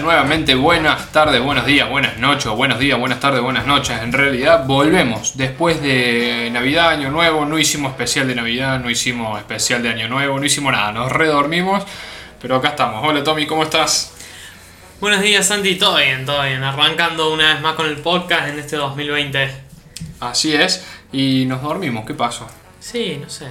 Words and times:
Nuevamente, 0.00 0.54
buenas 0.54 1.12
tardes, 1.12 1.42
buenos 1.42 1.66
días, 1.66 1.88
buenas 1.88 2.16
noches, 2.16 2.50
buenos 2.52 2.78
días, 2.78 2.98
buenas 2.98 3.20
tardes, 3.20 3.42
buenas 3.42 3.66
noches. 3.66 4.00
En 4.00 4.12
realidad 4.12 4.64
volvemos 4.66 5.36
después 5.36 5.82
de 5.82 6.48
Navidad, 6.50 6.88
Año 6.88 7.10
Nuevo, 7.10 7.44
no 7.44 7.58
hicimos 7.58 7.90
especial 7.90 8.26
de 8.26 8.34
Navidad, 8.34 8.80
no 8.80 8.88
hicimos 8.88 9.38
especial 9.38 9.82
de 9.82 9.90
Año 9.90 10.08
Nuevo, 10.08 10.38
no 10.38 10.46
hicimos 10.46 10.72
nada, 10.72 10.90
nos 10.92 11.12
redormimos, 11.12 11.84
pero 12.40 12.56
acá 12.56 12.68
estamos. 12.70 13.06
Hola 13.06 13.22
Tommy, 13.22 13.46
¿cómo 13.46 13.62
estás? 13.62 14.12
Buenos 15.00 15.20
días 15.20 15.46
Santi, 15.46 15.76
todo 15.76 15.96
bien, 15.96 16.24
todo 16.24 16.42
bien. 16.44 16.64
Arrancando 16.64 17.32
una 17.32 17.52
vez 17.52 17.60
más 17.60 17.74
con 17.74 17.86
el 17.86 17.96
podcast 17.98 18.48
en 18.48 18.58
este 18.58 18.76
2020. 18.76 19.50
Así 20.20 20.54
es, 20.54 20.86
y 21.12 21.44
nos 21.44 21.60
dormimos, 21.60 22.06
¿qué 22.06 22.14
pasó? 22.14 22.46
Sí, 22.80 23.18
no 23.22 23.28
sé. 23.28 23.48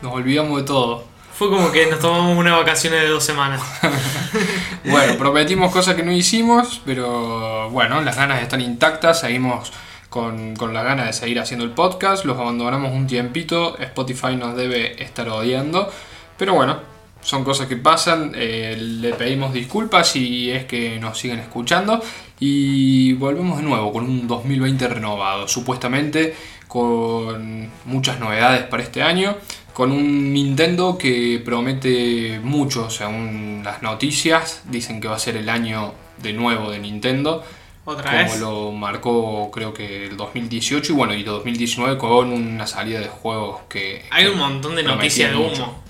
Nos 0.00 0.14
olvidamos 0.14 0.62
de 0.62 0.66
todo. 0.66 1.04
Fue 1.34 1.48
como 1.48 1.70
que 1.70 1.86
nos 1.86 2.00
tomamos 2.00 2.36
una 2.36 2.56
vacaciones 2.56 3.02
de 3.02 3.08
dos 3.08 3.22
semanas. 3.24 3.60
Bueno, 4.84 5.16
prometimos 5.18 5.72
cosas 5.72 5.94
que 5.94 6.02
no 6.02 6.12
hicimos, 6.12 6.80
pero 6.84 7.70
bueno, 7.70 8.00
las 8.02 8.16
ganas 8.16 8.42
están 8.42 8.60
intactas, 8.60 9.20
seguimos 9.20 9.72
con, 10.08 10.56
con 10.56 10.74
las 10.74 10.84
ganas 10.84 11.06
de 11.06 11.12
seguir 11.12 11.40
haciendo 11.40 11.64
el 11.64 11.72
podcast, 11.72 12.24
los 12.24 12.38
abandonamos 12.38 12.92
un 12.92 13.06
tiempito, 13.06 13.78
Spotify 13.78 14.36
nos 14.36 14.56
debe 14.56 15.02
estar 15.02 15.28
odiando, 15.28 15.90
pero 16.36 16.54
bueno, 16.54 16.78
son 17.22 17.44
cosas 17.44 17.66
que 17.66 17.76
pasan, 17.76 18.32
eh, 18.34 18.76
le 18.78 19.12
pedimos 19.12 19.52
disculpas 19.52 20.08
si 20.08 20.50
es 20.50 20.64
que 20.64 20.98
nos 20.98 21.18
siguen 21.18 21.38
escuchando. 21.40 22.02
Y 22.38 23.12
volvemos 23.14 23.58
de 23.58 23.64
nuevo 23.64 23.92
con 23.92 24.04
un 24.04 24.26
2020 24.26 24.88
renovado, 24.88 25.46
supuestamente 25.46 26.34
con 26.66 27.68
muchas 27.84 28.20
novedades 28.20 28.62
para 28.62 28.82
este 28.82 29.02
año, 29.02 29.36
con 29.80 29.92
un 29.92 30.34
Nintendo 30.34 30.98
que 30.98 31.40
promete 31.42 32.38
mucho, 32.42 32.90
según 32.90 33.62
las 33.64 33.80
noticias, 33.80 34.60
dicen 34.66 35.00
que 35.00 35.08
va 35.08 35.16
a 35.16 35.18
ser 35.18 35.38
el 35.38 35.48
año 35.48 35.94
de 36.18 36.34
nuevo 36.34 36.70
de 36.70 36.80
Nintendo, 36.80 37.42
Otra 37.86 38.10
como 38.10 38.24
vez. 38.24 38.40
lo 38.40 38.72
marcó 38.72 39.50
creo 39.50 39.72
que 39.72 40.08
el 40.08 40.18
2018 40.18 40.92
y 40.92 40.94
bueno, 40.94 41.14
y 41.14 41.20
el 41.20 41.24
2019 41.24 41.96
con 41.96 42.30
una 42.30 42.66
salida 42.66 43.00
de 43.00 43.08
juegos 43.08 43.62
que... 43.70 44.04
Hay 44.10 44.24
que 44.24 44.30
un 44.32 44.38
montón 44.38 44.76
de 44.76 44.82
noticias 44.82 45.30
de 45.30 45.38
mucho. 45.38 45.62
humo. 45.62 45.82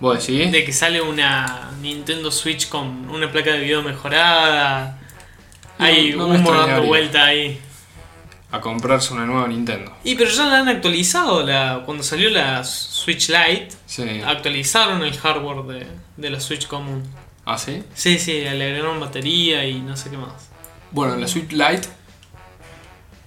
¿Vos 0.00 0.26
decís? 0.26 0.50
De 0.50 0.64
que 0.64 0.72
sale 0.72 1.00
una 1.00 1.70
Nintendo 1.80 2.32
Switch 2.32 2.68
con 2.68 3.08
una 3.08 3.30
placa 3.30 3.52
de 3.52 3.60
video 3.60 3.84
mejorada. 3.84 4.98
No, 5.78 5.84
Hay 5.84 6.10
no 6.10 6.26
humo 6.26 6.52
dando 6.52 6.82
vuelta 6.82 7.26
ahí. 7.26 7.60
A 8.52 8.60
comprarse 8.60 9.12
una 9.12 9.26
nueva 9.26 9.48
Nintendo. 9.48 9.92
Y 10.04 10.14
pero 10.14 10.30
ya 10.30 10.44
la 10.46 10.58
han 10.60 10.68
actualizado. 10.68 11.42
La, 11.44 11.82
cuando 11.84 12.02
salió 12.04 12.30
la 12.30 12.62
Switch 12.64 13.28
Lite, 13.28 13.68
Sí. 13.86 14.20
actualizaron 14.24 15.02
el 15.02 15.16
hardware 15.18 15.62
de, 15.64 15.86
de 16.16 16.30
la 16.30 16.38
Switch 16.40 16.66
común. 16.66 17.02
¿Ah, 17.44 17.58
sí? 17.58 17.82
Sí, 17.94 18.18
sí, 18.18 18.40
le 18.40 18.48
agregaron 18.50 19.00
batería 19.00 19.64
y 19.64 19.80
no 19.80 19.96
sé 19.96 20.10
qué 20.10 20.16
más. 20.16 20.50
Bueno, 20.92 21.16
la 21.16 21.26
Switch 21.28 21.50
Lite 21.52 21.88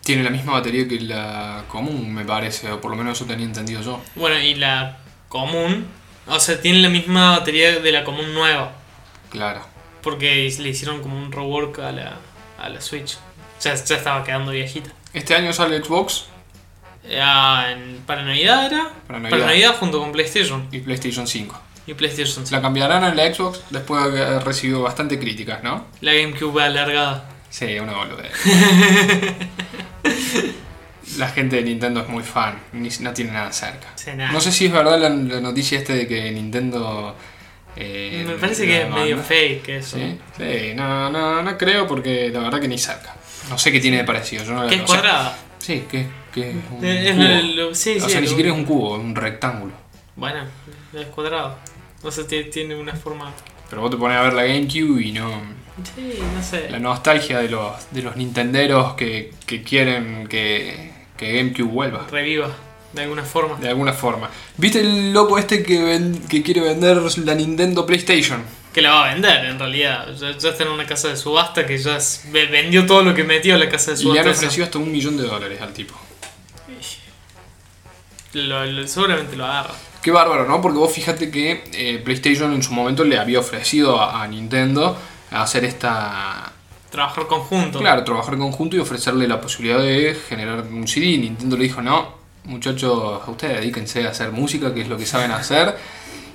tiene 0.04 0.24
la 0.24 0.30
misma 0.30 0.54
batería 0.54 0.88
que 0.88 1.00
la 1.02 1.64
común, 1.68 2.14
me 2.14 2.26
parece, 2.26 2.72
o 2.72 2.82
por 2.82 2.92
lo 2.92 2.98
menos 2.98 3.18
eso 3.18 3.26
tenía 3.26 3.46
entendido 3.46 3.82
yo. 3.82 4.02
Bueno, 4.16 4.40
y 4.40 4.56
la 4.56 4.98
común, 5.28 5.86
o 6.28 6.40
sea, 6.40 6.60
tiene 6.62 6.80
la 6.80 6.90
misma 6.90 7.38
batería 7.40 7.80
de 7.80 7.92
la 7.92 8.04
común 8.04 8.34
nueva. 8.34 8.72
Claro. 9.30 9.62
Porque 10.02 10.52
le 10.60 10.70
hicieron 10.70 11.02
como 11.02 11.18
un 11.18 11.32
rework 11.32 11.80
a 11.80 11.92
la, 11.92 12.18
a 12.58 12.70
la 12.70 12.82
Switch. 12.82 13.18
Ya, 13.62 13.76
ya 13.76 13.96
estaba 13.98 14.24
quedando 14.24 14.52
viejita. 14.52 14.90
Este 15.14 15.36
año 15.36 15.54
sale 15.54 15.84
Xbox 15.84 16.26
Ah, 17.20 17.68
en- 17.72 18.02
para 18.06 18.24
Navidad 18.24 18.66
era. 18.68 18.90
Para 19.08 19.20
Navidad. 19.20 19.76
Junto 19.80 20.00
con 20.00 20.12
PlayStation. 20.12 20.68
y 20.72 20.80
PlayStation 20.80 21.26
5. 21.28 21.60
Y 21.88 21.94
PlayStation 21.96 22.46
5. 22.46 22.56
La 22.56 22.62
cambiarán 22.62 23.04
a 23.04 23.16
la 23.16 23.34
Xbox 23.34 23.62
después 23.72 24.12
de 24.14 24.24
haber 24.24 24.44
recibido 24.44 24.82
bastante 24.84 25.18
críticas, 25.18 25.64
¿no? 25.64 25.88
La 26.02 26.14
GameCube 26.14 26.62
alargada. 26.62 27.28
Sí, 27.50 27.80
una 27.80 27.94
boludez. 27.94 28.32
la 31.18 31.28
gente 31.30 31.56
de 31.56 31.62
Nintendo 31.64 32.02
es 32.02 32.08
muy 32.10 32.24
fan, 32.24 32.60
ni- 32.74 32.90
no 33.00 33.12
tiene 33.14 33.32
nada 33.32 33.52
cerca. 33.52 33.88
Sí, 33.96 34.12
nada. 34.16 34.32
No 34.32 34.40
sé 34.40 34.52
si 34.52 34.68
es 34.68 34.72
verdad 34.72 35.00
la, 35.00 35.10
la 35.10 35.42
noticia 35.42 35.80
este 35.80 35.94
de 35.94 36.08
que 36.08 36.30
Nintendo... 36.32 37.16
eh, 37.76 38.24
Me 38.28 38.36
parece 38.36 38.66
que 38.68 38.84
es 38.84 38.90
medio 38.90 39.16
banda. 39.16 39.24
fake 39.24 39.70
eso. 39.70 39.98
Sí, 39.98 40.20
sí, 40.38 40.74
no, 40.76 41.10
no, 41.10 41.42
no 41.42 41.58
creo 41.58 41.88
porque 41.88 42.30
la 42.32 42.42
verdad 42.42 42.60
que 42.62 42.68
ni 42.68 42.78
cerca. 42.78 43.16
No 43.50 43.58
sé 43.58 43.72
qué 43.72 43.80
tiene 43.80 43.98
de 43.98 44.04
parecido. 44.04 44.44
Yo 44.44 44.54
no 44.54 44.62
Que 44.68 44.76
es 44.76 44.82
sea, 44.82 44.86
cuadrada. 44.86 45.38
Sí, 45.60 45.84
que, 45.90 46.08
que 46.34 46.50
es 46.52 46.56
un 46.72 46.86
Es 46.86 47.12
cubo. 47.16 47.24
lo- 47.24 47.68
lo- 47.70 47.76
sí, 47.76 47.98
o 47.98 48.06
sí, 48.06 48.12
sea, 48.12 48.20
ni 48.22 48.26
lo- 48.26 48.30
siquiera 48.30 48.52
es 48.52 48.56
un 48.56 48.66
cubo, 48.66 48.98
es 48.98 49.04
un 49.04 49.16
rectángulo. 49.16 49.74
Bueno, 50.16 50.40
es 50.94 51.06
cuadrado. 51.08 51.58
O 52.04 52.12
sea, 52.12 52.24
tie- 52.26 52.50
tiene 52.52 52.76
una 52.76 52.94
forma. 52.96 53.32
Pero 53.70 53.82
vos 53.82 53.92
te 53.92 53.98
pones 53.98 54.18
a 54.18 54.22
ver 54.24 54.34
la 54.34 54.44
GameCube 54.44 55.02
y 55.04 55.12
no... 55.12 55.30
Sí, 55.96 56.20
no 56.36 56.44
sé. 56.44 56.70
La 56.70 56.80
nostalgia 56.80 57.40
de 57.40 57.50
los, 57.50 57.74
de 57.92 58.02
los 58.02 58.16
nintenderos 58.16 58.94
que, 58.96 59.32
que 59.46 59.64
quieren 59.64 60.28
que, 60.28 60.92
que 61.18 61.34
GameCube 61.38 61.68
vuelva. 61.70 62.08
Reviva, 62.12 62.50
de 62.94 63.02
alguna 63.04 63.24
forma. 63.24 63.56
De 63.58 63.70
alguna 63.70 63.94
forma. 63.94 64.30
¿Viste 64.58 64.80
el 64.82 65.14
loco 65.14 65.38
este 65.38 65.64
que, 65.64 65.82
ven- 65.84 66.22
que 66.28 66.42
quiere 66.44 66.62
vender 66.62 66.98
la 67.24 67.36
Nintendo 67.36 67.86
PlayStation? 67.86 68.42
Que 68.80 68.84
la 68.84 68.92
va 68.92 69.10
a 69.10 69.14
vender 69.14 69.44
en 69.46 69.60
realidad. 69.60 70.08
Ya, 70.16 70.32
ya 70.38 70.50
está 70.50 70.64
en 70.64 70.70
una 70.70 70.86
casa 70.86 71.10
de 71.10 71.18
subasta 71.18 71.66
que 71.66 71.78
ya 71.78 71.98
s- 71.98 72.30
ve- 72.32 72.46
vendió 72.46 72.86
todo 72.86 73.04
lo 73.04 73.14
que 73.14 73.24
metió 73.26 73.56
a 73.56 73.58
la 73.58 73.68
casa 73.68 73.92
de 73.92 73.96
Y 73.96 74.00
le 74.00 74.04
subasta. 74.04 74.22
han 74.30 74.36
ofrecido 74.36 74.64
hasta 74.66 74.78
un 74.78 74.92
millón 74.92 75.18
de 75.18 75.24
dólares 75.24 75.62
al 75.62 75.74
tipo. 75.74 75.96
Lo- 78.34 78.66
lo- 78.66 78.88
seguramente 78.88 79.36
lo 79.36 79.46
agarra. 79.46 79.74
Qué 80.02 80.12
bárbaro, 80.12 80.46
¿no? 80.48 80.62
Porque 80.62 80.78
vos 80.78 80.94
fíjate 80.94 81.30
que 81.30 81.64
eh, 81.74 82.02
PlayStation 82.04 82.54
en 82.54 82.64
su 82.64 82.72
momento 82.74 83.04
le 83.04 83.18
había 83.18 83.40
ofrecido 83.40 84.00
a, 84.00 84.24
a 84.24 84.28
Nintendo 84.28 84.98
hacer 85.32 85.66
esta... 85.66 86.52
Trabajar 86.90 87.28
conjunto. 87.28 87.80
Claro, 87.80 88.04
trabajar 88.04 88.38
conjunto 88.38 88.76
y 88.76 88.80
ofrecerle 88.80 89.28
la 89.28 89.42
posibilidad 89.42 89.80
de 89.80 90.18
generar 90.28 90.62
un 90.62 90.88
CD. 90.88 91.18
Nintendo 91.18 91.58
le 91.58 91.64
dijo, 91.64 91.82
no, 91.82 92.16
muchachos, 92.46 93.22
ustedes 93.28 93.58
dedíquense 93.60 94.08
a 94.08 94.12
hacer 94.12 94.32
música, 94.32 94.74
que 94.74 94.82
es 94.82 94.88
lo 94.88 94.98
que 94.98 95.06
saben 95.06 95.32
hacer. 95.32 95.76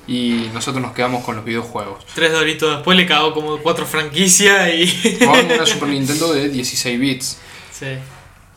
Y 0.06 0.50
nosotros 0.53 0.82
nos 0.82 0.92
quedamos 0.92 1.25
con 1.25 1.37
los 1.37 1.44
videojuegos. 1.44 2.04
Tres 2.15 2.32
doritos 2.32 2.76
después 2.76 2.97
le 2.97 3.06
cagó 3.06 3.32
como 3.32 3.59
cuatro 3.59 3.87
franquicias 3.87 4.69
y. 4.75 5.16
Con 5.25 5.47
una 5.50 5.65
Super 5.66 5.88
Nintendo 5.88 6.32
de 6.32 6.48
16 6.48 7.00
bits. 7.00 7.38
sí. 7.72 7.87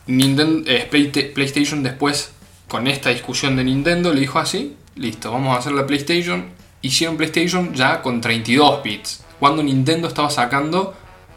Nintendo, 0.06 0.62
eh, 0.70 0.88
Play- 0.90 1.08
PlayStation 1.34 1.82
después, 1.82 2.30
con 2.66 2.86
esta 2.86 3.10
discusión 3.10 3.56
de 3.56 3.64
Nintendo, 3.64 4.12
le 4.14 4.20
dijo 4.20 4.38
así, 4.38 4.74
listo, 4.96 5.30
vamos 5.30 5.54
a 5.54 5.58
hacer 5.58 5.72
la 5.72 5.86
PlayStation. 5.86 6.46
Hicieron 6.80 7.16
PlayStation 7.18 7.74
ya 7.74 8.00
con 8.00 8.20
32 8.20 8.82
bits, 8.82 9.22
cuando 9.38 9.62
Nintendo 9.62 10.08
estaba 10.08 10.30
sacando 10.30 10.94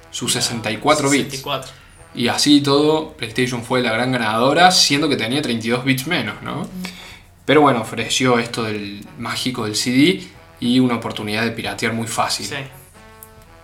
sus 0.10 0.32
64 0.34 1.10
bits. 1.10 1.24
64. 1.32 1.72
Y 2.16 2.28
así 2.30 2.62
todo, 2.62 3.12
PlayStation 3.14 3.62
fue 3.64 3.82
la 3.82 3.92
gran 3.92 4.12
ganadora, 4.14 4.72
siendo 4.72 5.10
que 5.10 5.18
tenía 5.18 5.42
32 5.42 5.84
bits 5.84 6.08
menos, 6.08 6.42
¿no? 6.42 6.66
Pero 7.52 7.60
bueno, 7.60 7.82
ofreció 7.82 8.40
esto 8.40 8.64
del 8.64 9.06
mágico 9.20 9.66
del 9.66 9.76
CD 9.76 10.24
y 10.62 10.80
una 10.80 10.96
oportunidad 10.96 11.44
de 11.44 11.52
piratear 11.52 11.92
muy 11.92 12.08
fácil. 12.08 12.46
Sí. 12.46 12.56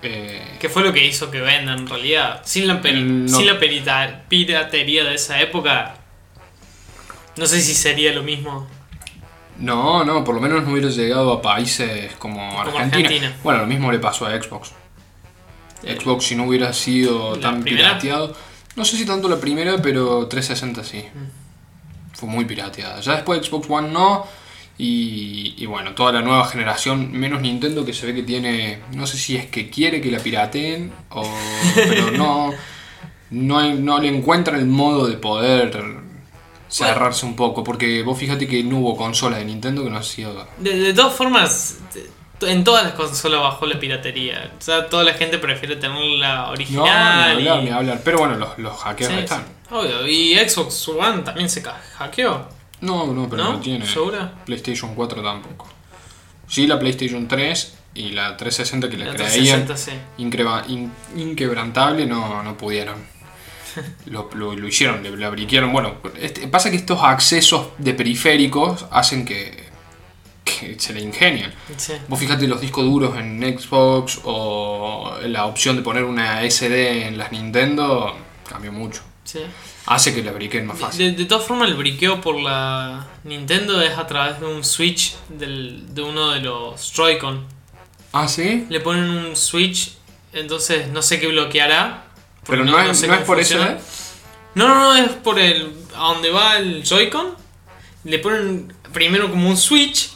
Eh, 0.01 0.41
¿Qué 0.59 0.67
fue 0.67 0.83
lo 0.83 0.91
que 0.91 1.05
hizo 1.07 1.31
que 1.31 1.39
venda 1.39 1.71
en 1.71 1.87
realidad? 1.87 2.41
Sin 2.43 2.67
la, 2.67 2.73
Mm, 2.73 3.27
no. 3.31 3.37
sin 3.37 3.45
la 3.47 3.57
perita- 3.57 4.23
piratería 4.27 5.05
de 5.05 5.15
esa 5.15 5.39
época, 5.41 5.95
no 7.37 7.45
sé 7.45 7.61
si 7.61 7.73
sería 7.73 8.11
lo 8.11 8.23
mismo. 8.23 8.67
No, 9.57 10.03
no, 10.03 10.21
por 10.25 10.35
lo 10.35 10.41
menos 10.41 10.65
no 10.65 10.73
hubiera 10.73 10.89
llegado 10.89 11.31
a 11.31 11.41
países 11.41 12.11
como, 12.19 12.59
Argentina. 12.59 12.97
Argentina. 13.07 13.35
Bueno, 13.41 13.61
lo 13.61 13.67
mismo 13.67 13.89
le 13.89 13.99
pasó 13.99 14.25
a 14.25 14.31
Xbox. 14.31 14.73
Xbox 15.81 16.25
si 16.25 16.35
no 16.35 16.43
hubiera 16.43 16.73
sido 16.73 17.35
¿La 17.37 17.41
tan 17.41 17.61
primera? 17.63 17.97
pirateado, 17.99 18.35
no 18.75 18.83
sé 18.83 18.97
si 18.97 19.05
tanto 19.05 19.29
la 19.29 19.37
primera, 19.39 19.81
pero 19.81 20.27
360 20.27 20.83
sí. 20.83 21.05
Mm. 21.13 21.46
Fue 22.17 22.27
muy 22.29 22.45
pirateada. 22.45 22.99
Ya 23.01 23.13
después 23.13 23.45
Xbox 23.45 23.69
One 23.69 23.89
no. 23.89 24.25
Y, 24.79 25.55
y 25.57 25.65
bueno, 25.65 25.95
toda 25.95 26.11
la 26.11 26.21
nueva 26.21 26.45
generación, 26.45 27.11
menos 27.11 27.41
Nintendo, 27.41 27.83
que 27.83 27.93
se 27.93 28.05
ve 28.05 28.13
que 28.13 28.21
tiene, 28.21 28.79
no 28.93 29.07
sé 29.07 29.17
si 29.17 29.35
es 29.35 29.47
que 29.47 29.71
quiere 29.71 30.01
que 30.01 30.11
la 30.11 30.19
pirateen, 30.19 30.91
o, 31.09 31.27
pero 31.75 32.11
no, 32.17 32.53
no, 33.31 33.57
hay- 33.57 33.73
no 33.73 33.97
le 33.99 34.09
encuentra 34.15 34.55
el 34.55 34.67
modo 34.67 35.07
de 35.07 35.17
poder 35.17 35.97
cerrarse 36.69 37.25
un 37.25 37.35
poco, 37.35 37.63
porque 37.63 38.03
vos 38.03 38.19
fíjate 38.19 38.47
que 38.47 38.63
no 38.63 38.77
hubo 38.77 38.95
consola 38.97 39.37
de 39.37 39.45
Nintendo 39.45 39.83
que 39.83 39.89
no 39.89 39.97
ha 39.97 40.03
sido... 40.03 40.47
De, 40.59 40.77
de 40.77 40.93
todas 40.93 41.13
formas, 41.15 41.79
en 42.41 42.63
todas 42.63 42.83
las 42.83 42.93
consolas 42.93 43.41
bajó 43.41 43.65
la 43.65 43.79
piratería. 43.79 44.51
O 44.57 44.61
sea, 44.61 44.87
toda 44.89 45.03
la 45.03 45.13
gente 45.13 45.37
prefiere 45.37 45.75
tener 45.77 45.97
la 46.19 46.35
No, 46.37 46.45
ni 46.47 46.53
original. 46.53 47.31
hablar, 47.37 47.59
y- 47.61 47.65
ni 47.65 47.69
hablar. 47.71 48.01
Pero 48.03 48.19
bueno, 48.19 48.35
los, 48.35 48.57
los 48.59 48.77
hackeos 48.77 49.11
Sí, 49.11 49.19
están. 49.19 49.41
sí. 49.41 49.73
Obvio. 49.75 50.07
Y 50.07 50.35
Xbox 50.37 50.87
One 50.89 51.19
también 51.23 51.49
se 51.49 51.61
hackeó. 51.63 52.47
No, 52.81 53.07
no, 53.13 53.27
pero 53.29 53.43
no, 53.43 53.53
¿No? 53.53 53.59
tiene. 53.59 53.85
¿Segura? 53.87 54.31
PlayStation 54.45 54.93
4 54.95 55.21
tampoco. 55.23 55.67
Sí, 56.47 56.67
la 56.67 56.77
PlayStation 56.79 57.27
3 57.27 57.73
y 57.95 58.11
la 58.11 58.37
360 58.37 58.87
que 58.89 58.97
la, 58.97 59.05
La 59.05 59.13
creían 59.15 59.65
360 59.65 59.77
sí. 59.77 59.91
increba- 60.23 60.63
in- 60.67 60.91
inquebrantable 61.15 62.05
no, 62.05 62.43
no 62.43 62.55
pudieron. 62.55 62.95
Lo, 64.05 64.29
lo- 64.33 64.55
lo 64.55 64.67
hicieron, 64.67 65.03
le, 65.03 65.15
le. 65.15 65.29
Bueno, 65.71 65.95
este- 66.19 66.47
pasa 66.47 66.69
que 66.71 66.77
estos 66.77 67.03
accesos 67.03 67.67
de 67.77 67.93
periféricos 67.93 68.85
hacen 68.91 69.23
que, 69.25 69.66
que 70.47 70.79
se 70.79 70.93
le 70.93 71.01
ingenian. 71.01 71.53
Sí. 71.77 71.93
Vos 72.07 72.19
fíjate 72.19 72.47
los 72.47 72.61
discos 72.61 72.85
duros 72.85 73.17
en 73.17 73.39
Xbox 73.59 74.19
o 74.23 75.17
la 75.23 75.45
opción 75.45 75.75
de 75.75 75.81
poner 75.81 76.03
una 76.03 76.41
SD 76.49 77.07
en 77.07 77.17
las 77.17 77.31
Nintendo 77.31 78.15
cambió 78.49 78.71
mucho. 78.71 79.01
sí. 79.23 79.39
Hace 79.89 80.13
que 80.13 80.21
la 80.21 80.33
briquen 80.33 80.65
más 80.67 80.77
fácil. 80.77 81.15
De, 81.15 81.23
de 81.23 81.25
todas 81.29 81.45
formas, 81.47 81.69
el 81.69 81.75
briqueo 81.75 82.19
por 82.19 82.35
la 82.37 83.07
Nintendo 83.23 83.81
es 83.81 83.97
a 83.97 84.05
través 84.05 84.37
de 84.41 84.45
un 84.45 84.61
switch 84.65 85.15
del, 85.29 85.95
de 85.95 86.01
uno 86.01 86.31
de 86.31 86.41
los 86.41 86.91
Joy-Con. 86.93 87.45
Ah, 88.11 88.27
sí. 88.27 88.65
Le 88.69 88.81
ponen 88.81 89.09
un 89.09 89.35
switch, 89.37 89.93
entonces 90.33 90.89
no 90.89 91.01
sé 91.01 91.21
qué 91.21 91.27
bloqueará. 91.27 92.03
Pero 92.45 92.65
porque 92.65 92.71
no, 92.71 92.91
es, 92.91 92.99
sé 92.99 93.07
no 93.07 93.13
es 93.13 93.21
por 93.21 93.37
funciona. 93.37 93.77
SD. 93.79 94.09
No, 94.55 94.67
no, 94.67 94.75
no, 94.75 94.95
es 94.95 95.09
por 95.23 95.39
el. 95.39 95.71
a 95.95 96.13
donde 96.13 96.31
va 96.31 96.57
el 96.57 96.83
Joy-Con. 96.83 97.35
Le 98.03 98.19
ponen 98.19 98.73
primero 98.91 99.29
como 99.29 99.47
un 99.49 99.55
switch 99.55 100.09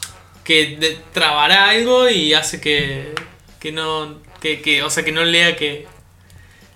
que 0.43 0.77
de- 0.77 0.99
trabará 1.13 1.69
algo 1.69 2.09
y 2.09 2.33
hace 2.33 2.59
que. 2.61 3.13
que 3.59 3.71
no. 3.71 4.19
Que, 4.39 4.61
que, 4.61 4.81
o 4.83 4.89
sea, 4.89 5.03
que 5.05 5.11
no 5.11 5.23
lea 5.23 5.55
que. 5.55 5.87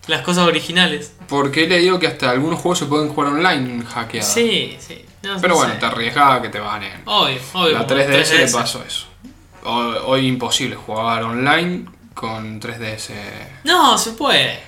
las 0.08 0.22
cosas 0.22 0.48
originales. 0.48 1.14
Porque 1.28 1.64
he 1.64 1.68
leído 1.68 1.98
que 2.00 2.08
hasta 2.08 2.30
algunos 2.30 2.60
juegos 2.60 2.80
se 2.80 2.86
pueden 2.86 3.10
jugar 3.10 3.34
online 3.34 3.84
hackeados. 3.86 4.32
Sí, 4.32 4.78
sí. 4.80 5.04
No, 5.24 5.38
Pero 5.42 5.54
no 5.54 5.56
bueno, 5.56 5.74
sé. 5.74 5.80
te 5.80 5.86
arriesgas 5.88 6.34
a 6.38 6.42
que 6.44 6.50
te 6.50 6.60
baneen. 6.60 7.02
Obvio, 7.06 7.40
obvio. 7.54 7.72
La 7.80 7.88
como 7.88 8.00
3DS, 8.00 8.38
le 8.46 8.48
pasó 8.52 8.84
eso. 8.86 9.08
Hoy, 9.64 9.96
hoy 10.06 10.28
imposible 10.28 10.76
jugar 10.76 11.24
online 11.24 11.86
con 12.14 12.62
3DS 12.62 13.10
No, 13.64 13.98
se 13.98 14.12
puede. 14.12 14.60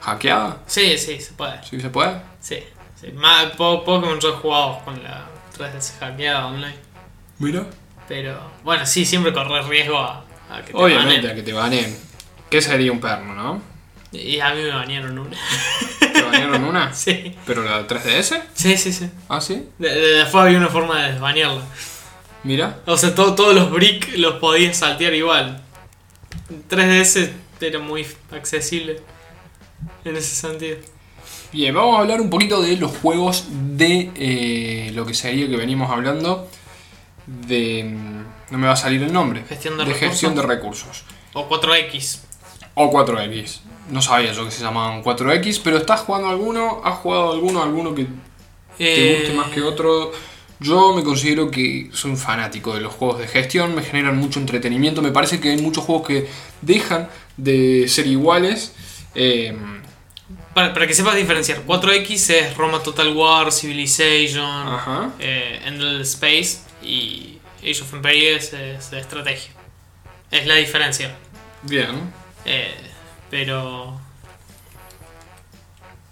hackeada. 0.00 0.58
Sí, 0.66 0.96
sí, 0.96 1.20
se 1.20 1.32
puede. 1.32 1.60
¿Sí 1.68 1.80
se 1.80 1.90
puede? 1.90 2.20
Sí. 2.40 2.58
sí. 3.00 3.10
Más, 3.14 3.46
po- 3.56 3.82
Pokémon 3.84 4.20
yo 4.20 4.28
he 4.28 4.32
jugado 4.36 4.78
con 4.84 5.02
la 5.02 5.26
3DS 5.58 5.98
hackeada 5.98 6.46
online. 6.46 6.76
Mira. 7.40 7.66
Pero 8.08 8.38
bueno, 8.62 8.84
sí, 8.86 9.04
siempre 9.04 9.32
correr 9.32 9.64
riesgo 9.66 9.98
a, 9.98 10.24
a 10.50 10.62
que 10.64 10.72
te 10.72 10.78
Obviamente, 10.78 11.26
baneen. 11.26 11.30
a 11.30 11.34
que 11.34 11.42
te 11.42 11.52
baneen. 11.52 11.98
¿Qué 12.50 12.60
sería 12.62 12.92
un 12.92 13.00
perno, 13.00 13.34
no? 13.34 13.62
Y 14.12 14.38
a 14.40 14.54
mí 14.54 14.62
me 14.62 14.68
banearon 14.70 15.18
una. 15.18 15.36
¿Te 15.98 16.22
banearon 16.22 16.64
una? 16.64 16.94
sí. 16.94 17.34
¿Pero 17.46 17.62
la 17.64 17.86
3DS? 17.86 18.42
Sí, 18.54 18.76
sí, 18.76 18.92
sí. 18.92 19.08
Ah, 19.28 19.40
sí. 19.40 19.68
De- 19.78 19.88
de- 19.88 20.14
Después 20.18 20.44
había 20.44 20.58
una 20.58 20.68
forma 20.68 21.02
de 21.02 21.12
desbanearla. 21.12 21.62
Mira. 22.44 22.78
O 22.86 22.96
sea, 22.96 23.14
todo- 23.14 23.34
todos 23.34 23.54
los 23.54 23.70
brick 23.70 24.16
los 24.18 24.34
podías 24.34 24.76
saltear 24.76 25.14
igual. 25.14 25.60
3DS 26.68 27.30
era 27.60 27.78
muy 27.78 28.06
accesible 28.32 29.00
en 30.04 30.16
ese 30.16 30.34
sentido. 30.34 30.76
Bien, 31.52 31.74
vamos 31.74 31.96
a 31.96 32.00
hablar 32.00 32.20
un 32.20 32.28
poquito 32.30 32.60
de 32.60 32.76
los 32.76 32.94
juegos 32.98 33.46
de 33.50 34.10
eh, 34.16 34.90
lo 34.94 35.06
que 35.06 35.14
sería 35.14 35.48
que 35.48 35.56
venimos 35.56 35.90
hablando 35.90 36.48
de... 37.26 37.84
No 38.50 38.58
me 38.58 38.66
va 38.66 38.72
a 38.74 38.76
salir 38.76 39.02
el 39.02 39.12
nombre. 39.12 39.44
Gestión 39.48 39.76
de, 39.76 39.84
De 39.84 39.92
recursos. 39.92 40.10
gestión 40.10 40.34
de 40.34 40.42
recursos. 40.42 41.04
O 41.32 41.48
4X. 41.48 42.18
O 42.74 42.90
4X. 42.90 43.60
No 43.90 44.00
sabía 44.02 44.32
yo 44.32 44.44
que 44.44 44.50
se 44.50 44.62
llamaban 44.62 45.02
4X, 45.02 45.60
pero 45.62 45.76
¿estás 45.76 46.00
jugando 46.00 46.28
alguno? 46.28 46.80
¿Has 46.84 46.94
jugado 46.98 47.32
alguno? 47.32 47.62
¿Alguno 47.62 47.94
que 47.94 48.04
te 48.04 48.10
Eh, 48.78 49.18
guste 49.20 49.34
más 49.36 49.48
que 49.50 49.62
otro? 49.62 50.12
Yo 50.60 50.94
me 50.94 51.02
considero 51.02 51.50
que 51.50 51.90
soy 51.92 52.12
un 52.12 52.16
fanático 52.16 52.74
de 52.74 52.80
los 52.80 52.94
juegos 52.94 53.18
de 53.18 53.26
gestión, 53.26 53.74
me 53.74 53.82
generan 53.82 54.16
mucho 54.16 54.40
entretenimiento. 54.40 55.02
Me 55.02 55.10
parece 55.10 55.40
que 55.40 55.50
hay 55.50 55.58
muchos 55.60 55.84
juegos 55.84 56.06
que 56.06 56.28
dejan 56.62 57.08
de 57.36 57.86
ser 57.88 58.06
iguales. 58.06 58.72
Eh, 59.14 59.54
Para, 60.54 60.72
para 60.72 60.86
que 60.86 60.94
sepas 60.94 61.16
diferenciar, 61.16 61.66
4X 61.66 62.30
es 62.30 62.56
Roma 62.56 62.80
Total 62.82 63.12
War, 63.14 63.50
Civilization, 63.52 64.44
ajá. 64.68 65.10
eh, 65.18 65.60
Endless 65.66 66.10
Space 66.14 66.58
y 66.84 67.38
Age 67.62 67.80
of 67.82 67.92
Empires 67.94 68.52
es 68.52 68.90
de 68.90 69.00
estrategia. 69.00 69.50
Es 70.30 70.46
la 70.46 70.54
diferencia. 70.56 71.14
Bien. 71.62 72.12
Eh, 72.44 72.74
pero. 73.30 73.98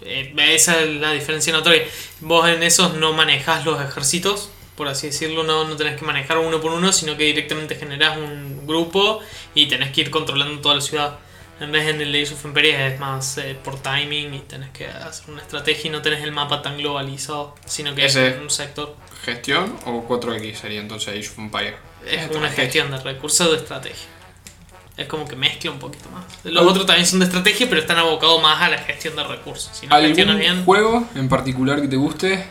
eh, 0.00 0.34
esa 0.54 0.80
es 0.80 0.88
la 0.96 1.12
diferencia 1.12 1.52
notoria. 1.52 1.82
Vos 2.20 2.48
en 2.48 2.62
esos 2.62 2.94
no 2.94 3.12
manejas 3.12 3.64
los 3.64 3.80
ejércitos, 3.80 4.50
por 4.76 4.88
así 4.88 5.08
decirlo, 5.08 5.44
no, 5.44 5.64
no 5.68 5.76
tenés 5.76 5.98
que 5.98 6.04
manejar 6.04 6.38
uno 6.38 6.60
por 6.60 6.72
uno, 6.72 6.92
sino 6.92 7.16
que 7.16 7.24
directamente 7.24 7.76
generás 7.76 8.16
un 8.16 8.66
grupo 8.66 9.20
y 9.54 9.66
tenés 9.66 9.92
que 9.92 10.02
ir 10.02 10.10
controlando 10.10 10.60
toda 10.60 10.76
la 10.76 10.80
ciudad. 10.80 11.18
En 11.60 11.70
vez 11.70 11.86
en 11.88 12.00
el 12.00 12.08
Age 12.14 12.34
of 12.34 12.44
Empires 12.44 12.92
es 12.94 12.98
más 12.98 13.38
eh, 13.38 13.56
por 13.62 13.80
timing 13.80 14.34
y 14.34 14.40
tenés 14.40 14.70
que 14.70 14.86
hacer 14.88 15.30
una 15.30 15.42
estrategia 15.42 15.88
y 15.88 15.90
no 15.90 16.02
tenés 16.02 16.22
el 16.22 16.32
mapa 16.32 16.60
tan 16.62 16.76
globalizado, 16.78 17.54
sino 17.66 17.94
que 17.94 18.04
Ese- 18.06 18.28
es 18.30 18.38
un 18.40 18.50
sector. 18.50 18.96
¿Gestión 19.24 19.76
o 19.86 20.06
4X 20.08 20.54
sería 20.56 20.80
entonces 20.80 21.08
Age 21.10 21.28
of 21.30 21.38
Empire? 21.38 21.76
Es 22.06 22.28
una 22.36 22.48
gestión 22.50 22.90
de 22.90 22.98
recursos 22.98 23.50
de 23.50 23.56
estrategia. 23.58 24.06
Es 24.96 25.06
como 25.06 25.26
que 25.26 25.36
mezcla 25.36 25.70
un 25.70 25.78
poquito 25.78 26.08
más. 26.10 26.24
Los 26.44 26.66
otros 26.66 26.84
también 26.86 27.06
son 27.06 27.20
de 27.20 27.26
estrategia, 27.26 27.66
pero 27.68 27.80
están 27.80 27.98
abocados 27.98 28.42
más 28.42 28.60
a 28.60 28.68
la 28.68 28.78
gestión 28.78 29.16
de 29.16 29.24
recursos. 29.24 29.70
Si 29.76 29.86
no 29.86 29.94
¿Algún 29.94 30.38
bien. 30.38 30.64
juego 30.64 31.08
en 31.14 31.28
particular 31.28 31.80
que 31.80 31.88
te 31.88 31.96
guste? 31.96 32.44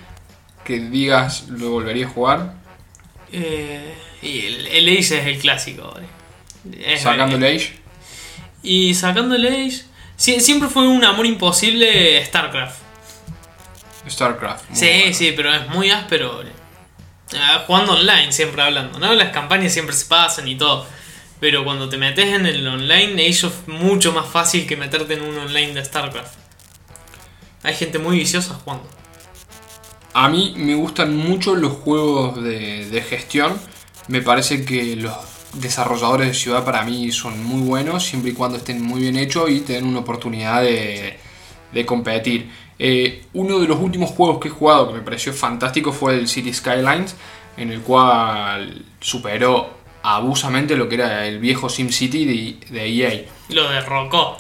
Que 0.63 0.79
digas 0.79 1.47
lo 1.50 1.69
volvería 1.71 2.07
a 2.07 2.09
jugar. 2.09 2.53
eh, 3.31 3.94
y 4.21 4.45
el, 4.45 4.67
el 4.67 4.89
Age 4.89 5.00
es 5.19 5.25
el 5.27 5.38
clásico. 5.39 5.94
eh. 6.00 6.94
Es- 6.94 7.01
Sacando 7.01 7.35
el 7.38 7.44
Age. 7.44 7.74
Y 8.63 8.94
sacando 8.95 9.35
el 9.35 9.45
Age. 9.47 9.83
sie- 10.17 10.39
siempre 10.39 10.69
fue 10.69 10.88
un 10.88 11.03
amor 11.03 11.25
imposible 11.25 12.24
StarCraft. 12.25 12.79
StarCraft. 14.09 14.65
sí, 14.74 14.85
bueno. 15.00 15.13
sí, 15.13 15.33
pero 15.35 15.53
es 15.53 15.67
muy 15.69 15.89
áspero. 15.91 16.41
Ah, 17.37 17.63
jugando 17.65 17.93
online, 17.93 18.31
siempre 18.31 18.61
hablando, 18.61 18.99
¿no? 18.99 19.13
Las 19.13 19.29
campañas 19.29 19.71
siempre 19.71 19.95
se 19.95 20.05
pasan 20.05 20.47
y 20.47 20.55
todo. 20.55 20.85
Pero 21.39 21.63
cuando 21.63 21.89
te 21.89 21.97
metes 21.97 22.27
en 22.27 22.45
el 22.45 22.67
online, 22.67 23.27
Age 23.27 23.47
of 23.47 23.67
mucho 23.67 24.11
más 24.11 24.27
fácil 24.27 24.67
que 24.67 24.75
meterte 24.75 25.15
en 25.15 25.21
un 25.23 25.37
online 25.37 25.73
de 25.73 25.83
StarCraft. 25.83 26.35
Hay 27.63 27.73
gente 27.73 28.00
muy 28.00 28.17
viciosa 28.17 28.53
jugando. 28.53 28.88
A 30.13 30.27
mí 30.27 30.53
me 30.57 30.75
gustan 30.75 31.15
mucho 31.15 31.55
los 31.55 31.73
juegos 31.73 32.43
de, 32.43 33.03
gestión. 33.07 33.57
Me 34.07 34.21
parece 34.21 34.65
que 34.65 34.95
los 34.97 35.15
desarrolladores 35.53 36.27
de 36.27 36.33
ciudad 36.33 36.65
para 36.65 36.83
mí 36.83 37.11
son 37.11 37.43
muy 37.43 37.61
buenos, 37.61 38.03
siempre 38.03 38.31
y 38.31 38.33
cuando 38.33 38.57
estén 38.57 38.81
muy 38.81 39.01
bien 39.01 39.17
hechos 39.17 39.50
y 39.50 39.61
tengan 39.61 39.85
una 39.85 40.00
oportunidad 40.00 40.61
de 40.61 41.85
competir. 41.85 42.51
Eh, 42.83 43.25
uno 43.33 43.59
de 43.59 43.67
los 43.67 43.79
últimos 43.79 44.09
juegos 44.09 44.39
que 44.39 44.47
he 44.47 44.51
jugado 44.51 44.88
que 44.88 44.95
me 44.95 45.01
pareció 45.01 45.31
fantástico 45.33 45.93
fue 45.93 46.17
el 46.17 46.27
City 46.27 46.51
Skylines, 46.51 47.15
en 47.55 47.71
el 47.71 47.81
cual 47.81 48.83
superó 49.00 49.69
abusamente 50.01 50.75
lo 50.75 50.89
que 50.89 50.95
era 50.95 51.27
el 51.27 51.38
viejo 51.38 51.69
SimCity 51.69 52.25
de, 52.25 52.73
de 52.73 52.88
EA. 52.88 53.25
Lo 53.50 53.69
derrocó. 53.69 54.35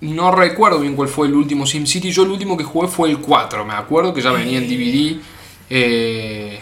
No 0.00 0.30
recuerdo 0.30 0.80
bien 0.80 0.96
cuál 0.96 1.10
fue 1.10 1.26
el 1.26 1.34
último 1.34 1.66
SimCity. 1.66 2.10
Yo 2.10 2.22
el 2.22 2.30
último 2.30 2.56
que 2.56 2.64
jugué 2.64 2.88
fue 2.88 3.10
el 3.10 3.18
4. 3.18 3.66
Me 3.66 3.74
acuerdo 3.74 4.14
que 4.14 4.22
ya 4.22 4.32
venía 4.32 4.56
en 4.56 4.66
DVD. 4.66 5.20
Eh, 5.68 6.58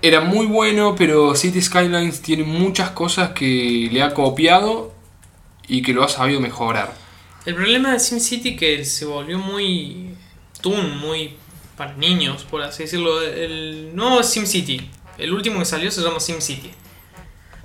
era 0.00 0.22
muy 0.22 0.46
bueno, 0.46 0.94
pero 0.96 1.34
City 1.34 1.60
Skylines 1.60 2.22
tiene 2.22 2.44
muchas 2.44 2.92
cosas 2.92 3.32
que 3.32 3.90
le 3.92 4.02
ha 4.02 4.14
copiado 4.14 4.94
y 5.66 5.82
que 5.82 5.92
lo 5.92 6.02
ha 6.02 6.08
sabido 6.08 6.40
mejorar. 6.40 7.07
El 7.48 7.54
problema 7.54 7.92
de 7.92 7.98
SimCity 7.98 8.56
que 8.56 8.84
se 8.84 9.06
volvió 9.06 9.38
muy 9.38 10.14
toon, 10.60 10.98
muy 10.98 11.34
para 11.78 11.94
niños, 11.94 12.44
por 12.44 12.60
así 12.60 12.82
decirlo. 12.82 13.22
El 13.22 13.96
nuevo 13.96 14.22
SimCity, 14.22 14.90
el 15.16 15.32
último 15.32 15.58
que 15.58 15.64
salió 15.64 15.90
se 15.90 16.02
llama 16.02 16.20
SimCity. 16.20 16.70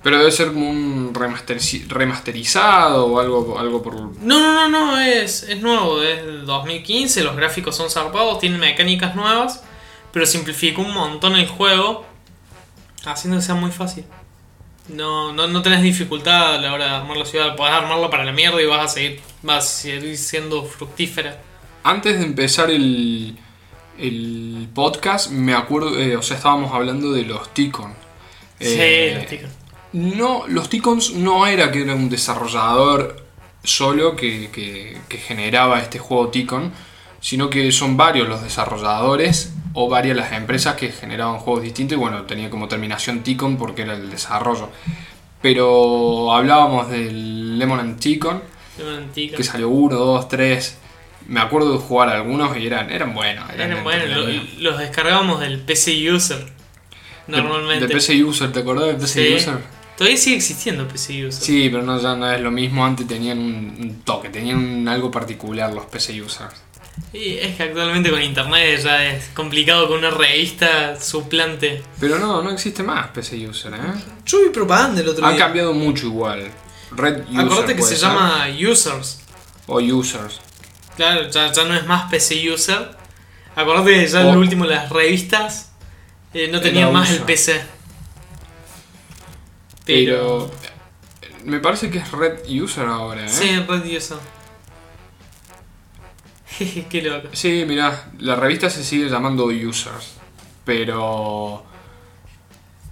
Pero 0.01 0.19
debe 0.19 0.31
ser 0.31 0.53
como 0.53 0.69
un 0.69 1.13
remasterizado 1.13 3.07
o 3.07 3.19
algo, 3.19 3.59
algo 3.59 3.83
por... 3.83 3.95
No, 3.95 4.39
no, 4.39 4.53
no, 4.53 4.69
no, 4.69 4.99
es, 5.01 5.43
es 5.43 5.61
nuevo, 5.61 6.01
es 6.01 6.25
del 6.25 6.45
2015, 6.45 7.21
los 7.21 7.35
gráficos 7.35 7.75
son 7.75 7.89
zarpados, 7.89 8.39
tienen 8.39 8.61
mecánicas 8.61 9.15
nuevas, 9.17 9.65
pero 10.13 10.25
simplificó 10.25 10.81
un 10.81 10.93
montón 10.93 11.35
el 11.35 11.49
juego, 11.49 12.05
haciendo 13.03 13.37
que 13.37 13.43
sea 13.43 13.55
muy 13.55 13.71
fácil. 13.71 14.05
No, 14.89 15.31
no, 15.31 15.47
no 15.47 15.61
tenés 15.61 15.81
dificultad 15.81 16.55
a 16.55 16.57
la 16.57 16.73
hora 16.73 16.85
de 16.85 16.91
armar 16.91 17.17
la 17.17 17.25
ciudad, 17.25 17.55
podés 17.55 17.73
armarla 17.73 18.09
para 18.09 18.25
la 18.25 18.31
mierda 18.33 18.61
y 18.61 18.65
vas 18.65 18.83
a 18.85 18.87
seguir, 18.93 19.21
vas 19.41 19.63
a 19.65 19.67
seguir 19.81 20.17
siendo 20.17 20.63
fructífera. 20.65 21.41
Antes 21.83 22.19
de 22.19 22.25
empezar 22.25 22.69
el, 22.69 23.37
el 23.97 24.67
podcast, 24.73 25.31
me 25.31 25.53
acuerdo, 25.53 25.97
eh, 25.99 26.17
o 26.17 26.21
sea, 26.21 26.37
estábamos 26.37 26.73
hablando 26.73 27.11
de 27.13 27.23
los 27.23 27.53
Ticon. 27.53 27.93
Eh, 28.59 29.13
sí, 29.13 29.19
los 29.19 29.27
ticos. 29.29 29.49
No, 29.93 30.43
los 30.47 30.69
Ticons 30.69 31.11
no 31.13 31.45
era 31.47 31.71
que 31.71 31.81
era 31.83 31.93
un 31.95 32.09
desarrollador 32.09 33.23
solo 33.63 34.15
que, 34.15 34.49
que- 34.51 34.97
que 35.07 35.17
generaba 35.17 35.79
este 35.79 35.99
juego 35.99 36.27
Ticon, 36.29 36.73
sino 37.21 37.49
que 37.49 37.71
son 37.71 37.95
varios 37.95 38.27
los 38.27 38.43
desarrolladores 38.43 39.53
o 39.73 39.89
varias 39.89 40.15
las 40.15 40.31
empresas 40.33 40.75
que 40.75 40.91
generaban 40.91 41.39
juegos 41.39 41.63
distintos 41.63 41.97
y 41.97 41.99
bueno, 41.99 42.23
tenía 42.23 42.49
como 42.49 42.67
terminación 42.67 43.23
Ticon 43.23 43.57
porque 43.57 43.81
era 43.83 43.93
el 43.95 44.09
desarrollo. 44.09 44.69
Pero 45.41 46.33
hablábamos 46.33 46.89
del 46.89 47.57
Lemon 47.59 47.79
and 47.79 47.99
Ticon, 47.99 48.41
que 49.15 49.43
salió 49.43 49.69
1, 49.69 49.95
2, 49.95 50.27
3. 50.29 50.77
Me 51.27 51.39
acuerdo 51.39 51.73
de 51.73 51.77
jugar 51.79 52.09
algunos 52.09 52.55
y 52.57 52.65
eran, 52.67 52.89
eran 52.91 53.13
buenos. 53.13 53.49
Eran, 53.49 53.71
Eran 53.71 53.83
buenos, 53.83 54.07
los 54.59 54.77
descargábamos 54.77 55.39
del 55.39 55.59
PC 55.59 56.11
User. 56.11 56.45
Normalmente. 57.27 57.87
De, 57.87 57.93
PC 57.93 58.23
User, 58.23 58.51
¿te 58.51 58.59
acordás 58.59 58.87
de 58.87 58.93
PC 58.95 59.27
Sí. 59.29 59.35
User? 59.35 59.57
Todavía 59.97 60.17
sigue 60.17 60.35
existiendo 60.37 60.87
PC 60.87 61.27
User. 61.27 61.43
Sí, 61.45 61.69
pero 61.69 61.83
no, 61.83 62.01
ya 62.01 62.15
no 62.15 62.29
es 62.31 62.41
lo 62.41 62.51
mismo. 62.51 62.85
Antes 62.85 63.07
tenían 63.07 63.37
un, 63.39 63.75
un 63.79 64.01
toque, 64.03 64.29
tenían 64.29 64.57
un- 64.57 64.87
algo 64.87 65.11
particular 65.11 65.71
los 65.73 65.85
PC 65.85 66.21
Users. 66.21 66.53
Y 67.11 67.37
es 67.37 67.55
que 67.55 67.63
actualmente 67.63 68.09
con 68.11 68.21
internet 68.21 68.81
ya 68.83 69.05
es 69.05 69.25
complicado 69.35 69.87
que 69.87 69.93
una 69.93 70.09
revista 70.09 70.99
suplante. 70.99 71.83
Pero 71.99 72.17
no, 72.19 72.41
no 72.41 72.49
existe 72.51 72.81
más 72.83 73.07
PC 73.09 73.47
User, 73.47 73.73
¿eh? 73.73 73.77
Yo 74.25 74.41
vi 74.43 74.49
propaganda 74.49 75.01
el 75.01 75.09
otro 75.09 75.25
Ha 75.25 75.29
día. 75.31 75.39
cambiado 75.39 75.73
mucho 75.73 76.07
igual. 76.07 76.49
Red 76.91 77.23
User. 77.29 77.39
Acordate 77.39 77.73
que 77.75 77.79
puede 77.81 77.93
se 77.95 77.99
ser, 77.99 78.09
llama 78.09 78.47
Users. 78.71 79.21
O 79.67 79.79
Users. 79.79 80.39
Claro, 80.95 81.29
ya, 81.29 81.51
ya 81.51 81.63
no 81.65 81.75
es 81.75 81.85
más 81.85 82.09
PC 82.11 82.51
User. 82.51 82.95
Acordate 83.55 83.91
que 83.91 84.07
ya 84.07 84.19
O- 84.19 84.29
en 84.29 84.33
lo 84.35 84.39
último 84.39 84.65
las 84.65 84.89
revistas 84.89 85.71
eh, 86.33 86.49
no 86.51 86.61
tenían 86.61 86.91
más 86.93 87.09
el 87.09 87.15
user. 87.15 87.25
PC. 87.25 87.61
Pero. 89.85 90.51
Me 91.45 91.59
parece 91.59 91.89
que 91.89 91.97
es 91.97 92.11
Red 92.11 92.47
User 92.49 92.85
ahora, 92.85 93.25
¿eh? 93.25 93.29
Sí, 93.29 93.49
Red 93.67 93.83
User. 93.97 94.17
Jeje, 96.65 96.87
Qué 96.89 97.01
loco. 97.01 97.29
Sí, 97.33 97.63
mirá, 97.67 98.11
la 98.19 98.35
revista 98.35 98.69
se 98.69 98.83
sigue 98.83 99.09
llamando 99.09 99.45
Users, 99.45 100.13
pero... 100.65 101.63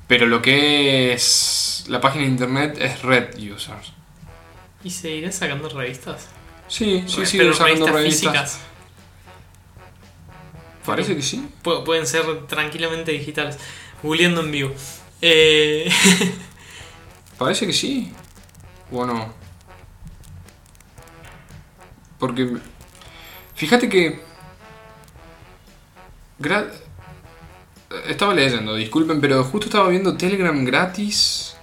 Pero 0.07 0.25
lo 0.25 0.41
que 0.41 1.13
es 1.13 1.85
la 1.87 2.01
página 2.01 2.25
de 2.25 2.31
internet 2.31 2.77
es 2.79 3.01
Red 3.01 3.37
Users. 3.37 3.93
¿Y 4.83 4.89
seguirá 4.89 5.31
sacando 5.31 5.69
revistas? 5.69 6.27
Sí, 6.67 7.05
sí, 7.07 7.37
pero 7.37 7.53
sacando 7.53 7.85
revistas 7.87 7.93
revistas. 7.93 8.51
físicas. 8.53 8.59
Parece 10.85 11.15
que 11.15 11.21
sí. 11.21 11.47
Pu- 11.63 11.83
pueden 11.85 12.05
ser 12.07 12.47
tranquilamente 12.47 13.11
digitales. 13.11 13.57
Googleando 14.03 14.41
en 14.41 14.51
vivo. 14.51 14.73
Eh, 15.21 15.89
Parece 17.37 17.67
que 17.67 17.73
sí. 17.73 18.11
O 18.91 19.05
no. 19.05 19.33
Porque... 22.19 22.57
Fíjate 23.61 23.87
que... 23.89 24.19
gra- 26.39 26.65
Estaba 28.07 28.33
leyendo, 28.33 28.73
disculpen, 28.73 29.21
pero 29.21 29.43
justo 29.43 29.67
estaba 29.67 29.87
viendo 29.89 30.17
Telegram 30.17 30.65
gratis. 30.65 31.53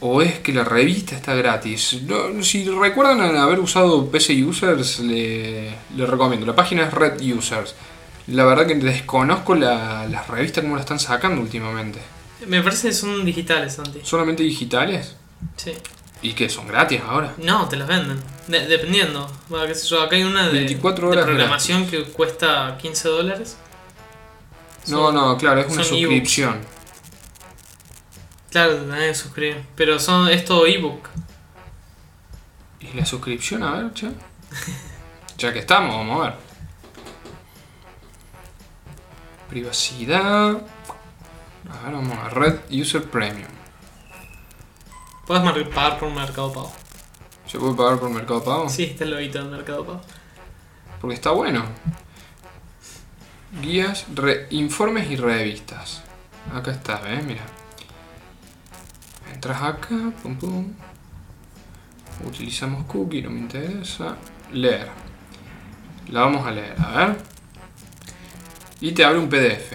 ¿O 0.00 0.22
es 0.22 0.38
que 0.38 0.52
la 0.52 0.62
revista 0.62 1.16
está 1.16 1.34
gratis? 1.34 2.02
No, 2.04 2.40
si 2.44 2.68
recuerdan 2.70 3.20
haber 3.36 3.58
usado 3.58 4.08
PC 4.08 4.44
Users, 4.44 5.00
le, 5.00 5.70
le 5.96 6.06
recomiendo. 6.06 6.46
La 6.46 6.54
página 6.54 6.84
es 6.84 6.94
Red 6.94 7.20
Users. 7.20 7.74
La 8.28 8.44
verdad 8.44 8.64
que 8.68 8.76
desconozco 8.76 9.56
la- 9.56 10.06
las 10.06 10.28
revistas 10.28 10.62
como 10.62 10.76
la 10.76 10.82
están 10.82 11.00
sacando 11.00 11.40
últimamente. 11.42 11.98
me 12.46 12.62
parece 12.62 12.88
que 12.90 12.94
son 12.94 13.24
digitales, 13.24 13.74
Santi. 13.74 13.98
¿Solamente 14.04 14.44
digitales? 14.44 15.16
Sí. 15.56 15.72
¿Y 16.22 16.32
qué? 16.32 16.48
¿Son 16.48 16.66
gratis 16.66 17.00
ahora? 17.06 17.34
No, 17.38 17.68
te 17.68 17.76
las 17.76 17.86
venden. 17.86 18.20
De- 18.48 18.66
dependiendo. 18.66 19.30
Bueno, 19.48 19.66
qué 19.66 19.74
sé 19.74 19.86
yo, 19.86 20.02
acá 20.02 20.16
hay 20.16 20.24
una 20.24 20.46
de, 20.46 20.52
24 20.52 21.06
de 21.06 21.12
horas 21.12 21.24
programación 21.26 21.86
que 21.86 22.02
cuesta 22.04 22.76
15 22.80 23.08
dólares. 23.08 23.56
No, 24.88 25.06
Son- 25.06 25.14
no, 25.14 25.36
claro, 25.38 25.60
es 25.60 25.72
una 25.72 25.84
suscripción. 25.84 26.58
Claro, 28.50 28.74
te 28.76 28.80
tenés 28.86 29.08
que 29.08 29.14
suscribir. 29.14 29.64
Pero 29.76 29.98
son, 29.98 30.28
es 30.28 30.44
todo 30.44 30.66
ebook. 30.66 31.08
¿Y 32.80 32.96
la 32.96 33.04
suscripción? 33.04 33.62
A 33.62 33.72
ver, 33.74 33.92
che. 33.94 34.08
Ya 35.38 35.52
que 35.52 35.60
estamos, 35.60 35.94
vamos 35.94 36.20
a 36.20 36.30
ver. 36.30 36.38
Privacidad. 39.48 40.50
A 41.70 41.82
ver, 41.84 41.92
vamos 41.92 42.18
a. 42.18 42.28
Red 42.30 42.60
User 42.70 43.02
Premium. 43.02 43.48
Puedes 45.28 45.68
pagar 45.68 45.98
por 45.98 46.10
Mercado 46.10 46.52
Pago. 46.52 46.72
¿Se 47.46 47.58
puede 47.58 47.74
pagar 47.74 48.00
por 48.00 48.10
Mercado 48.10 48.42
Pago? 48.42 48.68
Sí, 48.68 48.84
está 48.84 49.04
el 49.04 49.10
lobito 49.10 49.38
del 49.38 49.50
Mercado 49.50 49.84
Pago. 49.84 50.00
Porque 51.00 51.14
está 51.14 51.30
bueno. 51.30 51.64
Guías, 53.62 54.06
re- 54.14 54.46
informes 54.50 55.10
y 55.10 55.16
revistas. 55.16 56.02
Acá 56.52 56.70
está, 56.72 56.98
¿ves? 57.00 57.22
Mira. 57.24 57.42
Entras 59.32 59.62
acá, 59.62 60.12
pum 60.22 60.36
pum. 60.36 60.72
Utilizamos 62.26 62.84
cookie, 62.86 63.22
no 63.22 63.30
me 63.30 63.40
interesa. 63.40 64.16
Leer. 64.52 64.88
La 66.10 66.22
vamos 66.22 66.46
a 66.46 66.50
leer, 66.50 66.74
a 66.80 67.06
ver. 67.06 67.16
Y 68.80 68.92
te 68.92 69.04
abre 69.04 69.18
un 69.18 69.28
PDF. 69.28 69.74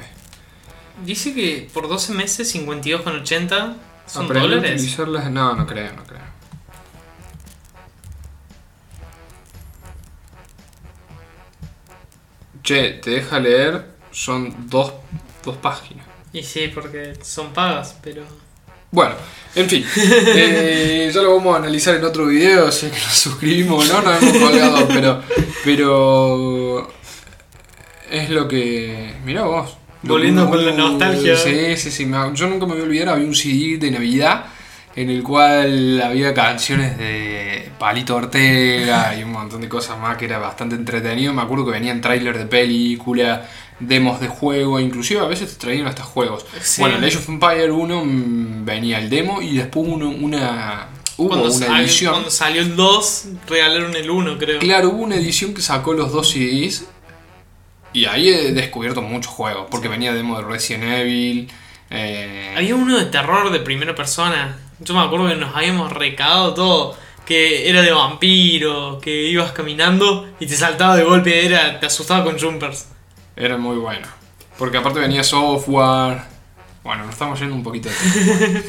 Dice 1.06 1.34
que 1.34 1.70
por 1.74 1.88
12 1.88 2.14
meses 2.14 2.56
52,80 2.56 3.76
son 4.06 4.38
a 4.38 4.44
utilizarlas. 4.44 5.32
No, 5.32 5.56
no 5.56 5.66
creo, 5.66 5.94
no 5.94 6.04
creo. 6.04 6.34
Che, 12.64 12.94
te 12.94 13.10
deja 13.12 13.40
leer, 13.40 13.86
son 14.12 14.70
dos, 14.70 14.94
dos 15.44 15.58
páginas. 15.58 16.06
Y 16.32 16.44
sí, 16.44 16.70
porque 16.74 17.14
son 17.22 17.52
pagas, 17.52 17.98
pero. 18.02 18.24
Bueno, 18.90 19.16
en 19.56 19.70
fin, 19.70 19.86
eh, 19.96 21.12
ya 21.14 21.22
lo 21.22 21.36
vamos 21.36 21.56
a 21.56 21.58
analizar 21.58 21.96
en 21.96 22.06
otro 22.06 22.28
video, 22.28 22.72
si 22.72 22.86
es 22.86 22.92
que 22.92 23.00
nos 23.00 23.14
suscribimos 23.14 23.90
o 23.90 23.94
no, 23.94 24.02
nos 24.04 24.22
hemos 24.22 24.38
colgado, 24.38 24.88
pero, 24.88 25.24
pero 25.66 26.94
es 28.10 28.30
lo 28.30 28.48
que... 28.48 29.16
Mirá 29.26 29.44
vos. 29.44 29.78
Volviendo 30.04 30.50
con 30.50 30.66
la 30.66 30.72
nostalgia. 30.74 31.36
Sí, 31.38 31.78
sí, 31.78 31.92
sí, 31.92 32.10
yo 32.34 32.48
nunca 32.48 32.66
me 32.66 32.74
voy 32.74 32.82
a 32.82 32.84
olvidar, 32.86 33.10
había 33.10 33.26
un 33.26 33.36
CD 33.36 33.78
de 33.78 33.92
Navidad 33.92 34.46
en 34.96 35.10
el 35.10 35.24
cual 35.24 36.02
había 36.02 36.34
canciones 36.34 36.98
de 37.00 37.70
Palito 37.80 38.16
Ortega 38.16 39.16
y 39.18 39.24
un 39.24 39.32
montón 39.32 39.62
de 39.62 39.68
cosas 39.70 39.98
más 39.98 40.18
que 40.18 40.26
era 40.26 40.38
bastante 40.38 40.76
entretenido. 40.76 41.34
Me 41.34 41.42
acuerdo 41.42 41.66
que 41.66 41.72
venían 41.72 42.00
trailers 42.00 42.38
de 42.38 42.46
película, 42.46 43.50
demos 43.80 44.20
de 44.20 44.28
juego, 44.28 44.80
inclusive 44.80 45.20
a 45.22 45.26
veces 45.26 45.54
te 45.54 45.66
traían 45.66 45.88
hasta 45.88 46.04
juegos. 46.04 46.46
Sí. 46.62 46.82
Bueno, 46.82 46.98
en 46.98 47.06
Age 47.06 47.18
of 47.18 47.28
Empire 47.30 47.72
1 47.72 48.06
mm, 48.06 48.66
venía 48.66 49.00
el 49.00 49.10
demo 49.10 49.42
y 49.42 49.58
después 49.58 49.88
uno- 49.88 50.10
una 50.10 50.88
hubo 51.18 51.30
cuando, 51.30 51.52
una 51.52 51.82
edición. 51.82 52.12
cuando 52.14 52.30
salió 52.30 52.62
el 52.62 52.76
2, 52.76 53.26
regalaron 53.48 53.96
el 53.96 54.10
1, 54.12 54.38
creo. 54.38 54.60
Claro, 54.60 54.90
hubo 54.90 55.02
una 55.04 55.16
edición 55.16 55.54
que 55.56 55.62
sacó 55.64 55.94
los 55.94 56.12
dos 56.12 56.30
CDs 56.30 56.86
y 57.94 58.06
ahí 58.06 58.30
he 58.30 58.52
descubierto 58.52 59.02
muchos 59.02 59.32
juegos, 59.32 59.68
porque 59.70 59.88
venía 59.88 60.14
demo 60.14 60.38
de 60.38 60.44
Resident 60.46 60.84
Evil. 60.84 61.52
eh, 61.90 62.54
Había 62.58 62.76
uno 62.76 62.98
de 62.98 63.06
terror 63.06 63.52
de 63.52 63.60
primera 63.60 63.96
persona. 63.96 64.58
Yo 64.80 64.94
me 64.94 65.02
acuerdo 65.02 65.30
que 65.30 65.36
nos 65.36 65.56
habíamos 65.56 65.92
recado 65.92 66.54
todo. 66.54 66.98
Que 67.26 67.70
era 67.70 67.82
de 67.82 67.94
vampiro, 67.94 69.00
que 69.02 69.30
ibas 69.30 69.54
caminando 69.54 70.30
y 70.42 70.46
te 70.46 70.58
saltaba 70.58 70.98
de 70.98 71.04
golpe, 71.04 71.46
era, 71.46 71.80
te 71.80 71.86
asustaba 71.86 72.22
con 72.26 72.38
jumpers. 72.38 72.88
Era 73.38 73.56
muy 73.56 73.78
bueno. 73.78 74.06
Porque 74.58 74.76
aparte 74.78 75.00
venía 75.00 75.24
software. 75.24 76.22
Bueno, 76.84 77.04
nos 77.06 77.14
estamos 77.14 77.40
yendo 77.40 77.56
un 77.56 77.64
poquito 77.64 77.88
de 77.88 77.96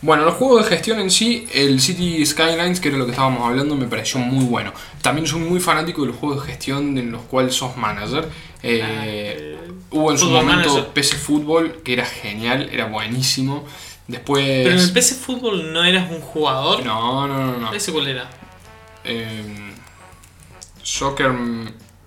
Bueno, 0.00 0.24
los 0.24 0.34
juegos 0.34 0.62
de 0.64 0.68
gestión 0.76 1.00
en 1.00 1.10
sí, 1.10 1.48
el 1.52 1.80
City 1.80 2.24
Skylines, 2.24 2.78
que 2.78 2.88
era 2.88 2.98
lo 2.98 3.04
que 3.04 3.10
estábamos 3.10 3.42
hablando, 3.48 3.74
me 3.74 3.86
pareció 3.86 4.20
muy 4.20 4.44
bueno. 4.44 4.72
También 5.02 5.26
soy 5.26 5.40
muy 5.40 5.58
fanático 5.58 6.02
de 6.02 6.08
los 6.08 6.16
juegos 6.16 6.44
de 6.44 6.52
gestión 6.52 6.96
en 6.98 7.10
los 7.10 7.22
cuales 7.22 7.54
sos 7.54 7.76
manager. 7.76 8.28
Eh, 8.62 8.80
Eh, 8.82 9.58
hubo 9.90 10.12
en 10.12 10.18
su 10.18 10.26
momento 10.30 10.68
Manager. 10.68 10.86
PC 10.92 11.16
Fútbol, 11.16 11.80
que 11.82 11.94
era 11.94 12.06
genial, 12.06 12.68
era 12.72 12.86
buenísimo. 12.86 13.64
Después... 14.06 14.44
Pero 14.44 14.70
en 14.70 14.78
el 14.78 14.92
PC 14.92 15.14
Fútbol 15.16 15.72
no 15.72 15.82
eras 15.84 16.10
un 16.10 16.20
jugador. 16.20 16.84
No, 16.84 17.26
no, 17.26 17.46
no, 17.46 17.58
no. 17.58 17.72
¿Ese 17.72 17.92
cuál 17.92 18.06
era? 18.08 18.30
Eh, 19.04 19.72
soccer... 20.82 21.32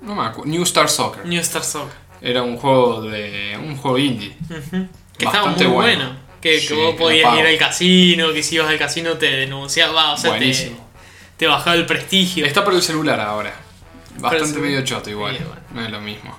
No 0.02 0.16
me 0.16 0.22
acuerdo. 0.24 0.50
New 0.50 0.64
Star 0.64 0.90
Soccer. 0.90 1.26
New 1.26 1.40
Star 1.42 1.64
Soccer. 1.64 1.94
Era 2.22 2.42
un 2.42 2.58
juego 2.58 3.02
de... 3.04 3.58
un 3.62 3.76
juego 3.78 3.98
indie. 3.98 4.36
Ujú. 4.50 4.88
Que 5.18 5.26
estaba 5.26 5.48
muy 5.48 5.66
bueno. 5.66 5.74
bueno. 5.74 6.31
Que, 6.42 6.54
que 6.54 6.60
Sí, 6.60 6.74
vos 6.74 6.96
podías 6.96 7.38
ir 7.40 7.46
al 7.46 7.58
casino, 7.58 8.34
que 8.34 8.42
si 8.44 8.56
ibas 8.56 8.70
al 8.70 8.80
casino 8.80 9.18
te 9.18 9.28
denunciaba, 9.28 10.14
o 10.14 10.18
sea, 10.18 10.32
te, 10.32 10.38
Buenísimo. 10.38 10.90
te 11.38 11.48
bajaba 11.48 11.76
el 11.76 11.86
prestigio. 11.86 12.46
Está 12.46 12.64
para 12.66 12.76
el 12.78 12.82
celular 12.84 13.20
ahora. 13.20 13.54
Bastante 14.18 14.60
medio 14.60 14.84
choto 14.84 15.10
igual. 15.10 15.38
Sí, 15.38 15.44
bueno. 15.44 15.62
No 15.74 15.86
es 15.86 15.92
lo 15.92 16.02
mismo. 16.02 16.38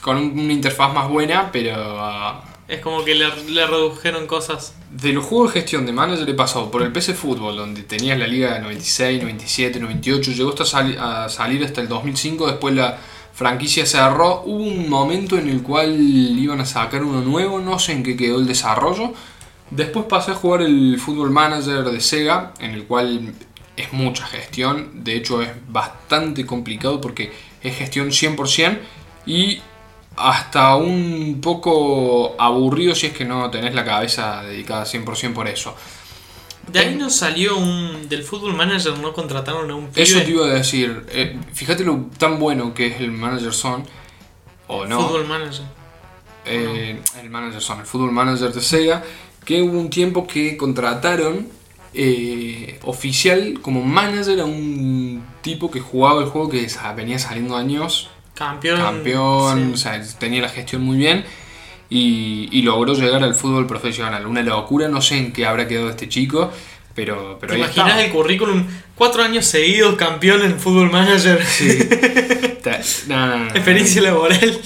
Con 0.00 0.16
un- 0.16 0.38
una 0.38 0.52
interfaz 0.52 0.92
más 0.92 1.08
buena, 1.08 1.50
pero... 1.52 1.74
ah, 2.00 2.44
Es 2.68 2.80
como 2.80 3.04
que 3.04 3.14
le, 3.14 3.26
le 3.50 3.66
redujeron 3.66 4.26
cosas. 4.26 4.74
de 4.90 5.12
los 5.12 5.24
juegos 5.24 5.52
de 5.54 5.60
gestión 5.60 5.86
de 5.86 5.92
manager 5.92 6.28
he 6.28 6.34
pasado 6.34 6.70
por 6.70 6.82
el 6.82 6.92
PC 6.92 7.14
Fútbol, 7.14 7.56
donde 7.56 7.82
tenías 7.82 8.18
la 8.18 8.26
liga 8.26 8.54
de 8.54 8.60
96, 8.60 9.22
97, 9.22 9.78
98, 9.80 10.30
llegó 10.32 10.50
hasta 10.50 10.62
a 11.24 11.28
salir 11.28 11.64
hasta 11.64 11.80
el 11.80 11.88
2005, 11.88 12.46
después 12.48 12.74
la 12.74 12.98
franquicia 13.42 13.84
cerró, 13.84 14.42
hubo 14.44 14.62
un 14.62 14.88
momento 14.88 15.36
en 15.36 15.48
el 15.48 15.64
cual 15.64 16.00
iban 16.00 16.60
a 16.60 16.64
sacar 16.64 17.02
uno 17.02 17.22
nuevo, 17.22 17.58
no 17.58 17.76
sé 17.80 17.90
en 17.90 18.04
qué 18.04 18.16
quedó 18.16 18.38
el 18.38 18.46
desarrollo, 18.46 19.14
después 19.68 20.06
pasé 20.06 20.30
a 20.30 20.34
jugar 20.34 20.62
el 20.62 20.96
Football 21.00 21.32
Manager 21.32 21.82
de 21.82 22.00
Sega, 22.00 22.54
en 22.60 22.70
el 22.70 22.84
cual 22.84 23.34
es 23.76 23.92
mucha 23.92 24.26
gestión, 24.26 25.02
de 25.02 25.16
hecho 25.16 25.42
es 25.42 25.50
bastante 25.68 26.46
complicado 26.46 27.00
porque 27.00 27.32
es 27.60 27.76
gestión 27.76 28.10
100% 28.10 28.78
y 29.26 29.60
hasta 30.14 30.76
un 30.76 31.40
poco 31.42 32.36
aburrido 32.38 32.94
si 32.94 33.08
es 33.08 33.12
que 33.12 33.24
no 33.24 33.50
tenés 33.50 33.74
la 33.74 33.84
cabeza 33.84 34.44
dedicada 34.44 34.84
100% 34.84 35.32
por 35.32 35.48
eso. 35.48 35.74
De 36.72 36.78
ahí 36.78 36.94
no 36.94 37.10
salió 37.10 37.56
un. 37.58 38.08
Del 38.08 38.22
Football 38.24 38.54
Manager, 38.54 38.98
no 38.98 39.12
contrataron 39.12 39.70
a 39.70 39.74
un 39.74 39.88
pibe. 39.88 40.02
Eso 40.02 40.20
te 40.22 40.30
iba 40.30 40.46
a 40.46 40.50
decir. 40.50 41.04
eh, 41.10 41.38
fíjate 41.52 41.84
lo 41.84 42.06
tan 42.18 42.38
bueno 42.38 42.72
que 42.74 42.86
es 42.88 43.00
el 43.00 43.10
Manager 43.12 43.52
Son. 43.52 43.84
O 44.68 44.86
no. 44.86 45.00
Football 45.00 45.26
Manager. 45.28 45.64
eh, 46.46 47.00
el 47.20 47.30
Manager 47.30 47.60
Son, 47.60 47.80
el 47.80 47.86
Football 47.86 48.12
Manager 48.12 48.52
de 48.52 48.60
Sega. 48.60 49.02
Que 49.44 49.60
hubo 49.60 49.78
un 49.78 49.90
tiempo 49.90 50.26
que 50.26 50.56
contrataron 50.56 51.48
eh, 51.94 52.78
oficial 52.84 53.58
como 53.60 53.82
manager 53.82 54.40
a 54.40 54.44
un 54.44 55.22
tipo 55.42 55.70
que 55.70 55.80
jugaba 55.80 56.22
el 56.22 56.28
juego 56.28 56.48
que 56.48 56.66
venía 56.96 57.18
saliendo 57.18 57.56
años 57.56 58.08
Campeón. 58.34 58.80
campeón, 58.80 59.66
sí. 59.66 59.70
o 59.74 59.76
sea, 59.76 60.02
tenía 60.18 60.40
la 60.42 60.48
gestión 60.48 60.82
muy 60.82 60.96
bien 60.96 61.24
y, 61.94 62.48
y 62.50 62.62
logró 62.62 62.94
llegar 62.94 63.22
al 63.22 63.34
fútbol 63.34 63.66
profesional. 63.66 64.26
Una 64.26 64.42
locura, 64.42 64.88
no 64.88 65.02
sé 65.02 65.18
en 65.18 65.32
qué 65.32 65.44
habrá 65.44 65.68
quedado 65.68 65.90
este 65.90 66.08
chico, 66.08 66.50
pero, 66.94 67.36
pero 67.38 67.52
¿Te 67.52 67.56
ahí 67.56 67.64
imaginas 67.64 67.98
el 68.00 68.10
currículum? 68.10 68.64
Cuatro 68.94 69.22
años 69.22 69.44
seguidos 69.44 69.96
campeón 69.96 70.42
en 70.42 70.58
Football 70.58 70.90
Manager. 70.90 71.44
Sí. 71.44 71.78
No, 73.08 73.26
no, 73.26 73.38
no. 73.38 73.50
Experiencia 73.50 74.00
laboral. 74.00 74.60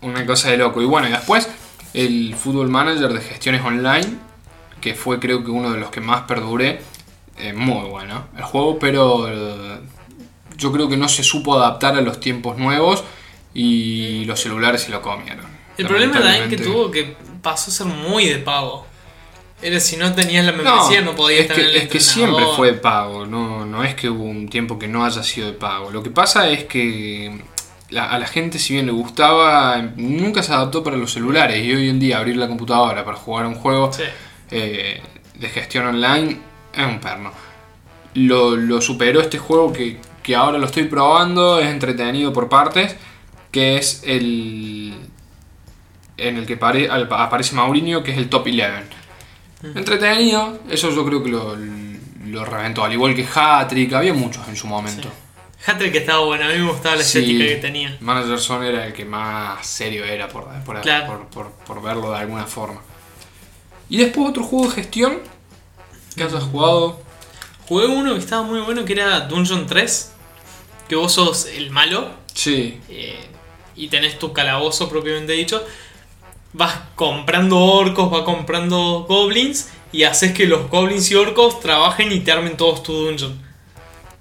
Una 0.00 0.24
cosa 0.24 0.50
de 0.50 0.56
loco. 0.56 0.80
Y 0.80 0.86
bueno, 0.86 1.06
y 1.06 1.10
después 1.10 1.46
el 1.92 2.34
Football 2.34 2.70
Manager 2.70 3.12
de 3.12 3.20
gestiones 3.20 3.62
online, 3.62 4.06
que 4.80 4.94
fue 4.94 5.18
creo 5.20 5.44
que 5.44 5.50
uno 5.50 5.70
de 5.70 5.78
los 5.78 5.90
que 5.90 6.00
más 6.00 6.22
perduré. 6.22 6.80
eh, 7.36 7.52
muy 7.52 7.86
bueno 7.90 8.28
el 8.38 8.42
juego, 8.42 8.78
pero 8.78 9.28
eh, 9.28 9.80
yo 10.56 10.72
creo 10.72 10.88
que 10.88 10.96
no 10.96 11.10
se 11.10 11.22
supo 11.22 11.58
adaptar 11.58 11.94
a 11.94 12.00
los 12.00 12.20
tiempos 12.20 12.56
nuevos 12.56 13.04
y 13.52 14.24
los 14.24 14.40
celulares 14.40 14.80
se 14.82 14.90
lo 14.90 15.02
comieron. 15.02 15.57
El 15.78 15.86
problema 15.86 16.20
de 16.20 16.28
ahí 16.28 16.48
que 16.48 16.56
tuvo 16.56 16.90
que 16.90 17.16
pasó 17.42 17.70
a 17.70 17.74
ser 17.74 17.86
muy 17.86 18.26
de 18.26 18.38
pago. 18.38 18.86
Era 19.60 19.80
si 19.80 19.96
no 19.96 20.12
tenías 20.14 20.44
la 20.44 20.52
membresía 20.52 21.00
no, 21.00 21.16
podías 21.16 21.42
es 21.42 21.48
tener 21.48 21.64
que, 21.64 21.70
el 21.70 21.76
es 21.82 21.88
que 21.88 21.98
siempre 22.00 22.44
fue 22.56 22.68
de 22.72 22.78
pago, 22.78 23.26
no, 23.26 23.64
no 23.66 23.82
es 23.82 23.94
que 23.96 24.08
hubo 24.08 24.22
un 24.22 24.48
tiempo 24.48 24.78
que 24.78 24.86
no 24.86 25.04
haya 25.04 25.22
sido 25.24 25.48
de 25.48 25.54
pago. 25.54 25.90
Lo 25.90 26.00
que 26.02 26.10
pasa 26.10 26.48
es 26.48 26.64
que 26.64 27.40
la- 27.90 28.08
a 28.10 28.18
la 28.20 28.26
gente, 28.28 28.58
si 28.60 28.74
bien 28.74 28.86
le 28.86 28.92
gustaba, 28.92 29.82
nunca 29.96 30.42
se 30.44 30.52
adaptó 30.52 30.84
para 30.84 30.96
los 30.96 31.12
celulares 31.12 31.64
y 31.64 31.72
hoy 31.74 31.88
en 31.88 31.98
día 31.98 32.18
abrir 32.18 32.36
la 32.36 32.46
computadora 32.46 33.04
para 33.04 33.16
jugar 33.16 33.46
a 33.46 33.48
un 33.48 33.54
juego 33.56 33.92
Sí. 33.92 34.04
eh, 34.52 35.00
de 35.34 35.48
gestión 35.48 35.86
online 35.86 36.38
es 36.72 36.84
un 36.86 37.00
perno. 37.00 37.32
Lo, 38.14 38.54
lo 38.56 38.80
superó 38.80 39.20
este 39.20 39.38
juego 39.38 39.72
que, 39.72 39.98
que 40.22 40.36
ahora 40.36 40.58
lo 40.58 40.66
estoy 40.66 40.84
probando, 40.84 41.58
es 41.58 41.66
entretenido 41.66 42.32
por 42.32 42.48
partes, 42.48 42.94
que 43.50 43.76
es 43.76 44.02
el 44.06 44.94
en 46.18 46.36
el 46.36 46.46
que 46.46 46.56
pare- 46.56 46.88
aparece 46.90 47.54
Mourinho, 47.54 48.02
que 48.02 48.10
es 48.12 48.18
el 48.18 48.28
top 48.28 48.46
11. 48.46 48.82
Entretenido, 49.74 50.58
eso 50.70 50.90
yo 50.90 51.04
creo 51.04 51.22
que 51.22 51.30
lo, 51.30 51.56
lo 52.26 52.44
reventó, 52.44 52.84
al 52.84 52.92
igual 52.92 53.14
que 53.14 53.26
Hattrick, 53.26 53.92
había 53.92 54.14
muchos 54.14 54.46
en 54.48 54.56
su 54.56 54.66
momento. 54.66 55.08
Hattrick 55.66 55.94
estaba 55.96 56.24
bueno, 56.24 56.44
a 56.44 56.48
mí 56.48 56.54
me 56.58 56.70
gustaba 56.70 56.96
la 56.96 57.02
Sí. 57.02 57.18
estética 57.18 57.44
que 57.46 57.56
tenía. 57.56 57.96
Manager 58.00 58.38
Son 58.38 58.62
era 58.62 58.86
el 58.86 58.92
que 58.92 59.04
más 59.04 59.66
serio 59.66 60.04
era, 60.04 60.28
por, 60.28 60.46
por, 60.64 60.80
Claro. 60.82 61.06
por, 61.06 61.26
por- 61.46 61.52
por 61.64 61.82
verlo 61.82 62.12
de 62.12 62.18
alguna 62.18 62.44
forma. 62.46 62.80
Y 63.90 63.96
después 63.96 64.28
otro 64.30 64.44
juego 64.44 64.68
de 64.68 64.74
gestión 64.76 65.18
que 66.14 66.22
hayas 66.22 66.42
jugado. 66.44 67.00
Jugué 67.66 67.86
uno 67.86 68.14
que 68.14 68.20
estaba 68.20 68.42
muy 68.42 68.60
bueno 68.60 68.84
que 68.84 68.92
era 68.92 69.20
Dungeon 69.20 69.66
3. 69.66 70.12
Que 70.88 70.94
vos 70.96 71.12
sos 71.12 71.46
el 71.46 71.70
malo 71.70 72.10
Sí, 72.32 72.80
eh, 72.88 73.18
y 73.76 73.88
tenés 73.88 74.18
tu 74.18 74.32
calabozo 74.32 74.88
propiamente 74.88 75.32
dicho. 75.32 75.62
Vas 76.52 76.74
comprando 76.94 77.58
orcos, 77.58 78.10
vas 78.10 78.22
comprando 78.22 79.04
goblins 79.08 79.70
y 79.92 80.04
haces 80.04 80.32
que 80.32 80.46
los 80.46 80.68
goblins 80.68 81.10
y 81.10 81.14
orcos 81.14 81.60
trabajen 81.60 82.12
y 82.12 82.20
te 82.20 82.32
armen 82.32 82.56
todos 82.56 82.82
tu 82.82 82.92
dungeon. 82.92 83.38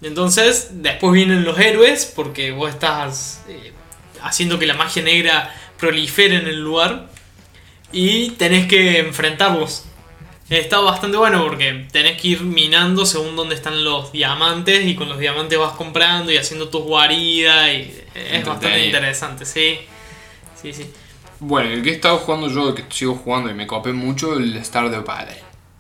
Entonces, 0.02 0.70
después 0.84 1.14
vienen 1.14 1.44
los 1.44 1.60
héroes 1.60 2.12
porque 2.16 2.52
vos 2.52 2.70
estás 2.70 3.44
eh, 3.48 3.74
haciendo 4.22 4.60
que 4.60 4.68
la 4.68 4.76
magia 4.76 5.02
negra 5.02 5.54
prolifere 5.78 6.36
en 6.36 6.48
el 6.48 6.62
lugar 6.62 7.10
y 7.92 8.32
tenés 8.32 8.68
que 8.68 9.00
enfrentarlos. 9.00 9.86
Está 10.50 10.80
bastante 10.80 11.18
bueno 11.18 11.44
porque 11.44 11.88
tenés 11.92 12.22
que 12.22 12.30
ir 12.30 12.42
minando 12.42 13.06
según 13.06 13.36
dónde 13.36 13.56
están 13.56 13.84
los 13.84 14.14
diamantes 14.14 14.86
y 14.86 14.96
con 14.96 15.10
los 15.10 15.20
diamantes 15.20 15.60
vas 15.60 15.74
comprando 15.74 16.32
y 16.32 16.38
haciendo 16.38 16.70
tus 16.70 16.84
guaridas 16.84 17.68
y 17.74 17.94
es 18.16 18.46
bastante 18.46 18.86
interesante, 18.86 19.46
sí. 19.46 19.80
Sí, 20.62 20.72
sí. 20.72 20.90
Bueno, 21.40 21.70
el 21.70 21.84
que 21.84 21.92
he 21.92 21.94
estado 21.94 22.18
jugando 22.18 22.50
yo, 22.50 22.74
que 22.74 22.84
sigo 22.90 23.16
jugando 23.16 23.50
y 23.50 23.54
me 23.54 23.68
copé 23.68 23.94
mucho, 23.94 24.38
el 24.38 24.64
Stardew 24.64 25.04
Valley. 25.04 25.38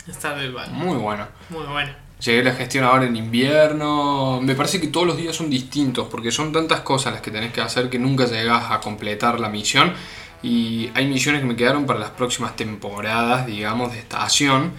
Está 0.08 0.36
del 0.36 0.54
vale. 0.54 0.72
Muy 0.72 0.98
bueno. 0.98 1.28
Muy 1.50 1.66
bueno. 1.66 1.92
Llegué 2.24 2.42
a 2.42 2.44
la 2.46 2.54
gestión 2.54 2.84
ahora 2.84 3.06
en 3.06 3.16
invierno. 3.16 4.40
Me 4.42 4.56
parece 4.56 4.82
que 4.82 4.88
todos 4.88 5.06
los 5.06 5.18
días 5.18 5.36
son 5.36 5.50
distintos 5.50 6.08
porque 6.10 6.32
son 6.32 6.52
tantas 6.52 6.82
cosas 6.82 7.14
las 7.14 7.22
que 7.22 7.30
tenés 7.30 7.52
que 7.52 7.62
hacer 7.62 7.90
que 7.90 8.00
nunca 8.00 8.26
llegas 8.26 8.72
a 8.72 8.80
completar 8.80 9.40
la 9.40 9.50
misión. 9.50 9.94
Y 10.42 10.90
hay 10.94 11.08
misiones 11.08 11.42
que 11.42 11.48
me 11.48 11.56
quedaron 11.56 11.86
para 11.86 12.00
las 12.00 12.12
próximas 12.12 12.56
temporadas, 12.56 13.46
digamos, 13.46 13.92
de 13.92 14.00
estación, 14.00 14.72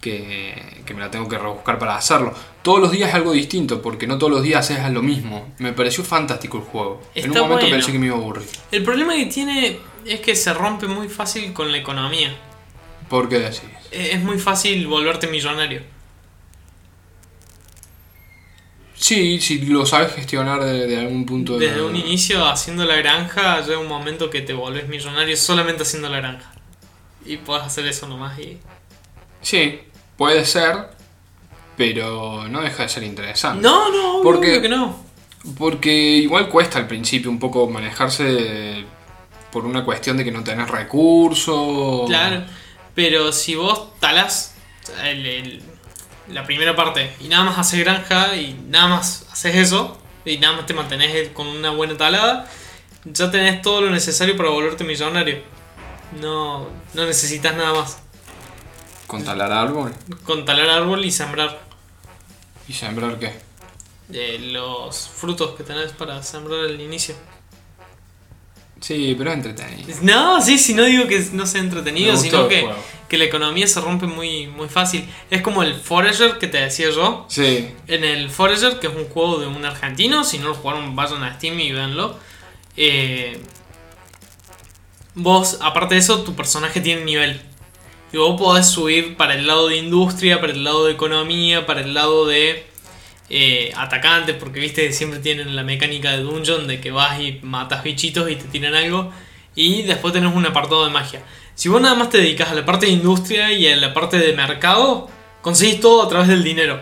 que, 0.00 0.82
que 0.84 0.94
me 0.94 1.00
la 1.00 1.10
tengo 1.10 1.28
que 1.28 1.36
rebuscar 1.36 1.78
para 1.78 1.96
hacerlo. 1.96 2.32
Todos 2.62 2.80
los 2.80 2.90
días 2.90 3.10
es 3.10 3.14
algo 3.14 3.32
distinto 3.32 3.82
porque 3.82 4.06
no 4.06 4.18
todos 4.18 4.32
los 4.32 4.42
días 4.42 4.70
es 4.70 4.90
lo 4.90 5.02
mismo. 5.02 5.48
Me 5.58 5.72
pareció 5.72 6.02
fantástico 6.02 6.58
el 6.58 6.64
juego. 6.64 7.02
en 7.14 7.30
un 7.30 7.38
momento 7.38 7.56
bueno. 7.56 7.76
pensé 7.76 7.92
que 7.92 7.98
me 7.98 8.06
iba 8.06 8.16
a 8.16 8.18
aburrir. 8.18 8.48
El 8.72 8.82
problema 8.82 9.14
que 9.14 9.26
tiene 9.26 9.78
es 10.06 10.20
que 10.20 10.34
se 10.36 10.52
rompe 10.54 10.86
muy 10.86 11.08
fácil 11.08 11.52
con 11.52 11.70
la 11.72 11.78
economía. 11.78 12.34
¿Por 13.08 13.28
qué 13.28 13.38
decís? 13.40 13.62
Es 13.90 14.20
muy 14.22 14.38
fácil 14.38 14.86
volverte 14.86 15.26
millonario. 15.26 15.82
Sí, 18.94 19.40
si 19.40 19.58
lo 19.62 19.86
sabes 19.86 20.12
gestionar 20.14 20.62
de, 20.62 20.86
de 20.86 21.00
algún 21.00 21.24
punto 21.24 21.58
de 21.58 21.68
Desde 21.68 21.82
un 21.82 21.96
inicio 21.96 22.44
haciendo 22.46 22.84
la 22.84 22.96
granja 22.96 23.60
llega 23.62 23.78
un 23.78 23.88
momento 23.88 24.28
que 24.28 24.42
te 24.42 24.52
volvés 24.52 24.88
millonario 24.88 25.36
solamente 25.36 25.82
haciendo 25.82 26.08
la 26.10 26.18
granja. 26.18 26.52
Y 27.24 27.38
puedes 27.38 27.64
hacer 27.64 27.86
eso 27.86 28.06
nomás 28.06 28.38
y... 28.38 28.58
Sí, 29.40 29.80
puede 30.18 30.44
ser, 30.44 30.90
pero 31.76 32.46
no 32.48 32.60
deja 32.60 32.82
de 32.82 32.88
ser 32.90 33.02
interesante. 33.02 33.62
No, 33.62 33.90
no, 33.90 34.22
Porque- 34.22 34.50
obvio 34.50 34.62
que 34.62 34.68
no. 34.68 35.04
Porque 35.56 35.90
igual 35.90 36.50
cuesta 36.50 36.78
al 36.78 36.86
principio 36.86 37.30
un 37.30 37.38
poco 37.38 37.66
manejarse 37.66 38.84
por 39.52 39.64
una 39.66 39.84
cuestión 39.84 40.16
de 40.16 40.24
que 40.24 40.30
no 40.32 40.42
tenés 40.44 40.68
recursos. 40.70 42.06
Claro. 42.08 42.44
Pero 42.94 43.32
si 43.32 43.54
vos 43.54 43.98
talás 44.00 44.54
el- 45.04 45.26
el- 45.26 45.62
la 46.28 46.44
primera 46.44 46.76
parte 46.76 47.12
y 47.20 47.28
nada 47.28 47.44
más 47.44 47.58
haces 47.58 47.80
granja 47.80 48.36
y 48.36 48.54
nada 48.68 48.88
más 48.88 49.26
haces 49.32 49.54
eso 49.56 49.98
y 50.24 50.38
nada 50.38 50.56
más 50.58 50.66
te 50.66 50.74
mantenés 50.74 51.28
con 51.30 51.46
una 51.46 51.70
buena 51.70 51.96
talada, 51.96 52.48
ya 53.04 53.30
tenés 53.30 53.62
todo 53.62 53.80
lo 53.80 53.90
necesario 53.90 54.36
para 54.36 54.50
volverte 54.50 54.84
millonario. 54.84 55.42
No, 56.20 56.68
no 56.94 57.06
necesitas 57.06 57.56
nada 57.56 57.72
más. 57.74 57.98
Con 59.06 59.24
talar 59.24 59.50
árbol 59.52 59.92
Con 60.24 60.44
talar 60.44 60.68
árbol 60.68 61.04
y 61.04 61.10
sembrar 61.10 61.60
y 62.68 62.72
sembrar 62.72 63.18
qué. 63.18 63.32
eh, 64.12 64.38
los 64.52 65.08
frutos 65.08 65.56
que 65.56 65.64
tenés 65.64 65.92
para 65.92 66.22
sembrar 66.22 66.60
al 66.60 66.80
inicio. 66.80 67.14
Sí, 68.80 69.14
pero 69.16 69.30
es 69.30 69.36
entretenido. 69.36 69.98
No, 70.02 70.40
sí, 70.40 70.58
sí, 70.58 70.72
no 70.72 70.84
digo 70.84 71.06
que 71.06 71.22
no 71.32 71.46
sea 71.46 71.60
entretenido, 71.60 72.16
sino 72.16 72.48
que, 72.48 72.66
que 73.08 73.18
la 73.18 73.24
economía 73.24 73.66
se 73.66 73.80
rompe 73.80 74.06
muy, 74.06 74.46
muy 74.46 74.68
fácil. 74.68 75.06
Es 75.30 75.42
como 75.42 75.62
el 75.62 75.74
Forager 75.74 76.38
que 76.38 76.46
te 76.46 76.58
decía 76.58 76.90
yo. 76.90 77.26
Sí, 77.28 77.68
En 77.86 78.04
el 78.04 78.30
Forager, 78.30 78.78
que 78.78 78.86
es 78.86 78.94
un 78.94 79.04
juego 79.04 79.38
de 79.38 79.46
un 79.46 79.64
argentino, 79.64 80.24
si 80.24 80.38
no 80.38 80.48
lo 80.48 80.54
jugaron, 80.54 80.96
vayan 80.96 81.22
a 81.22 81.34
Steam 81.34 81.60
y 81.60 81.72
véanlo. 81.72 82.18
Eh, 82.76 83.38
vos, 85.14 85.58
aparte 85.60 85.94
de 85.94 86.00
eso, 86.00 86.22
tu 86.22 86.34
personaje 86.34 86.80
tiene 86.80 87.04
nivel. 87.04 87.42
Y 88.12 88.16
vos 88.16 88.40
podés 88.40 88.66
subir 88.66 89.16
para 89.16 89.34
el 89.34 89.46
lado 89.46 89.68
de 89.68 89.76
industria, 89.76 90.40
para 90.40 90.52
el 90.52 90.64
lado 90.64 90.86
de 90.86 90.92
economía, 90.92 91.66
para 91.66 91.82
el 91.82 91.92
lado 91.92 92.26
de 92.26 92.66
eh, 93.32 93.72
atacantes, 93.76 94.34
porque 94.34 94.58
viste 94.58 94.86
que 94.86 94.92
siempre 94.92 95.20
tienen 95.20 95.54
la 95.54 95.62
mecánica 95.62 96.10
de 96.10 96.22
dungeon 96.22 96.66
de 96.66 96.80
que 96.80 96.90
vas 96.90 97.20
y 97.20 97.38
matas 97.42 97.84
bichitos 97.84 98.28
y 98.28 98.34
te 98.34 98.44
tiran 98.44 98.74
algo. 98.74 99.12
Y 99.54 99.82
después 99.82 100.12
tenés 100.12 100.34
un 100.34 100.44
apartado 100.44 100.84
de 100.84 100.90
magia. 100.90 101.22
Si 101.54 101.68
vos 101.68 101.80
nada 101.80 101.94
más 101.94 102.10
te 102.10 102.18
dedicas 102.18 102.50
a 102.50 102.54
la 102.54 102.64
parte 102.64 102.86
de 102.86 102.92
industria 102.92 103.52
y 103.52 103.68
a 103.68 103.76
la 103.76 103.94
parte 103.94 104.18
de 104.18 104.32
mercado, 104.32 105.08
conseguís 105.42 105.80
todo 105.80 106.02
a 106.02 106.08
través 106.08 106.26
del 106.26 106.42
dinero. 106.42 106.80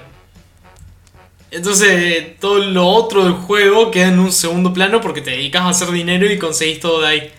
Entonces 1.51 2.39
todo 2.39 2.59
lo 2.59 2.87
otro 2.87 3.25
del 3.25 3.35
juego 3.35 3.91
queda 3.91 4.09
en 4.09 4.19
un 4.19 4.33
segundo 4.33 4.73
plano 4.73 5.01
porque 5.01 5.21
te 5.21 5.31
dedicas 5.31 5.63
a 5.63 5.69
hacer 5.69 5.91
dinero 5.91 6.31
y 6.31 6.39
conseguís 6.39 6.81
todo 6.81 7.01
de 7.03 7.09
ahí. 7.09 7.33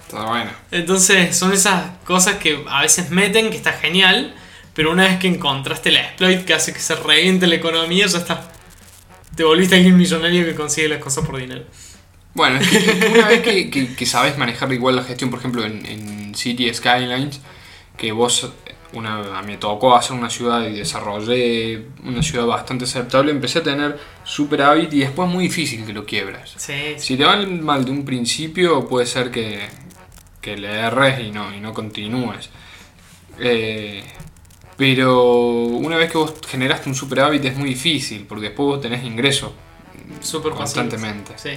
está 0.00 0.24
bueno. 0.24 0.50
Entonces 0.70 1.36
son 1.36 1.52
esas 1.52 1.90
cosas 2.04 2.36
que 2.36 2.64
a 2.68 2.82
veces 2.82 3.10
meten, 3.10 3.50
que 3.50 3.56
está 3.56 3.72
genial, 3.72 4.34
pero 4.74 4.90
una 4.92 5.04
vez 5.04 5.18
que 5.18 5.28
encontraste 5.28 5.90
la 5.92 6.00
exploit 6.00 6.44
que 6.44 6.54
hace 6.54 6.72
que 6.72 6.80
se 6.80 6.94
reviente 6.96 7.46
la 7.46 7.54
economía, 7.56 8.06
ya 8.06 8.18
está. 8.18 8.50
Te 9.36 9.44
volviste 9.44 9.76
alguien 9.76 9.96
millonario 9.96 10.44
que 10.44 10.54
consigue 10.54 10.88
las 10.88 10.98
cosas 10.98 11.24
por 11.26 11.36
dinero. 11.38 11.64
Bueno, 12.34 12.58
es 12.60 12.68
que 12.68 13.08
una 13.18 13.28
vez 13.28 13.40
que, 13.42 13.70
que- 13.70 13.94
que 13.94 14.06
sabes 14.06 14.36
manejar 14.38 14.72
igual 14.72 14.96
la 14.96 15.04
gestión, 15.04 15.30
por 15.30 15.38
ejemplo, 15.38 15.64
en, 15.64 15.84
en 15.86 16.34
City 16.34 16.72
Skylines, 16.72 17.40
que 17.96 18.10
vos, 18.12 18.50
una, 18.92 19.42
me 19.42 19.56
tocó 19.56 19.94
hacer 19.96 20.16
una 20.16 20.30
ciudad 20.30 20.66
y 20.66 20.74
desarrollé 20.74 21.86
una 22.04 22.22
ciudad 22.22 22.46
bastante 22.46 22.84
aceptable, 22.84 23.30
empecé 23.32 23.60
a 23.60 23.62
tener 23.62 23.98
superávit 24.24 24.92
y 24.92 25.00
después 25.00 25.28
es 25.28 25.34
muy 25.34 25.44
difícil 25.44 25.84
que 25.86 25.92
lo 25.92 26.04
quiebras. 26.04 26.54
Sí. 26.56 26.94
Si 26.96 27.16
te 27.16 27.24
va 27.24 27.36
mal 27.36 27.84
de 27.84 27.90
un 27.92 28.04
principio, 28.04 28.88
puede 28.88 29.06
ser 29.06 29.30
que, 29.30 29.60
que 30.40 30.56
le 30.56 30.68
erres 30.72 31.20
y 31.20 31.30
no, 31.30 31.54
y 31.54 31.60
no 31.60 31.72
continúes. 31.72 32.50
Eh, 33.38 34.02
pero 34.76 35.24
una 35.24 35.96
vez 35.96 36.10
que 36.10 36.18
vos 36.18 36.34
generaste 36.46 36.88
un 36.88 36.94
superávit 36.94 37.44
es 37.44 37.56
muy 37.56 37.70
difícil, 37.70 38.26
porque 38.26 38.46
después 38.46 38.66
vos 38.66 38.80
tenés 38.80 39.04
ingresos 39.04 39.52
Súper 40.20 40.52
constantemente. 40.52 41.34
Sí. 41.36 41.50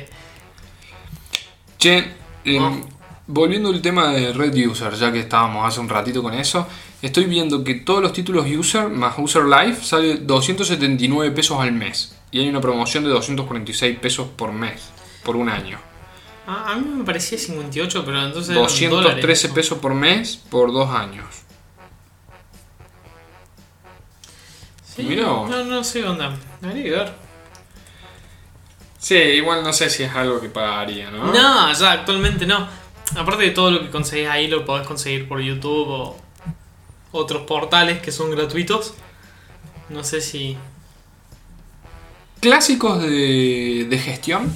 Che, 1.78 2.12
em, 2.44 2.84
volviendo 3.28 3.70
al 3.70 3.82
tema 3.82 4.12
de 4.12 4.34
Red 4.34 4.56
User, 4.68 4.94
ya 4.94 5.12
que 5.12 5.20
estábamos 5.20 5.68
hace 5.68 5.80
un 5.80 5.90
ratito 5.90 6.24
con 6.24 6.34
eso, 6.34 6.68
estoy 7.02 7.26
viendo 7.26 7.64
que 7.64 7.76
todos 7.76 8.02
los 8.02 8.14
títulos 8.14 8.46
User 8.48 8.90
más 8.90 9.16
User 9.18 9.44
Life 9.46 9.84
sale 9.84 10.18
279 10.18 11.32
pesos 11.32 11.60
al 11.60 11.72
mes. 11.72 12.16
Y 12.32 12.40
hay 12.40 12.50
una 12.50 12.60
promoción 12.62 13.04
de 13.04 13.10
246 13.10 14.00
pesos 14.00 14.28
por 14.36 14.52
mes, 14.52 14.90
por 15.24 15.36
un 15.36 15.50
año. 15.50 15.80
Ah, 16.46 16.74
a 16.74 16.76
mí 16.78 16.88
me 16.90 17.04
parecía 17.04 17.38
58, 17.38 18.04
pero 18.06 18.26
entonces. 18.26 18.52
eran 18.52 18.64
213 18.64 18.90
dólares. 18.90 19.52
pesos 19.54 19.78
por 19.80 19.94
mes 19.94 20.38
por 20.50 20.72
dos 20.72 20.90
años. 20.90 21.26
Sí, 24.98 25.04
Mirá 25.04 25.28
vos. 25.30 25.50
No, 25.50 25.64
no 25.64 25.84
sé 25.84 26.04
onda. 26.04 26.36
Habría 26.62 26.84
que 26.84 26.90
ver. 26.90 27.14
Sí, 29.00 29.16
igual 29.16 29.64
no 29.64 29.72
sé 29.72 29.90
si 29.90 30.04
es 30.04 30.14
algo 30.14 30.42
que 30.42 30.50
pagaría, 30.50 31.10
¿no? 31.12 31.32
No, 31.32 31.72
ya 31.72 31.92
actualmente 31.92 32.46
no. 32.46 32.68
Aparte 33.16 33.44
de 33.44 33.52
todo 33.52 33.72
lo 33.72 33.82
que 33.82 33.90
conseguís 33.90 34.28
ahí, 34.28 34.48
lo 34.48 34.66
podés 34.66 34.86
conseguir 34.88 35.28
por 35.30 35.40
YouTube 35.40 35.88
o 35.88 36.18
otros 37.12 37.44
portales 37.44 38.02
que 38.02 38.12
son 38.12 38.32
gratuitos. 38.32 38.96
No 39.90 40.04
sé 40.04 40.20
si. 40.20 40.58
Clásicos 42.42 43.02
de, 43.02 43.86
de 43.90 44.00
gestión. 44.00 44.52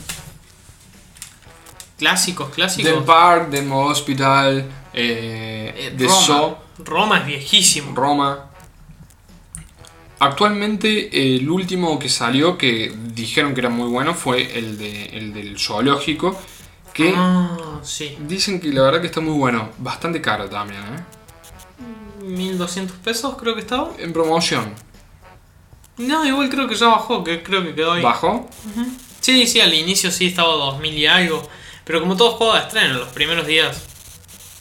Clásicos, 1.97 2.49
clásicos. 2.49 2.91
Del 2.91 3.03
Park, 3.03 3.49
Demo 3.49 3.85
Hospital, 3.85 4.67
eh, 4.93 5.73
Eh, 5.77 5.93
de 5.95 6.07
Roma. 6.07 6.19
So, 6.19 6.57
Roma 6.79 7.19
es 7.19 7.25
viejísimo. 7.27 7.95
Roma. 7.95 8.50
Actualmente 10.21 11.35
el 11.35 11.49
último 11.49 11.97
que 11.97 12.07
salió 12.07 12.55
que 12.55 12.93
dijeron 13.15 13.55
que 13.55 13.61
era 13.61 13.69
muy 13.69 13.89
bueno 13.89 14.13
fue 14.13 14.55
el, 14.57 14.77
de, 14.77 15.05
el 15.17 15.33
del 15.33 15.57
zoológico. 15.57 16.39
Que 16.93 17.11
Ah, 17.17 17.79
sí. 17.81 18.17
dicen 18.27 18.59
que 18.59 18.67
la 18.67 18.83
verdad 18.83 19.01
que 19.01 19.07
está 19.07 19.19
muy 19.19 19.35
bueno. 19.35 19.69
Bastante 19.79 20.21
caro 20.21 20.47
también, 20.47 20.81
¿eh? 20.81 22.23
1200 22.23 22.97
pesos 22.97 23.35
creo 23.35 23.55
que 23.55 23.61
estaba. 23.61 23.93
En 23.97 24.13
promoción. 24.13 24.75
No, 25.97 26.23
igual 26.23 26.49
creo 26.49 26.67
que 26.67 26.75
ya 26.75 26.87
bajó, 26.89 27.23
que 27.23 27.41
creo 27.41 27.63
que 27.63 27.73
quedó 27.73 27.93
ahí. 27.93 28.03
¿Bajo? 28.03 28.47
Sí, 29.21 29.47
sí, 29.47 29.59
al 29.59 29.73
inicio 29.73 30.11
sí 30.11 30.27
estaba 30.27 30.53
2000 30.53 30.97
y 30.99 31.05
algo. 31.07 31.49
Pero 31.83 31.99
como 31.99 32.15
todo 32.15 32.33
juego 32.33 32.53
de 32.53 32.59
estreno, 32.59 32.93
los 32.99 33.09
primeros 33.09 33.47
días 33.47 33.83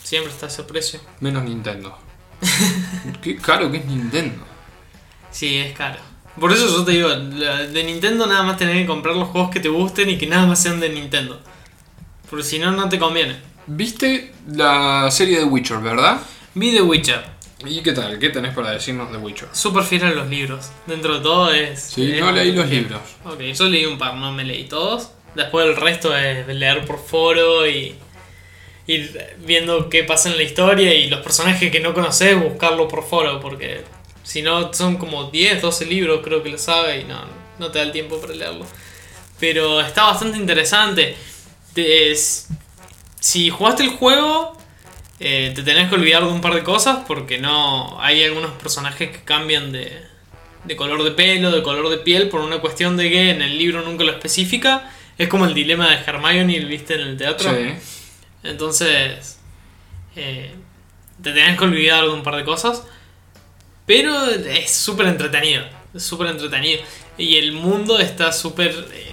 siempre 0.03 0.33
está 0.33 0.47
ese 0.47 0.63
precio. 0.63 1.01
Menos 1.21 1.45
Nintendo. 1.45 1.99
Qué 3.23 3.37
caro 3.37 3.71
que 3.71 3.77
es 3.79 3.85
Nintendo. 3.85 4.47
Sí, 5.31 5.57
es 5.59 5.73
caro. 5.77 5.99
Por 6.39 6.53
eso 6.53 6.67
yo 6.69 6.85
te 6.85 6.93
digo, 6.93 7.09
de 7.11 7.85
Nintendo 7.85 8.27
nada 8.27 8.43
más 8.43 8.57
tenés 8.57 8.77
que 8.77 8.87
comprar 8.87 9.17
los 9.17 9.29
juegos 9.29 9.51
que 9.51 9.61
te 9.61 9.69
gusten 9.69 10.09
y 10.11 10.17
que 10.19 10.27
nada 10.27 10.47
más 10.47 10.63
sean 10.63 10.81
de 10.81 10.89
Nintendo. 10.89 11.41
Porque 12.29 12.45
si 12.45 12.59
no, 12.59 12.71
no 12.71 12.89
te 12.89 12.99
conviene. 12.99 13.37
¿Viste 13.67 14.33
la 14.53 15.11
serie 15.11 15.39
de 15.39 15.45
Witcher, 15.45 15.79
verdad? 15.79 16.21
Vi 16.55 16.73
The 16.73 16.83
Witcher, 16.83 17.41
¿Y 17.67 17.83
qué 17.83 17.93
tal? 17.93 18.19
¿Qué 18.19 18.31
tenés 18.31 18.55
para 18.55 18.71
decirnos 18.71 19.13
de 19.13 19.19
Witcher? 19.19 19.49
súper 19.53 19.83
fiel 19.85 20.05
a 20.05 20.11
los 20.13 20.29
libros. 20.29 20.71
Dentro 20.87 21.17
de 21.17 21.21
todo 21.21 21.53
es... 21.53 21.79
Sí, 21.81 22.13
es- 22.13 22.21
no 22.21 22.33
leí 22.33 22.53
los 22.53 22.67
libros. 22.69 23.01
Ok, 23.25 23.41
yo 23.41 23.65
leí 23.69 23.85
un 23.85 23.99
par, 23.99 24.15
no 24.15 24.33
me 24.33 24.45
leí 24.45 24.65
todos. 24.65 25.11
Después 25.35 25.67
el 25.67 25.77
resto 25.77 26.17
es 26.17 26.47
leer 26.49 26.87
por 26.87 26.99
foro 26.99 27.67
y 27.69 27.95
ir 28.87 29.37
viendo 29.45 29.89
qué 29.91 30.05
pasa 30.05 30.31
en 30.31 30.37
la 30.39 30.43
historia 30.43 30.95
y 30.95 31.11
los 31.11 31.21
personajes 31.21 31.71
que 31.71 31.81
no 31.81 31.93
conoces, 31.93 32.41
buscarlo 32.43 32.89
por 32.89 33.05
foro, 33.07 33.41
porque 33.41 33.85
si 34.31 34.43
no 34.43 34.73
son 34.73 34.97
como 34.97 35.25
10, 35.31 35.61
12 35.61 35.87
libros 35.87 36.21
creo 36.23 36.43
que 36.43 36.51
lo 36.51 36.59
sabe 36.59 37.01
y 37.01 37.05
no, 37.05 37.21
no 37.59 37.71
te 37.73 37.79
da 37.81 37.85
el 37.85 37.91
tiempo 37.93 38.21
para 38.21 38.33
leerlo. 38.35 38.65
Pero 39.41 39.81
está 39.81 40.05
bastante 40.05 40.39
interesante. 40.39 41.17
Te- 41.75 42.11
es- 42.13 42.47
si 43.19 43.51
jugaste 43.51 43.83
el 43.83 43.91
juego, 43.91 44.57
eh, 45.19 45.53
te 45.55 45.63
tenés 45.63 45.89
que 45.89 45.97
olvidar 45.97 46.23
de 46.25 46.31
un 46.31 46.41
par 46.41 46.55
de 46.55 46.63
cosas 46.63 46.99
porque 47.09 47.39
no 47.39 48.01
hay 48.01 48.23
algunos 48.23 48.53
personajes 48.53 49.11
que 49.11 49.25
cambian 49.25 49.73
de, 49.73 50.01
de 50.65 50.77
color 50.77 51.03
de 51.03 51.11
pelo, 51.11 51.51
de 51.51 51.63
color 51.63 51.89
de 51.89 51.99
piel, 51.99 52.29
por 52.29 52.41
una 52.41 52.59
cuestión 52.61 52.97
de 52.97 53.11
que 53.11 53.31
en 53.31 53.43
el 53.43 53.59
libro 53.59 53.83
nunca 53.83 54.05
lo 54.05 54.13
especifica. 54.13 54.91
Es 55.19 55.29
como 55.29 55.45
el 55.45 55.55
dilema 55.55 55.91
de 55.91 55.97
Hermione, 55.97 56.61
¿viste? 56.61 56.95
En 56.95 57.01
el 57.01 57.17
teatro. 57.17 57.51
Sí. 57.51 57.73
Entonces, 58.45 59.39
eh, 60.17 60.55
te 61.23 61.33
tenés 61.33 61.59
que 61.59 61.65
olvidar 61.65 62.05
de 62.05 62.11
un 62.11 62.23
par 62.23 62.37
de 62.37 62.45
cosas. 62.45 62.85
Pero 63.91 64.25
es 64.25 64.71
súper 64.73 65.09
entretenido. 65.09 65.65
Es 65.93 66.05
súper 66.05 66.29
entretenido. 66.29 66.81
Y 67.19 67.39
el 67.39 67.51
mundo 67.51 67.99
está 67.99 68.33
súper 68.33 68.87
eh, 68.93 69.13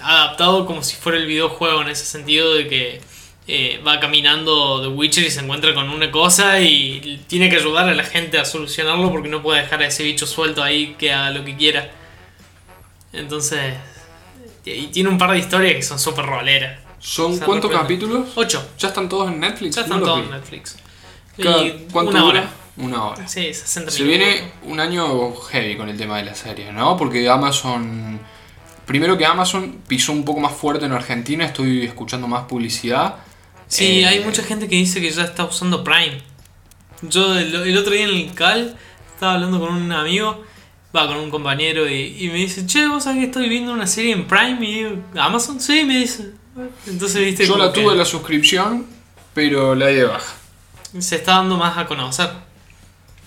adaptado 0.00 0.64
como 0.64 0.82
si 0.82 0.96
fuera 0.96 1.18
el 1.18 1.26
videojuego 1.26 1.82
en 1.82 1.88
ese 1.88 2.06
sentido 2.06 2.54
de 2.54 2.66
que 2.66 3.00
eh, 3.46 3.78
va 3.86 4.00
caminando 4.00 4.80
The 4.80 4.88
Witcher 4.88 5.22
y 5.22 5.30
se 5.30 5.40
encuentra 5.40 5.74
con 5.74 5.90
una 5.90 6.10
cosa 6.10 6.60
y 6.60 7.24
tiene 7.26 7.50
que 7.50 7.56
ayudar 7.56 7.90
a 7.90 7.94
la 7.94 8.04
gente 8.04 8.38
a 8.38 8.46
solucionarlo 8.46 9.10
porque 9.10 9.28
no 9.28 9.42
puede 9.42 9.60
dejar 9.60 9.82
a 9.82 9.88
ese 9.88 10.02
bicho 10.02 10.26
suelto 10.26 10.62
ahí 10.62 10.96
que 10.98 11.12
haga 11.12 11.32
lo 11.32 11.44
que 11.44 11.54
quiera. 11.54 11.90
Entonces, 13.12 13.74
y 14.64 14.86
tiene 14.86 15.10
un 15.10 15.18
par 15.18 15.32
de 15.32 15.40
historias 15.40 15.74
que 15.74 15.82
son 15.82 15.98
súper 15.98 16.24
roleras. 16.24 16.80
¿Son 17.00 17.38
cuántos 17.40 17.70
capítulos? 17.70 18.30
Ocho. 18.34 18.66
¿Ya 18.78 18.88
están 18.88 19.10
todos 19.10 19.30
en 19.30 19.40
Netflix? 19.40 19.76
Ya 19.76 19.82
están 19.82 20.00
todos 20.02 20.20
en 20.20 20.30
Netflix. 20.30 20.78
¿Cuánto 21.92 22.12
una 22.12 22.20
dura? 22.20 22.40
hora. 22.40 22.65
Una 22.78 23.04
hora. 23.04 23.26
Sí, 23.28 23.52
60 23.54 23.90
Se 23.90 24.02
minutos. 24.02 24.26
viene 24.26 24.52
un 24.64 24.80
año 24.80 25.34
heavy 25.34 25.76
con 25.76 25.88
el 25.88 25.96
tema 25.96 26.18
de 26.18 26.24
la 26.24 26.34
serie, 26.34 26.72
¿no? 26.72 26.96
Porque 26.96 27.28
Amazon. 27.28 28.20
Primero 28.86 29.18
que 29.18 29.26
Amazon 29.26 29.78
pisó 29.88 30.12
un 30.12 30.24
poco 30.24 30.38
más 30.40 30.52
fuerte 30.52 30.84
en 30.86 30.92
Argentina, 30.92 31.44
estoy 31.44 31.84
escuchando 31.86 32.28
más 32.28 32.44
publicidad. 32.44 33.16
Sí, 33.66 34.00
Eh, 34.02 34.06
hay 34.06 34.20
mucha 34.24 34.42
gente 34.44 34.68
que 34.68 34.76
dice 34.76 35.00
que 35.00 35.10
ya 35.10 35.24
está 35.24 35.44
usando 35.44 35.82
Prime. 35.82 36.22
Yo 37.02 37.36
el, 37.36 37.52
el 37.54 37.76
otro 37.78 37.92
día 37.92 38.04
en 38.04 38.10
el 38.14 38.32
CAL 38.34 38.76
estaba 39.12 39.34
hablando 39.34 39.58
con 39.58 39.74
un 39.74 39.90
amigo, 39.90 40.44
va 40.94 41.08
con 41.08 41.16
un 41.16 41.30
compañero 41.30 41.88
y, 41.88 42.16
y 42.24 42.28
me 42.28 42.34
dice, 42.34 42.64
che, 42.66 42.86
vos 42.86 43.04
sabés 43.04 43.18
que 43.20 43.24
estoy 43.26 43.48
viendo 43.48 43.72
una 43.72 43.86
serie 43.88 44.12
en 44.12 44.26
Prime 44.26 44.58
y 44.60 44.74
digo, 44.74 44.90
Amazon, 45.18 45.60
sí, 45.60 45.82
me 45.84 45.98
dice. 45.98 46.30
Entonces, 46.86 47.24
viste, 47.24 47.44
Yo 47.46 47.58
la 47.58 47.72
que 47.72 47.82
tuve 47.82 47.94
la 47.96 48.04
suscripción, 48.04 48.86
pero 49.34 49.74
la 49.74 49.86
de 49.86 50.04
baja. 50.04 50.34
se 50.98 51.16
está 51.16 51.32
dando 51.32 51.56
más 51.56 51.76
a 51.76 51.86
conocer. 51.86 52.30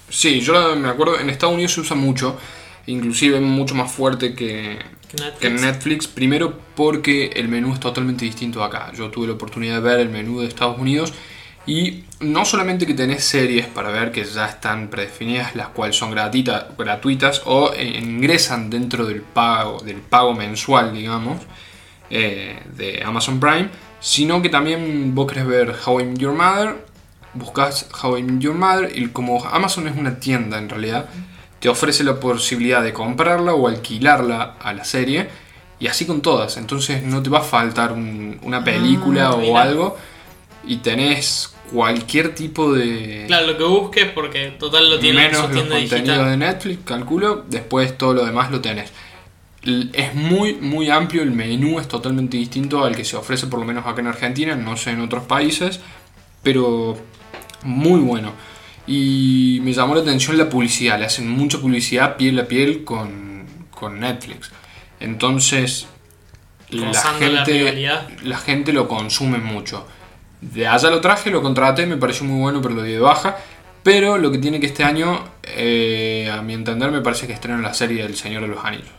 Sí, 0.10 0.40
yo 0.42 0.54
la- 0.54 0.76
me 0.76 0.90
acuerdo, 0.90 1.20
en 1.20 1.30
Estados 1.30 1.54
Unidos 1.56 1.74
se 1.74 1.82
usa 1.82 1.96
mucho, 1.96 2.38
inclusive 2.88 3.40
mucho 3.40 3.76
más 3.76 3.92
fuerte 3.92 4.34
que, 4.34 4.80
Netflix. 5.14 5.40
que 5.40 5.48
en 5.48 5.56
Netflix. 5.62 6.08
Primero 6.08 6.60
porque 6.76 7.28
el 7.36 7.48
menú 7.48 7.74
es 7.74 7.80
totalmente 7.80 8.26
distinto 8.26 8.64
acá. 8.64 8.92
Yo 8.96 9.10
tuve 9.10 9.28
la 9.28 9.34
oportunidad 9.34 9.76
de 9.76 9.82
ver 9.82 10.00
el 10.00 10.10
menú 10.10 10.40
de 10.42 10.48
Estados 10.48 10.78
Unidos 10.80 11.14
y 11.66 12.04
no 12.20 12.46
solamente 12.46 12.88
que 12.88 12.94
tenés 12.96 13.24
series 13.24 13.68
para 13.68 13.90
ver 13.92 14.12
que 14.12 14.24
ya 14.24 14.46
están 14.48 14.90
predefinidas, 14.90 15.56
las 15.56 15.68
cuales 15.68 15.96
son 15.96 16.12
gratuitas 16.12 17.42
o 17.46 17.72
eh, 17.76 18.00
ingresan 18.02 18.70
dentro 18.70 19.06
del 19.06 19.22
pago, 19.22 19.80
del 19.80 19.98
pago 19.98 20.34
mensual, 20.34 20.94
digamos, 20.94 21.42
eh, 22.10 22.60
de 22.76 23.04
Amazon 23.06 23.40
Prime, 23.40 23.70
sino 24.00 24.42
que 24.42 24.50
también 24.50 25.14
vos 25.14 25.28
querés 25.28 25.46
ver 25.46 25.76
How 25.86 26.00
I 26.02 26.04
Met 26.06 26.18
Your 26.20 26.34
Mother, 26.34 26.76
buscas 27.40 27.88
How 28.04 28.18
I 28.18 28.24
Met 28.24 28.42
Your 28.42 28.56
Mother 28.56 28.92
y 28.96 29.08
como 29.08 29.44
Amazon 29.46 29.88
es 29.88 29.96
una 29.98 30.20
tienda 30.20 30.58
en 30.60 30.70
realidad, 30.70 31.10
te 31.60 31.70
ofrece 31.70 32.04
la 32.04 32.20
posibilidad 32.20 32.84
de 32.84 32.94
comprarla 32.94 33.54
o 33.54 33.68
alquilarla 33.68 34.56
a 34.62 34.74
la 34.74 34.84
serie 34.84 35.28
y 35.80 35.88
así 35.88 36.06
con 36.06 36.22
todas. 36.22 36.58
Entonces 36.58 37.04
no 37.04 37.24
te 37.24 37.30
va 37.30 37.40
a 37.40 37.42
faltar 37.44 37.92
un- 37.92 38.40
una 38.44 38.64
película 38.64 39.28
Ah, 39.28 39.34
o 39.36 39.40
mira. 39.40 39.62
algo 39.64 39.98
y 40.66 40.78
tenés 40.78 41.54
cualquier 41.72 42.34
tipo 42.36 42.74
de... 42.74 43.26
Claro, 43.28 43.48
lo 43.48 43.58
que 43.58 43.64
busques 43.64 44.06
porque 44.12 44.56
total 44.60 44.90
lo 44.90 45.00
tiene 45.00 45.26
en 45.26 45.32
menos 45.32 45.48
su 45.48 45.54
los 45.54 45.62
contenidos 45.62 45.92
digital. 45.92 46.30
de 46.30 46.38
Netflix, 46.38 46.80
calculo, 46.86 47.46
después 47.50 47.98
todo 47.98 48.14
lo 48.14 48.26
demás 48.26 48.52
lo 48.52 48.60
tenés. 48.62 48.92
Es 49.94 50.16
muy, 50.16 50.54
muy 50.56 50.90
amplio, 50.90 51.22
el 51.22 51.32
menú 51.32 51.80
es 51.82 51.88
totalmente 51.90 52.38
distinto 52.38 52.84
al 52.86 52.96
que 52.96 53.04
se 53.04 53.18
ofrece 53.18 53.48
por 53.48 53.60
lo 53.60 53.66
menos 53.66 53.86
acá 53.86 54.00
en 54.00 54.08
Argentina, 54.08 54.56
no 54.56 54.78
sé 54.78 54.92
en 54.92 55.02
otros 55.02 55.26
países, 55.26 55.82
pero 56.42 56.98
muy 57.64 58.00
bueno. 58.00 58.34
Y 58.88 59.60
me 59.62 59.72
llamó 59.72 59.96
la 59.96 60.02
atención 60.02 60.38
la 60.38 60.50
publicidad, 60.50 60.98
le 60.98 61.06
hacen 61.06 61.30
mucha 61.30 61.60
publicidad 61.60 62.18
piel 62.18 62.40
a 62.40 62.46
piel 62.46 62.84
con, 62.84 63.46
con 63.70 64.00
Netflix. 64.00 64.52
Entonces, 65.00 65.88
la 66.70 66.94
gente, 67.14 67.90
la 68.24 68.38
gente 68.38 68.74
lo 68.74 68.88
consume 68.88 69.38
mucho. 69.38 69.88
De 70.42 70.68
allá 70.68 70.90
lo 70.90 71.02
traje, 71.02 71.30
lo 71.30 71.42
contraté, 71.42 71.86
me 71.86 71.98
pareció 71.98 72.26
muy 72.26 72.40
bueno, 72.40 72.62
pero 72.62 72.76
lo 72.76 72.84
di 72.84 72.94
de 72.94 73.00
baja. 73.00 73.38
Pero 73.84 74.18
lo 74.18 74.32
que 74.32 74.38
tiene 74.38 74.60
que 74.60 74.68
este 74.68 74.84
año, 74.84 75.24
eh, 75.44 76.30
a 76.32 76.42
mi 76.42 76.54
entender, 76.54 76.92
me 76.92 77.02
parece 77.02 77.28
que 77.28 77.34
estrenan 77.34 77.62
la 77.62 77.74
serie 77.74 78.04
del 78.04 78.16
Señor 78.16 78.42
de 78.42 78.50
los 78.50 78.64
Anillos. 78.64 78.90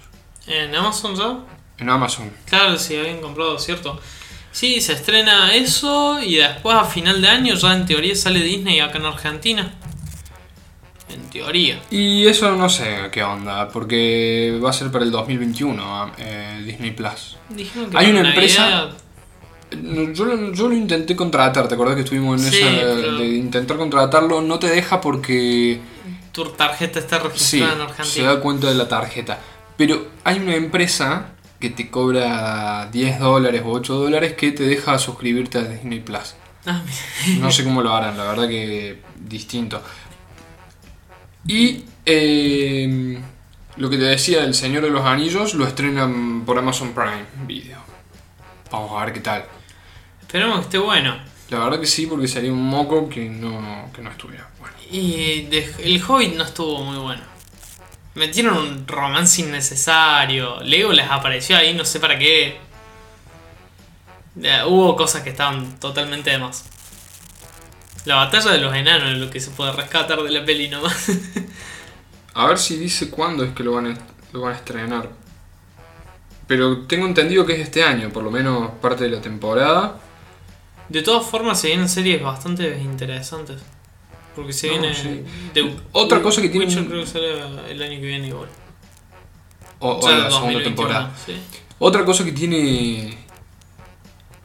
¿En 0.46 0.75
Amazon 0.75 1.14
ya? 1.14 1.38
En 1.79 1.88
Amazon. 1.88 2.31
Claro, 2.46 2.79
sí, 2.79 2.96
habían 2.96 3.20
comprado, 3.20 3.59
¿cierto? 3.59 4.01
Sí, 4.53 4.81
se 4.81 4.95
estrena 4.95 5.55
eso 5.55 6.21
y 6.23 6.37
después 6.37 6.77
a 6.77 6.85
final 6.85 7.21
de 7.23 7.29
año 7.29 7.55
ya 7.55 7.75
en 7.75 7.87
teoría 7.87 8.15
sale 8.17 8.41
Disney 8.41 8.81
acá 8.81 8.99
en 8.99 9.07
Argentina. 9.07 9.75
En 11.09 11.23
teoría. 11.31 11.81
Y 11.91 12.27
eso 12.27 12.55
no 12.57 12.69
sé 12.69 13.09
qué 13.11 13.23
onda, 13.23 13.69
porque 13.69 14.59
va 14.63 14.71
a 14.71 14.73
ser 14.73 14.91
para 14.93 15.05
el 15.05 15.11
2021 15.11 16.13
eh, 16.19 16.63
Disney 16.65 16.93
Plus. 16.93 17.37
Dijeron 17.49 17.91
que 17.91 17.99
Hay 17.99 18.11
una 18.11 18.29
empresa- 18.29 18.71
Navidad- 18.71 18.97
Yo 20.15 20.25
lo, 20.25 20.53
yo 20.53 20.69
lo 20.69 20.75
intenté 20.75 21.15
contratar, 21.15 21.69
¿te 21.69 21.75
acordás 21.75 21.95
que 21.95 22.03
estuvimos 22.03 22.43
en 22.45 22.51
Sí, 22.53 22.59
esa 22.59 22.71
pero- 22.71 23.19
de 23.19 23.27
intentar 23.29 23.77
contratarlo? 23.77 24.41
No 24.43 24.59
te 24.59 24.69
deja 24.69 25.01
porque 25.01 25.81
tu 26.33 26.45
tarjeta 26.51 26.99
está 26.99 27.19
sí, 27.35 27.61
registrada 27.61 27.73
en 27.73 27.79
se 27.79 27.85
Argentina. 27.85 28.29
da 28.35 28.41
cuenta 28.41 28.69
de 28.69 28.75
la 28.75 28.89
tarjeta. 28.89 29.39
Pero 29.77 30.09
hay 30.25 30.39
una 30.41 30.55
empresa 30.57 31.35
que 31.61 31.70
te 31.70 31.90
cobra 31.90 32.88
10 32.90 33.18
dólares 33.20 33.62
o 33.64 33.70
8 33.73 33.94
dólares 33.94 34.33
que 34.35 34.51
te 34.53 34.62
deja 34.64 34.99
suscribirte 34.99 35.59
a 35.59 35.62
Disney 35.64 36.01
Plus. 36.01 36.35
Ah. 36.66 36.83
No 37.38 37.51
sé 37.51 37.64
cómo 37.64 37.83
lo 37.83 37.94
harán, 37.94 38.16
la 38.16 38.25
verdad 38.25 38.49
que 38.49 39.01
distinto. 39.18 39.83
Y 41.46 41.85
eh, 42.07 43.18
lo 43.77 43.88
que 43.90 43.96
te 43.96 44.05
decía, 44.05 44.44
El 44.44 44.55
Señor 44.55 44.83
de 44.85 44.90
los 44.90 45.05
Anillos 45.07 45.55
lo 45.55 45.66
estrenan 45.66 46.44
por 46.44 46.59
Amazon 46.59 46.92
Prime 46.92 47.25
Video. 47.46 47.79
Vamos 48.70 48.90
a 49.01 49.05
ver 49.05 49.14
qué 49.14 49.20
tal. 49.20 49.44
Esperemos 50.20 50.59
que 50.59 50.64
esté 50.64 50.79
bueno. 50.79 51.16
La 51.51 51.59
verdad 51.59 51.81
que 51.81 51.87
sí, 51.87 52.07
porque 52.07 52.29
sería 52.29 52.53
un 52.53 52.62
moco 52.64 53.09
que 53.09 53.29
no, 53.29 53.90
que 53.94 54.03
no 54.03 54.11
estuviera 54.11 54.49
bueno. 54.61 54.75
Y 54.90 55.42
de- 55.51 55.75
el 55.83 56.03
Hobbit 56.03 56.35
no 56.37 56.44
estuvo 56.44 56.85
muy 56.85 56.99
bueno. 56.99 57.23
Metieron 58.14 58.57
un 58.57 58.88
romance 58.88 59.40
innecesario. 59.40 60.61
Lego 60.61 60.92
les 60.92 61.09
apareció 61.09 61.57
ahí, 61.57 61.75
no 61.75 61.85
sé 61.85 62.01
para 62.01 62.18
qué. 62.18 62.59
Ya, 64.35 64.66
hubo 64.66 64.96
cosas 64.96 65.23
que 65.23 65.31
estaban 65.31 65.79
totalmente 65.79 66.31
de 66.31 66.38
más. 66.38 66.64
La 68.05 68.16
batalla 68.16 68.53
de 68.53 68.59
los 68.59 68.75
enanos 68.75 69.12
es 69.12 69.18
lo 69.18 69.31
que 69.31 69.40
se 69.40 69.51
puede 69.51 69.73
rescatar 69.73 70.23
de 70.23 70.31
la 70.31 70.44
peli 70.44 70.68
nomás. 70.68 71.11
A 72.35 72.46
ver 72.46 72.59
si 72.59 72.77
dice 72.77 73.11
cuándo 73.11 73.44
es 73.44 73.53
que 73.53 73.62
lo 73.62 73.73
van 73.73 73.88
a, 73.88 73.99
lo 74.33 74.42
van 74.42 74.55
a 74.55 74.57
estrenar. 74.57 75.11
Pero 76.46 76.87
tengo 76.87 77.07
entendido 77.07 77.44
que 77.44 77.55
es 77.55 77.61
este 77.61 77.83
año, 77.83 78.11
por 78.11 78.23
lo 78.23 78.31
menos 78.31 78.70
parte 78.81 79.05
de 79.05 79.11
la 79.11 79.20
temporada. 79.20 80.01
De 80.88 81.03
todas 81.03 81.27
formas, 81.27 81.61
se 81.61 81.68
vienen 81.68 81.88
series 81.88 82.23
bastante 82.23 82.79
interesantes. 82.79 83.61
Porque 84.40 84.53
se 84.53 84.66
No, 84.68 84.81
viene. 84.81 84.94
sí. 84.94 85.22
de- 85.55 85.76
Otra 85.92 86.22
cosa 86.22 86.40
que 86.42 86.48
tiene- 86.48 86.66
Witcher 86.66 86.87
creo 86.87 87.00
que 87.00 87.07
sale 87.07 87.29
el 87.70 87.83
año 87.83 88.00
que 88.00 88.07
viene 88.07 88.29
igual. 88.29 88.48
O, 89.79 89.88
o 89.92 89.98
O 89.98 90.03
sea, 90.03 90.11
la 90.12 90.31
segunda 90.31 90.53
2021, 90.53 90.64
temporada. 90.64 91.16
sí. 91.26 91.37
Otra 91.79 92.05
cosa 92.05 92.24
que 92.24 92.33
tiene 92.33 93.16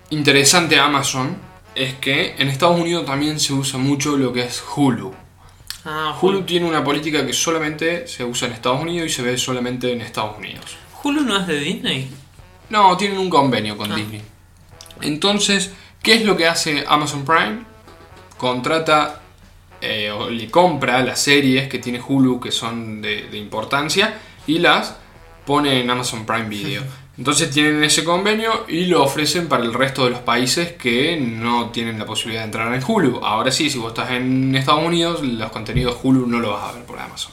interesante 0.10 0.80
Amazon 0.80 1.38
es 1.74 1.96
que 1.96 2.36
en 2.38 2.48
Estados 2.48 2.80
Unidos 2.80 3.06
también 3.06 3.40
se 3.40 3.54
usa 3.54 3.78
mucho 3.80 4.18
lo 4.18 4.32
que 4.32 4.44
es 4.44 4.64
Hulu. 4.76 5.14
Ah, 5.84 6.18
Hulu 6.22 6.38
Hulu. 6.38 6.46
tiene 6.46 6.66
una 6.68 6.84
política 6.84 7.26
que 7.26 7.34
solamente 7.34 8.08
se 8.08 8.24
usa 8.24 8.48
en 8.48 8.54
Estados 8.54 8.82
Unidos 8.82 9.08
y 9.10 9.14
se 9.14 9.22
ve 9.22 9.38
solamente 9.38 9.92
en 9.92 10.02
Estados 10.02 10.38
Unidos. 10.38 10.78
Hulu 11.04 11.22
no 11.22 11.38
es 11.38 11.48
de 11.48 11.60
Disney. 11.60 12.10
No, 12.70 12.96
tienen 12.98 13.18
un 13.20 13.30
convenio 13.30 13.78
con 13.78 13.92
Ah. 13.92 13.96
Disney. 13.96 14.22
Entonces, 15.02 15.72
¿qué 16.02 16.14
es 16.16 16.24
lo 16.26 16.38
que 16.38 16.48
hace 16.48 16.86
Amazon 16.88 17.26
Prime? 17.26 17.60
Contrata 18.38 19.22
eh, 19.82 20.12
o 20.12 20.30
le 20.30 20.50
compra 20.50 21.02
las 21.04 21.20
series 21.20 21.68
que 21.68 21.80
tiene 21.80 22.02
Hulu 22.06 22.40
que 22.40 22.52
son 22.52 23.02
de, 23.02 23.28
de 23.30 23.38
importancia 23.38 24.20
y 24.48 24.60
las 24.60 24.98
pone 25.46 25.82
en 25.82 25.90
Amazon 25.90 26.26
Prime 26.26 26.50
Video. 26.50 26.84
Entonces 27.18 27.50
tienen 27.50 27.82
ese 27.84 28.04
convenio 28.04 28.66
y 28.68 28.88
lo 28.88 29.04
ofrecen 29.04 29.48
para 29.48 29.64
el 29.64 29.74
resto 29.74 30.04
de 30.04 30.12
los 30.12 30.20
países 30.20 30.74
que 30.74 31.18
no 31.18 31.70
tienen 31.70 31.98
la 31.98 32.06
posibilidad 32.06 32.42
de 32.42 32.48
entrar 32.48 32.74
en 32.74 32.84
Hulu. 32.86 33.20
Ahora 33.24 33.52
sí, 33.52 33.70
si 33.70 33.78
vos 33.78 33.90
estás 33.90 34.12
en 34.12 34.54
Estados 34.54 34.84
Unidos, 34.84 35.24
los 35.24 35.50
contenidos 35.52 35.98
Hulu 36.04 36.28
no 36.28 36.40
los 36.40 36.52
vas 36.52 36.70
a 36.70 36.74
ver 36.74 36.84
por 36.84 37.00
Amazon. 37.00 37.32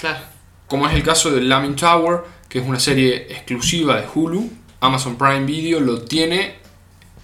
Claro. 0.00 0.20
Como 0.68 0.88
es 0.88 0.94
el 0.94 1.02
caso 1.02 1.32
de 1.32 1.40
Lamin 1.40 1.74
Tower, 1.74 2.20
que 2.48 2.60
es 2.60 2.66
una 2.66 2.78
serie 2.78 3.26
exclusiva 3.28 4.00
de 4.00 4.06
Hulu. 4.14 4.50
Amazon 4.80 5.16
Prime 5.16 5.44
Video 5.44 5.80
lo 5.80 6.02
tiene 6.02 6.54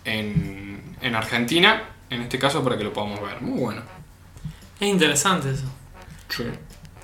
en, 0.04 0.96
en 1.00 1.14
Argentina, 1.14 1.90
en 2.08 2.22
este 2.22 2.38
caso 2.38 2.64
para 2.64 2.76
que 2.76 2.82
lo 2.82 2.92
podamos 2.92 3.20
ver. 3.20 3.40
Muy 3.40 3.60
bueno. 3.60 3.82
Es 4.80 4.88
interesante 4.88 5.50
eso. 5.50 5.64
Sí. 6.28 6.44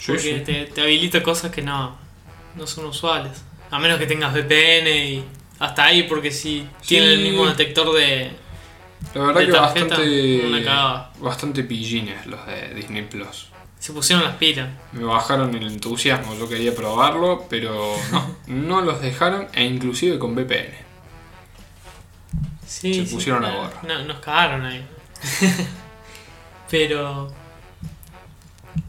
Porque 0.06 0.40
Te, 0.40 0.64
te 0.66 0.80
habilita 0.82 1.22
cosas 1.22 1.50
que 1.50 1.62
no, 1.62 1.96
no 2.54 2.66
son 2.66 2.86
usuales. 2.86 3.42
A 3.70 3.78
menos 3.78 3.98
que 3.98 4.06
tengas 4.06 4.32
VPN 4.32 4.88
y 4.88 5.24
hasta 5.58 5.84
ahí, 5.84 6.04
porque 6.04 6.30
si 6.30 6.66
tiene 6.86 7.12
el 7.12 7.20
mismo 7.20 7.46
detector 7.46 7.94
de. 7.94 8.30
La 9.14 9.22
verdad 9.22 9.40
de 9.40 9.46
que 9.46 9.52
tarjeta, 9.52 9.96
bastante, 9.96 10.64
bastante 11.18 11.64
pillines 11.64 12.26
los 12.26 12.44
de 12.46 12.74
Disney 12.74 13.02
Plus. 13.02 13.48
Se 13.78 13.92
pusieron 13.92 14.24
las 14.24 14.36
pilas. 14.36 14.68
Me 14.92 15.04
bajaron 15.04 15.54
el 15.54 15.66
entusiasmo, 15.66 16.34
yo 16.36 16.48
quería 16.48 16.74
probarlo, 16.74 17.46
pero 17.48 17.94
no, 18.10 18.36
no 18.46 18.80
los 18.80 19.00
dejaron, 19.00 19.48
e 19.52 19.64
inclusive 19.64 20.18
con 20.18 20.34
VPN. 20.34 20.74
Sí, 22.66 22.94
Se 22.94 23.06
sí, 23.06 23.14
pusieron 23.14 23.44
a 23.44 23.50
no, 23.50 23.56
gorra. 23.58 23.80
no, 23.86 24.04
nos 24.04 24.18
cagaron 24.20 24.64
ahí. 24.66 24.84
Pero. 26.70 27.32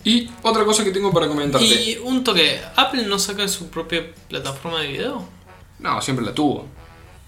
Y 0.07 0.29
otra 0.41 0.63
cosa 0.63 0.83
que 0.83 0.91
tengo 0.91 1.11
para 1.11 1.27
comentarte. 1.27 1.65
Y 1.65 1.97
un 2.03 2.23
toque, 2.23 2.59
¿Apple 2.75 3.03
no 3.07 3.19
saca 3.19 3.47
su 3.47 3.69
propia 3.69 4.03
plataforma 4.29 4.79
de 4.81 4.87
video? 4.87 5.25
No, 5.79 6.01
siempre 6.01 6.25
la 6.25 6.33
tuvo. 6.33 6.65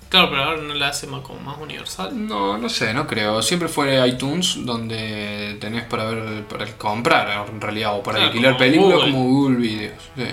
Claro, 0.10 0.30
pero 0.32 0.44
ahora 0.44 0.62
no 0.62 0.74
la 0.74 0.88
hace 0.88 1.06
más, 1.06 1.22
como 1.22 1.40
más 1.42 1.58
universal. 1.60 2.10
No, 2.28 2.58
no 2.58 2.68
sé, 2.70 2.94
no 2.94 3.06
creo. 3.06 3.42
Siempre 3.44 3.68
fue 3.68 4.08
iTunes 4.08 4.66
donde 4.66 5.58
tenés 5.60 5.84
para 5.84 6.06
ver, 6.06 6.46
para 6.46 6.66
comprar 6.78 7.48
en 7.48 7.62
realidad, 7.62 7.96
o 7.96 8.02
para 8.02 8.18
Claro, 8.18 8.32
alquilar 8.32 8.54
como 8.54 8.60
películas 8.66 8.98
Google. 9.00 9.12
como 9.12 9.24
Google 9.26 9.56
Videos. 9.58 10.04
sí. 10.16 10.24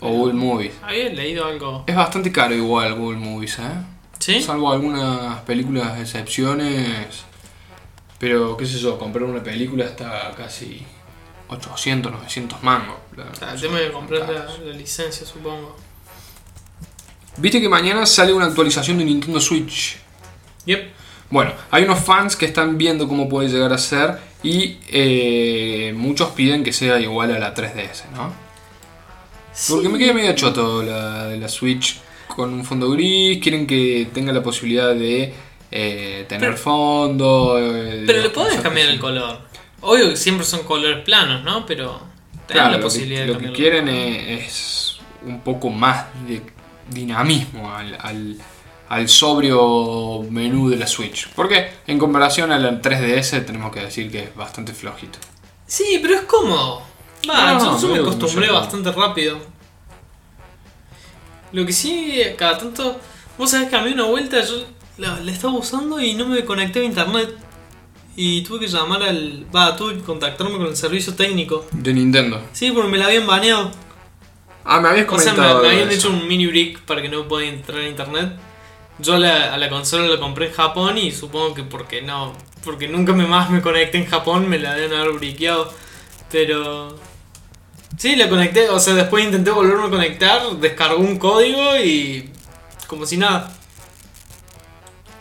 O 0.00 0.08
Google 0.08 0.34
Movies. 0.34 0.72
Había 0.82 1.10
leído 1.10 1.44
algo. 1.46 1.84
Es 1.86 1.94
bastante 1.94 2.32
caro 2.32 2.54
igual 2.54 2.94
Google 2.94 3.18
Movies, 3.18 3.58
¿eh? 3.60 3.62
¿Sí? 4.18 4.40
Salvo 4.42 4.72
algunas 4.72 5.40
películas 5.42 5.94
de 5.96 6.02
excepciones. 6.02 7.24
Pero, 8.18 8.56
qué 8.56 8.66
sé 8.66 8.78
yo, 8.78 8.98
comprar 8.98 9.24
una 9.24 9.42
película 9.42 9.84
está 9.84 10.32
casi 10.36 10.84
800, 11.52 12.12
900 12.12 12.62
mangos. 12.62 12.96
O 13.12 13.34
sea, 13.36 13.52
el 13.52 13.58
son 13.58 13.68
tema 13.68 13.80
de 13.80 13.92
comprar 13.92 14.28
la, 14.28 14.72
licencia, 14.72 15.26
supongo. 15.26 15.76
Viste 17.36 17.60
que 17.60 17.68
mañana 17.68 18.04
sale 18.06 18.32
una 18.32 18.46
actualización 18.46 18.98
de 18.98 19.04
Nintendo 19.04 19.40
Switch. 19.40 19.96
Yep. 20.66 20.90
Bueno, 21.30 21.52
hay 21.70 21.84
unos 21.84 22.00
fans 22.00 22.36
que 22.36 22.44
están 22.44 22.76
viendo 22.76 23.08
cómo 23.08 23.28
puede 23.28 23.48
llegar 23.48 23.72
a 23.72 23.78
ser 23.78 24.18
y 24.42 24.78
eh, 24.88 25.94
muchos 25.96 26.30
piden 26.32 26.62
que 26.62 26.72
sea 26.72 27.00
igual 27.00 27.34
a 27.34 27.38
la 27.38 27.54
3DS, 27.54 28.10
¿no? 28.14 28.32
Porque 29.68 29.88
me 29.88 29.98
queda 29.98 30.12
medio 30.12 30.34
choto 30.34 30.82
la 30.82 31.26
de 31.26 31.38
la 31.38 31.48
Switch 31.48 32.00
con 32.28 32.52
un 32.52 32.64
fondo 32.64 32.90
gris, 32.90 33.42
quieren 33.42 33.66
que 33.66 34.08
tenga 34.12 34.32
la 34.32 34.42
posibilidad 34.42 34.94
de 34.94 35.32
eh, 35.70 36.26
tener 36.28 36.50
Pero- 36.50 36.56
fondo. 36.56 37.58
eh, 37.58 38.04
Pero 38.06 38.22
le 38.22 38.30
podés 38.30 38.60
cambiar 38.60 38.88
el 38.88 38.98
color. 39.00 39.40
Obvio 39.82 40.10
que 40.10 40.16
siempre 40.16 40.46
son 40.46 40.62
colores 40.64 41.04
planos, 41.04 41.42
¿no? 41.44 41.66
Pero 41.66 42.00
Claro, 42.46 42.70
la 42.72 42.78
lo 42.78 42.78
que, 42.78 42.82
posibilidad 42.84 43.26
lo 43.26 43.34
de 43.34 43.38
que 43.38 43.44
cambiarlo. 43.46 43.56
quieren 43.56 43.88
es, 43.88 44.98
un 45.24 45.40
poco 45.40 45.70
más 45.70 46.06
de 46.26 46.42
dinamismo 46.90 47.74
al, 47.74 47.96
al- 48.00 48.36
al 48.88 49.08
sobrio 49.08 50.22
menú 50.30 50.68
de 50.68 50.76
la 50.76 50.86
Switch. 50.86 51.28
Porque 51.34 51.70
en 51.86 51.98
comparación 51.98 52.52
a 52.52 52.58
la 52.58 52.80
3DS 52.82 53.40
tenemos 53.46 53.72
que 53.72 53.80
decir 53.80 54.10
que 54.10 54.24
es 54.24 54.34
bastante 54.36 54.72
flojito. 54.74 55.18
Sí, 55.66 55.98
pero 56.02 56.14
es 56.16 56.22
cómodo. 56.22 56.82
Va, 57.28 57.54
No, 57.54 57.80
yo, 57.80 57.88
me 57.88 57.98
acostumbré 58.00 58.50
bastante 58.50 58.92
rápido. 58.92 59.38
Lo 61.52 61.66
que 61.66 61.72
sí, 61.72 62.20
cada 62.36 62.58
tanto. 62.58 62.98
Vos 63.38 63.50
sabés 63.50 63.68
que 63.68 63.76
a 63.76 63.82
mí 63.82 63.92
una 63.92 64.04
vuelta 64.04 64.42
yo 64.44 64.64
la, 64.98 65.18
la 65.20 65.32
estaba 65.32 65.54
usando 65.54 66.00
y 66.00 66.14
no 66.14 66.26
me 66.26 66.44
conecté 66.44 66.80
a 66.80 66.84
internet. 66.84 67.30
Y 68.16 68.42
tuve 68.42 68.60
que 68.60 68.68
llamar 68.68 69.02
al. 69.02 69.46
Va, 69.54 69.74
tuve 69.76 69.94
que 69.94 70.02
contactarme 70.02 70.58
con 70.58 70.66
el 70.66 70.76
servicio 70.76 71.14
técnico. 71.14 71.66
De 71.72 71.94
Nintendo. 71.94 72.42
Sí, 72.52 72.70
porque 72.70 72.90
me 72.90 72.98
la 72.98 73.06
habían 73.06 73.26
baneado. 73.26 73.70
Ah, 74.64 74.80
me 74.80 74.88
habías 74.90 75.06
O 75.08 75.18
sea, 75.18 75.32
comentado. 75.32 75.62
me, 75.62 75.68
habían 75.70 75.88
de 75.88 75.94
hecho 75.94 76.08
eso. 76.08 76.16
un 76.16 76.28
mini 76.28 76.46
brick 76.46 76.80
para 76.82 77.00
que 77.02 77.08
no 77.08 77.26
pueda 77.26 77.46
entrar 77.46 77.78
a 77.80 77.88
internet. 77.88 78.32
Yo 78.98 79.14
a 79.14 79.18
la, 79.18 79.54
a 79.54 79.56
la 79.56 79.68
consola 79.70 80.06
la 80.06 80.20
compré 80.20 80.48
en 80.48 80.52
Japón 80.52 80.98
y 80.98 81.10
supongo 81.10 81.54
que 81.54 81.62
porque 81.62 82.02
no. 82.02 82.34
Porque 82.64 82.86
nunca 82.86 83.12
me 83.12 83.26
más 83.26 83.50
me 83.50 83.60
conecté 83.62 83.98
en 83.98 84.06
Japón, 84.06 84.48
me 84.48 84.58
la 84.58 84.74
deben 84.74 84.98
haber 84.98 85.12
briqueado. 85.14 85.72
Pero. 86.30 86.96
Sí, 87.96 88.14
la 88.16 88.28
conecté. 88.28 88.68
O 88.68 88.78
sea, 88.78 88.94
después 88.94 89.24
intenté 89.24 89.50
volverme 89.50 89.86
a 89.86 89.90
conectar, 89.90 90.42
descargó 90.58 90.98
un 91.00 91.18
código 91.18 91.76
y. 91.78 92.30
como 92.86 93.06
si 93.06 93.16
nada. 93.16 93.52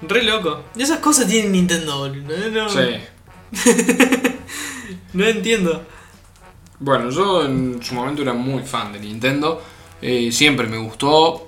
Re 0.02 0.24
loco. 0.24 0.64
Y 0.76 0.82
esas 0.84 1.00
cosas 1.00 1.28
tienen 1.28 1.52
Nintendo, 1.52 2.00
boludo. 2.00 2.50
No, 2.50 2.70
Sí. 2.70 2.80
no 5.14 5.26
entiendo. 5.26 5.84
Bueno, 6.80 7.10
yo 7.12 7.46
en 7.46 7.82
su 7.84 7.94
momento 7.94 8.22
era 8.22 8.34
muy 8.34 8.64
fan 8.64 8.92
de 8.94 9.00
Nintendo. 9.00 9.62
Eh, 10.02 10.32
siempre 10.32 10.68
me 10.68 10.78
gustó. 10.78 11.48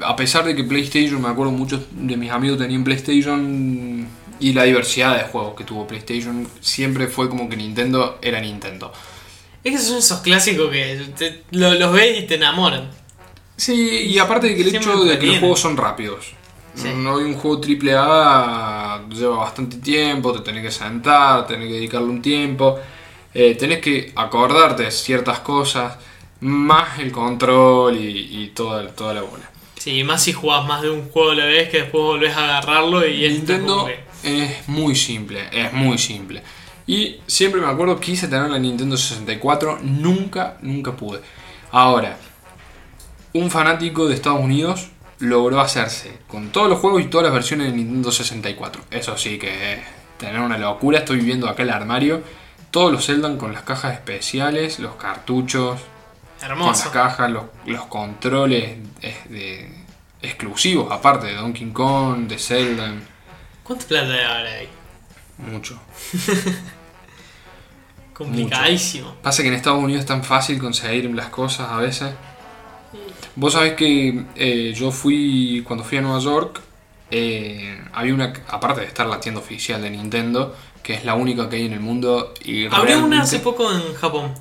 A 0.00 0.16
pesar 0.16 0.44
de 0.44 0.56
que 0.56 0.64
PlayStation, 0.64 1.20
me 1.20 1.28
acuerdo 1.28 1.52
muchos 1.52 1.82
de 1.92 2.16
mis 2.16 2.30
amigos 2.30 2.58
tenían 2.58 2.82
PlayStation 2.82 4.08
y 4.40 4.52
la 4.54 4.64
diversidad 4.64 5.16
de 5.18 5.24
juegos 5.24 5.54
que 5.54 5.64
tuvo 5.64 5.86
PlayStation, 5.86 6.48
siempre 6.60 7.06
fue 7.06 7.28
como 7.28 7.48
que 7.48 7.56
Nintendo 7.56 8.18
era 8.22 8.40
Nintendo. 8.40 8.92
Es 9.62 9.72
que 9.72 9.78
son 9.78 9.98
esos 9.98 10.20
clásicos 10.22 10.70
que 10.72 11.00
te- 11.16 11.42
lo- 11.52 11.74
los 11.74 11.92
ves 11.92 12.18
y 12.18 12.26
te 12.26 12.34
enamoran. 12.34 12.90
Sí, 13.56 13.74
y 14.08 14.18
aparte 14.18 14.48
de 14.48 14.56
que 14.56 14.62
el 14.62 14.70
Siempre 14.70 14.90
hecho 14.90 14.98
de 14.98 15.02
que 15.02 15.04
los 15.04 15.12
entretiene. 15.14 15.38
juegos 15.40 15.60
son 15.60 15.76
rápidos. 15.76 16.32
Sí. 16.74 16.88
No 16.96 17.18
hay 17.18 17.24
un 17.24 17.34
juego 17.34 17.60
triple 17.60 17.94
A 17.96 19.02
lleva 19.10 19.36
bastante 19.38 19.76
tiempo, 19.78 20.32
te 20.32 20.40
tenés 20.40 20.62
que 20.62 20.70
sentar, 20.70 21.46
tenés 21.46 21.68
que 21.68 21.74
dedicarle 21.74 22.08
un 22.08 22.22
tiempo, 22.22 22.78
eh, 23.34 23.54
tenés 23.54 23.80
que 23.80 24.12
acordarte 24.16 24.84
de 24.84 24.90
ciertas 24.90 25.40
cosas, 25.40 25.96
más 26.40 26.98
el 26.98 27.12
control 27.12 27.96
y, 27.96 28.42
y 28.42 28.52
toda, 28.54 28.86
toda 28.88 29.14
la 29.14 29.22
bola. 29.22 29.50
Sí, 29.76 30.04
más 30.04 30.22
si 30.22 30.32
jugás 30.32 30.64
más 30.64 30.82
de 30.82 30.90
un 30.90 31.08
juego 31.08 31.32
a 31.32 31.34
la 31.34 31.44
vez 31.44 31.68
que 31.68 31.78
después 31.78 32.04
volvés 32.04 32.36
a 32.36 32.44
agarrarlo 32.44 33.06
y 33.06 33.28
Nintendo 33.28 33.88
es 34.22 34.68
muy 34.68 34.94
simple, 34.94 35.48
es 35.52 35.72
muy 35.72 35.98
simple. 35.98 36.42
Y 36.86 37.16
siempre 37.26 37.60
me 37.60 37.66
acuerdo 37.66 37.98
quise 37.98 38.28
tener 38.28 38.48
la 38.48 38.58
Nintendo 38.58 38.96
64, 38.96 39.80
nunca, 39.82 40.56
nunca 40.62 40.92
pude. 40.92 41.20
Ahora, 41.70 42.16
un 43.32 43.50
fanático 43.50 44.06
de 44.06 44.14
Estados 44.14 44.40
Unidos 44.40 44.91
logró 45.22 45.60
hacerse 45.60 46.18
con 46.28 46.50
todos 46.50 46.68
los 46.68 46.78
juegos 46.80 47.02
y 47.02 47.06
todas 47.06 47.24
las 47.24 47.32
versiones 47.32 47.68
de 47.70 47.76
Nintendo 47.76 48.10
64. 48.12 48.82
Eso 48.90 49.16
sí 49.16 49.38
que 49.38 49.72
es 49.74 49.80
tener 50.18 50.40
una 50.40 50.58
locura. 50.58 50.98
Estoy 50.98 51.20
viendo 51.20 51.48
acá 51.48 51.62
el 51.62 51.70
armario. 51.70 52.22
Todos 52.70 52.92
los 52.92 53.06
Zelda 53.06 53.36
con 53.38 53.52
las 53.52 53.62
cajas 53.62 53.92
especiales, 53.94 54.78
los 54.78 54.94
cartuchos, 54.96 55.80
con 56.40 56.58
las 56.66 56.88
cajas, 56.88 57.30
los, 57.30 57.44
los 57.66 57.84
controles 57.86 58.78
eh, 59.02 59.16
de- 59.28 59.82
exclusivos, 60.22 60.90
aparte 60.90 61.26
de 61.28 61.34
Donkey 61.34 61.70
Kong, 61.70 62.26
de 62.28 62.38
Zelda. 62.38 62.92
¿Cuánta 63.62 63.86
plata 63.86 64.12
hay 64.12 64.20
ahora 64.24 64.50
ahí? 64.54 64.68
Mucho. 65.38 65.78
Complicadísimo. 68.14 69.14
Pasa 69.22 69.42
que 69.42 69.48
en 69.48 69.54
Estados 69.54 69.82
Unidos 69.82 70.00
es 70.00 70.06
tan 70.06 70.22
fácil 70.22 70.58
conseguir 70.58 71.10
las 71.14 71.28
cosas 71.28 71.70
a 71.70 71.76
veces. 71.78 72.12
Vos 73.34 73.54
sabés 73.54 73.74
que 73.74 74.24
eh, 74.36 74.74
yo 74.76 74.90
fui, 74.90 75.62
cuando 75.66 75.84
fui 75.84 75.98
a 75.98 76.02
Nueva 76.02 76.18
York, 76.18 76.60
eh, 77.10 77.78
había 77.92 78.14
una, 78.14 78.32
aparte 78.48 78.82
de 78.82 78.86
estar 78.86 79.06
la 79.06 79.20
tienda 79.20 79.40
oficial 79.40 79.80
de 79.82 79.90
Nintendo, 79.90 80.54
que 80.82 80.94
es 80.94 81.04
la 81.04 81.14
única 81.14 81.48
que 81.48 81.56
hay 81.56 81.66
en 81.66 81.72
el 81.74 81.80
mundo, 81.80 82.34
y 82.44 82.66
Abrió 82.66 83.04
una 83.04 83.22
hace 83.22 83.38
poco 83.38 83.72
en 83.72 83.94
Japón. 83.94 84.34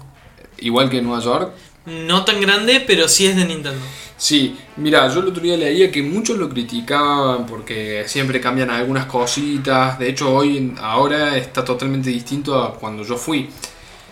igual 0.59 0.89
que 0.89 0.97
en 0.97 1.05
Nueva 1.05 1.23
York. 1.23 1.51
No 1.85 2.23
tan 2.25 2.39
grande, 2.39 2.83
pero 2.85 3.07
sí 3.07 3.25
es 3.25 3.35
de 3.35 3.45
Nintendo. 3.45 3.81
Sí, 4.17 4.55
mira, 4.77 5.07
yo 5.07 5.21
el 5.21 5.29
otro 5.29 5.41
día 5.41 5.57
leía 5.57 5.91
que 5.91 6.03
muchos 6.03 6.37
lo 6.37 6.47
criticaban 6.47 7.47
porque 7.47 8.03
siempre 8.05 8.39
cambian 8.39 8.69
algunas 8.69 9.07
cositas. 9.07 9.97
De 9.97 10.09
hecho, 10.09 10.31
hoy, 10.31 10.75
ahora 10.79 11.35
está 11.37 11.65
totalmente 11.65 12.11
distinto 12.11 12.61
a 12.61 12.75
cuando 12.75 13.03
yo 13.03 13.17
fui. 13.17 13.49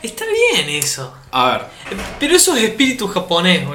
Está 0.02 0.24
bien 0.26 0.70
eso. 0.70 1.14
A 1.32 1.52
ver, 1.52 1.62
Pero 2.20 2.36
eso 2.36 2.56
es 2.56 2.64
espíritu 2.64 3.08
japonés. 3.08 3.68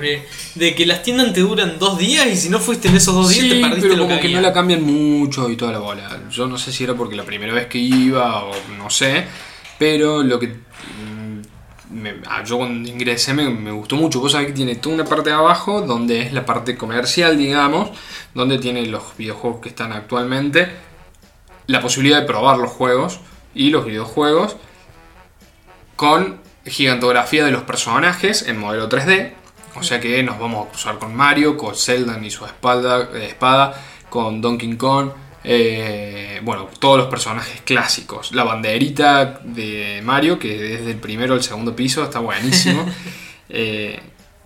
De 0.54 0.74
que 0.74 0.87
las 0.87 1.02
tiendas 1.02 1.32
te 1.32 1.40
duran 1.40 1.78
dos 1.78 1.98
días 1.98 2.26
y 2.26 2.37
si 2.37 2.48
no 2.48 2.58
fuiste 2.60 2.88
en 2.88 2.96
esos 2.96 3.14
dos 3.14 3.28
días 3.28 3.42
Sí, 3.42 3.48
te 3.50 3.60
perdiste 3.60 3.82
pero 3.88 3.96
lo 3.96 4.08
como 4.08 4.20
que, 4.20 4.28
no 4.30 4.40
la 4.40 4.52
cambian 4.52 4.82
mucho 4.82 5.50
y 5.50 5.56
toda 5.56 5.72
la 5.72 5.78
bola. 5.80 6.22
Yo 6.30 6.46
no 6.46 6.56
sé 6.56 6.72
si 6.72 6.84
era 6.84 6.94
porque 6.94 7.14
la 7.16 7.24
primera 7.24 7.52
vez 7.52 7.66
que 7.66 7.78
iba 7.78 8.44
o 8.44 8.52
no 8.78 8.88
sé, 8.88 9.24
pero 9.78 10.22
lo 10.22 10.38
que 10.38 10.46
mm, 10.48 11.40
me- 11.90 12.14
ah, 12.26 12.42
yo 12.44 12.56
cuando 12.58 12.88
ingresé 12.88 13.34
me, 13.34 13.50
me 13.50 13.70
gustó 13.72 13.96
mucho. 13.96 14.20
Vos 14.20 14.32
sabés 14.32 14.46
que 14.48 14.52
tiene 14.54 14.76
toda 14.76 14.94
una 14.94 15.04
parte 15.04 15.30
de 15.30 15.37
abajo 15.37 15.82
donde 15.82 16.22
es 16.22 16.32
la 16.32 16.46
parte 16.46 16.76
comercial, 16.76 17.37
digamos, 17.37 17.90
donde 18.32 18.58
tiene 18.58 18.87
los 18.87 19.16
videojuegos 19.18 19.60
que 19.60 19.68
están 19.68 19.92
actualmente, 19.92 20.68
la 21.66 21.80
posibilidad 21.80 22.20
de 22.20 22.26
probar 22.26 22.58
los 22.58 22.70
juegos 22.70 23.18
y 23.54 23.70
los 23.70 23.84
videojuegos 23.84 24.56
con 25.96 26.40
gigantografía 26.66 27.44
de 27.44 27.50
los 27.50 27.62
personajes 27.62 28.42
en 28.42 28.59
modelo 28.59 28.88
3D. 28.88 29.33
O 29.76 29.83
sea 29.83 30.00
que 30.00 30.22
nos 30.22 30.38
vamos 30.38 30.66
a 30.66 30.70
cruzar 30.70 30.98
con 30.98 31.14
Mario, 31.14 31.57
con 31.57 31.74
Zelda 31.74 32.18
y 32.22 32.30
su 32.30 32.46
espalda, 32.46 33.09
eh, 33.14 33.26
espada, 33.26 33.74
con 34.09 34.40
Donkey 34.40 34.76
Kong, 34.76 35.11
eh, 35.46 36.40
bueno, 36.42 36.68
todos 36.78 36.96
los 36.96 37.09
personajes 37.09 37.61
clásicos. 37.62 38.33
La 38.33 38.44
banderita 38.44 39.40
de 39.44 40.00
Mario, 40.02 40.38
que 40.38 40.57
desde 40.57 40.92
el 40.92 40.96
primero 40.96 41.35
al 41.35 41.42
segundo 41.42 41.76
piso 41.76 42.02
está 42.02 42.18
buenísimo. 42.18 42.87
Eh, 43.57 44.00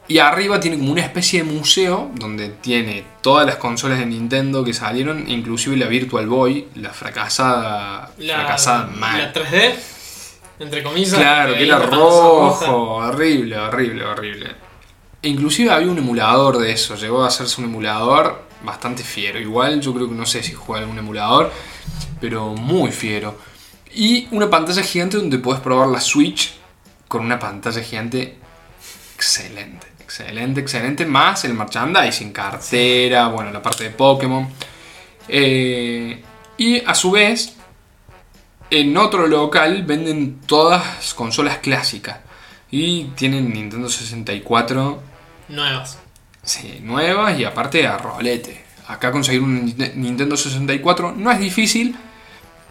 y 0.08 0.18
arriba 0.18 0.58
tiene 0.58 0.76
como 0.76 0.90
una 0.90 1.02
especie 1.02 1.42
de 1.42 1.50
museo 1.50 2.10
donde 2.14 2.48
tiene 2.48 3.04
todas 3.22 3.46
las 3.46 3.56
consolas 3.56 4.00
de 4.00 4.06
Nintendo 4.06 4.64
que 4.64 4.74
salieron, 4.74 5.30
inclusive 5.30 5.76
la 5.76 5.86
Virtual 5.86 6.26
Boy, 6.26 6.66
la 6.74 6.90
fracasada, 6.90 8.10
La, 8.18 8.34
fracasada 8.34 8.86
mal. 8.88 9.18
la 9.18 9.32
3D, 9.32 9.74
entre 10.58 10.82
comillas. 10.82 11.14
Claro, 11.14 11.54
que 11.54 11.60
ahí 11.60 11.68
era 11.68 11.78
rojo, 11.86 12.96
horrible, 12.96 13.58
horrible, 13.58 14.04
horrible. 14.04 14.50
E 15.20 15.28
inclusive 15.28 15.70
había 15.70 15.90
un 15.90 15.98
emulador 15.98 16.58
de 16.58 16.72
eso, 16.72 16.94
llegó 16.94 17.24
a 17.24 17.28
hacerse 17.28 17.60
un 17.60 17.68
emulador 17.68 18.42
bastante 18.62 19.02
fiero. 19.02 19.38
Igual 19.38 19.80
yo 19.80 19.94
creo 19.94 20.08
que 20.08 20.14
no 20.14 20.26
sé 20.26 20.42
si 20.42 20.52
juega 20.52 20.82
algún 20.82 20.98
emulador, 20.98 21.52
pero 22.20 22.54
muy 22.54 22.92
fiero. 22.92 23.36
Y 23.94 24.28
una 24.30 24.48
pantalla 24.48 24.82
gigante 24.82 25.16
donde 25.16 25.38
puedes 25.38 25.60
probar 25.60 25.88
la 25.88 26.00
Switch 26.00 26.54
con 27.08 27.24
una 27.24 27.38
pantalla 27.38 27.82
gigante 27.82 28.36
excelente, 29.14 29.88
excelente, 30.00 30.60
excelente. 30.60 31.06
Más 31.06 31.44
el 31.44 31.54
merchandising, 31.54 32.32
cartera, 32.32 33.28
bueno, 33.28 33.50
la 33.50 33.62
parte 33.62 33.84
de 33.84 33.90
Pokémon. 33.90 34.48
Eh, 35.26 36.22
y 36.58 36.84
a 36.84 36.94
su 36.94 37.10
vez, 37.10 37.57
en 38.70 38.96
otro 38.96 39.26
local 39.26 39.82
venden 39.84 40.40
todas 40.46 41.14
consolas 41.14 41.58
clásicas. 41.58 42.18
Y 42.70 43.04
tienen 43.16 43.50
Nintendo 43.52 43.88
64 43.88 45.02
Nuevas. 45.48 45.98
sí, 46.42 46.80
nuevas 46.82 47.38
y 47.38 47.44
aparte 47.44 47.86
a 47.86 47.96
rolete. 47.96 48.64
Acá 48.88 49.10
conseguir 49.10 49.42
un 49.42 49.66
Ninte- 49.66 49.94
Nintendo 49.94 50.36
64 50.36 51.12
no 51.16 51.30
es 51.30 51.38
difícil, 51.38 51.96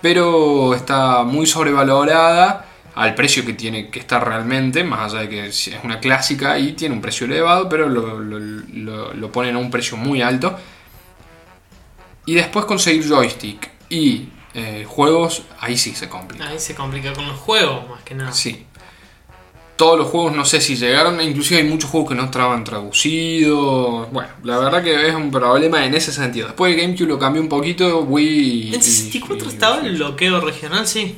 pero 0.01 0.73
está 0.75 1.23
muy 1.23 1.45
sobrevalorada 1.47 2.65
al 2.95 3.13
precio 3.15 3.45
que 3.45 3.53
tiene 3.53 3.89
que 3.89 3.99
estar 3.99 4.27
realmente, 4.27 4.83
más 4.83 5.13
allá 5.13 5.21
de 5.23 5.29
que 5.29 5.45
es 5.47 5.71
una 5.83 5.99
clásica 5.99 6.57
y 6.59 6.73
tiene 6.73 6.95
un 6.95 7.01
precio 7.01 7.25
elevado, 7.25 7.67
pero 7.69 7.87
lo, 7.89 8.19
lo- 8.19 8.39
lo- 8.39 9.13
lo 9.13 9.31
ponen 9.31 9.55
a 9.55 9.59
un 9.59 9.69
precio 9.71 9.97
muy 9.97 10.21
alto. 10.21 10.57
Y 12.25 12.33
después 12.35 12.65
conseguir 12.65 13.07
joystick 13.07 13.69
y 13.89 14.27
eh, 14.57 14.85
juegos, 14.87 15.43
ahí 15.59 15.77
sí 15.77 15.93
se 15.95 16.09
complica. 16.09 16.47
Ahí 16.49 16.59
se 16.59 16.73
complica 16.75 17.13
con 17.13 17.27
los 17.27 17.37
juegos, 17.37 17.87
más 17.89 18.01
que 18.03 18.15
nada. 18.15 18.31
Sí. 18.33 18.65
Todos 19.75 19.99
los 19.99 20.07
juegos 20.07 20.35
no 20.35 20.43
sé 20.43 20.59
si 20.59 20.75
llegaron, 20.75 21.21
inclusive 21.21 21.61
hay 21.61 21.67
muchos 21.67 21.91
juegos 21.91 22.09
que 22.09 22.15
no 22.15 22.23
estaban 22.25 22.63
traducidos. 22.63 24.11
Bueno, 24.11 24.29
la 24.43 24.57
verdad 24.57 24.83
que 24.83 25.07
es 25.07 25.13
un 25.13 25.29
problema 25.29 25.85
en 25.85 25.93
ese 25.93 26.11
sentido. 26.11 26.47
Después 26.47 26.75
de 26.75 26.81
GameCube 26.81 27.07
lo 27.07 27.19
cambió 27.19 27.39
un 27.41 27.47
poquito, 27.49 27.99
Wii... 27.99 28.73
En 28.73 28.81
64 28.81 29.45
y- 29.45 29.49
estaba 29.49 29.81
el 29.81 29.95
bloqueo 29.95 30.41
regional, 30.41 30.87
sí. 30.87 31.17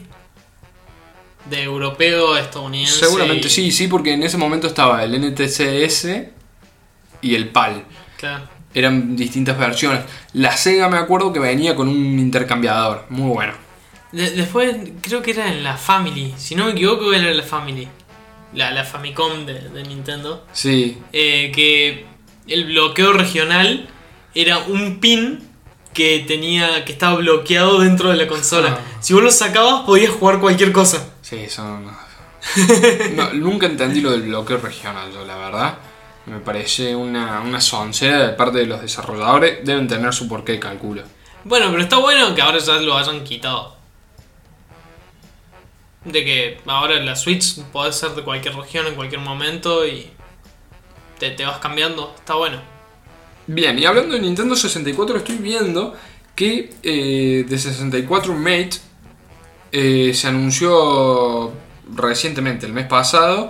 De 1.49 1.63
europeo 1.63 2.33
a 2.33 2.41
estadounidense. 2.41 2.99
Seguramente 2.99 3.47
y- 3.47 3.49
sí, 3.49 3.71
sí, 3.71 3.87
porque 3.87 4.11
en 4.13 4.23
ese 4.23 4.35
momento 4.37 4.67
estaba 4.67 5.03
el 5.05 5.15
NTCS 5.15 6.27
y 7.21 7.35
el 7.35 7.47
PAL. 7.49 7.85
Claro. 8.17 8.43
Eran 8.73 9.15
distintas 9.15 9.57
versiones. 9.57 10.01
La 10.33 10.55
Sega 10.55 10.89
me 10.89 10.97
acuerdo 10.97 11.33
que 11.33 11.39
venía 11.39 11.75
con 11.75 11.87
un 11.89 12.19
intercambiador, 12.19 13.05
muy 13.09 13.29
bueno. 13.29 13.53
De- 14.11 14.31
después 14.31 14.75
creo 15.01 15.21
que 15.21 15.31
era 15.31 15.51
en 15.51 15.63
la 15.63 15.75
Family. 15.77 16.33
Si 16.37 16.55
no 16.55 16.65
me 16.65 16.71
equivoco, 16.71 17.11
era 17.13 17.33
la 17.33 17.43
Family. 17.43 17.87
La, 18.53 18.71
la 18.71 18.83
Famicom 18.83 19.45
de, 19.45 19.69
de 19.69 19.83
Nintendo. 19.83 20.45
Sí, 20.53 20.97
eh, 21.13 21.51
que 21.53 22.05
el 22.47 22.65
bloqueo 22.65 23.13
regional 23.13 23.87
era 24.35 24.59
un 24.59 24.99
pin 24.99 25.39
que 25.93 26.23
tenía 26.27 26.85
que 26.85 26.91
estaba 26.91 27.15
bloqueado 27.17 27.79
dentro 27.79 28.09
de 28.09 28.15
la 28.17 28.27
consola. 28.27 28.79
Ah. 28.79 28.97
Si 29.01 29.13
vos 29.13 29.23
lo 29.23 29.31
sacabas 29.31 29.81
podías 29.85 30.11
jugar 30.11 30.39
cualquier 30.39 30.71
cosa. 30.71 31.07
sí, 31.21 31.47
son... 31.49 31.85
No, 33.15 33.33
nunca 33.33 33.65
entendí 33.67 34.01
lo 34.01 34.11
del 34.11 34.21
bloqueo 34.23 34.57
regional, 34.57 35.11
yo 35.11 35.25
la 35.25 35.35
verdad. 35.35 35.77
Me 36.29 36.39
parece 36.39 36.95
una, 36.95 37.41
una 37.41 37.59
soncera 37.59 38.27
de 38.27 38.33
parte 38.33 38.59
de 38.59 38.65
los 38.65 38.81
desarrolladores. 38.81 39.65
Deben 39.65 39.87
tener 39.87 40.13
su 40.13 40.27
porqué, 40.27 40.59
calculo. 40.59 41.03
Bueno, 41.43 41.67
pero 41.71 41.81
está 41.81 41.97
bueno 41.97 42.35
que 42.35 42.41
ahora 42.41 42.59
ya 42.59 42.75
lo 42.75 42.97
hayan 42.97 43.23
quitado. 43.23 43.75
De 46.05 46.23
que 46.23 46.61
ahora 46.67 46.99
la 46.99 47.15
Switch 47.15 47.61
puede 47.71 47.91
ser 47.91 48.11
de 48.11 48.23
cualquier 48.23 48.55
región 48.55 48.87
en 48.87 48.95
cualquier 48.95 49.21
momento 49.21 49.85
y 49.85 50.11
te, 51.17 51.31
te 51.31 51.45
vas 51.45 51.57
cambiando. 51.57 52.13
Está 52.15 52.35
bueno. 52.35 52.61
Bien, 53.47 53.79
y 53.79 53.85
hablando 53.85 54.13
de 54.13 54.21
Nintendo 54.21 54.55
64, 54.55 55.17
estoy 55.17 55.37
viendo 55.37 55.95
que 56.35 56.69
eh, 56.83 57.45
de 57.49 57.57
64 57.57 58.33
Mate 58.35 58.77
eh, 59.71 60.13
se 60.13 60.27
anunció 60.27 61.51
recientemente, 61.95 62.65
el 62.65 62.73
mes 62.73 62.85
pasado, 62.85 63.49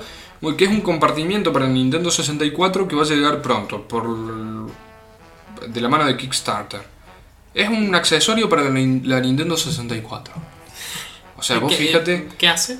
que 0.57 0.65
es 0.65 0.69
un 0.71 0.81
compartimiento 0.81 1.51
para 1.51 1.65
el 1.65 1.73
Nintendo 1.73 2.09
64 2.11 2.87
que 2.87 2.95
va 2.95 3.03
a 3.03 3.05
llegar 3.05 3.41
pronto, 3.41 3.87
por 3.87 4.05
de 5.67 5.81
la 5.81 5.89
mano 5.89 6.05
de 6.05 6.15
Kickstarter. 6.15 6.81
Es 7.53 7.67
un 7.69 7.93
accesorio 7.95 8.47
para 8.49 8.63
la, 8.63 8.69
la 8.69 9.19
Nintendo 9.19 9.57
64. 9.57 10.33
O 11.37 11.43
sea, 11.43 11.59
vos 11.59 11.71
¿Qué- 11.75 11.85
fíjate, 11.87 12.27
¿Qué 12.37 12.47
hace? 12.47 12.79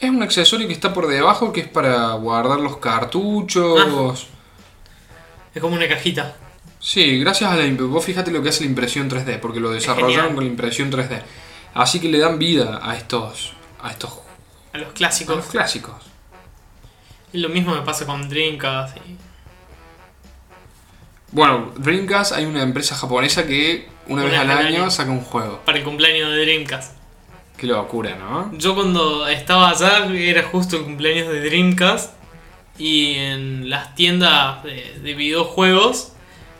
es 0.00 0.10
un 0.10 0.22
accesorio 0.22 0.66
que 0.66 0.72
está 0.74 0.92
por 0.94 1.06
debajo 1.06 1.52
que 1.52 1.60
es 1.60 1.68
para 1.68 2.12
guardar 2.14 2.58
los 2.60 2.78
cartuchos. 2.78 4.26
Es 5.54 5.60
como 5.60 5.76
una 5.76 5.88
cajita. 5.88 6.36
Sí, 6.80 7.18
gracias 7.20 7.50
a 7.52 7.56
la 7.56 7.64
imp- 7.64 7.86
vos 7.88 8.04
fíjate 8.04 8.30
lo 8.30 8.42
que 8.42 8.48
hace 8.48 8.64
la 8.64 8.70
impresión 8.70 9.08
3D, 9.10 9.38
porque 9.40 9.60
lo 9.60 9.70
desarrollaron 9.70 10.34
con 10.34 10.44
la 10.44 10.50
impresión 10.50 10.90
3D. 10.90 11.22
Así 11.74 12.00
que 12.00 12.08
le 12.08 12.18
dan 12.18 12.38
vida 12.38 12.80
a 12.82 12.96
estos 12.96 13.52
a 13.82 13.90
estos 13.90 14.18
A 14.72 14.78
los 14.78 14.88
a 14.88 14.92
clásicos. 14.94 15.36
los 15.36 15.46
clásicos. 15.46 15.94
Lo 17.32 17.48
mismo 17.48 17.74
me 17.74 17.82
pasa 17.82 18.06
con 18.06 18.28
Dreamcast. 18.28 18.96
y- 18.98 19.16
Bueno, 21.30 21.72
Dreamcast 21.76 22.32
hay 22.32 22.44
una 22.44 22.62
empresa 22.62 22.94
japonesa 22.94 23.46
que 23.46 23.88
una, 24.06 24.22
Una 24.22 24.30
vez 24.30 24.40
al 24.40 24.50
año 24.50 24.82
año. 24.82 24.90
saca 24.90 25.10
un 25.10 25.22
juego. 25.22 25.60
Para 25.64 25.78
el 25.78 25.84
cumpleaños 25.84 26.30
de 26.30 26.42
Dreamcast. 26.42 26.94
Qué 27.56 27.66
locura, 27.66 28.16
¿no? 28.16 28.50
Yo 28.58 28.74
cuando 28.74 29.26
estaba 29.28 29.70
allá 29.70 30.06
era 30.12 30.42
justo 30.42 30.76
el 30.76 30.82
cumpleaños 30.84 31.28
de 31.28 31.40
Dreamcast. 31.40 32.12
Y 32.78 33.14
en 33.14 33.70
las 33.70 33.94
tiendas 33.94 34.62
de, 34.64 34.98
de 35.02 35.14
videojuegos 35.14 36.12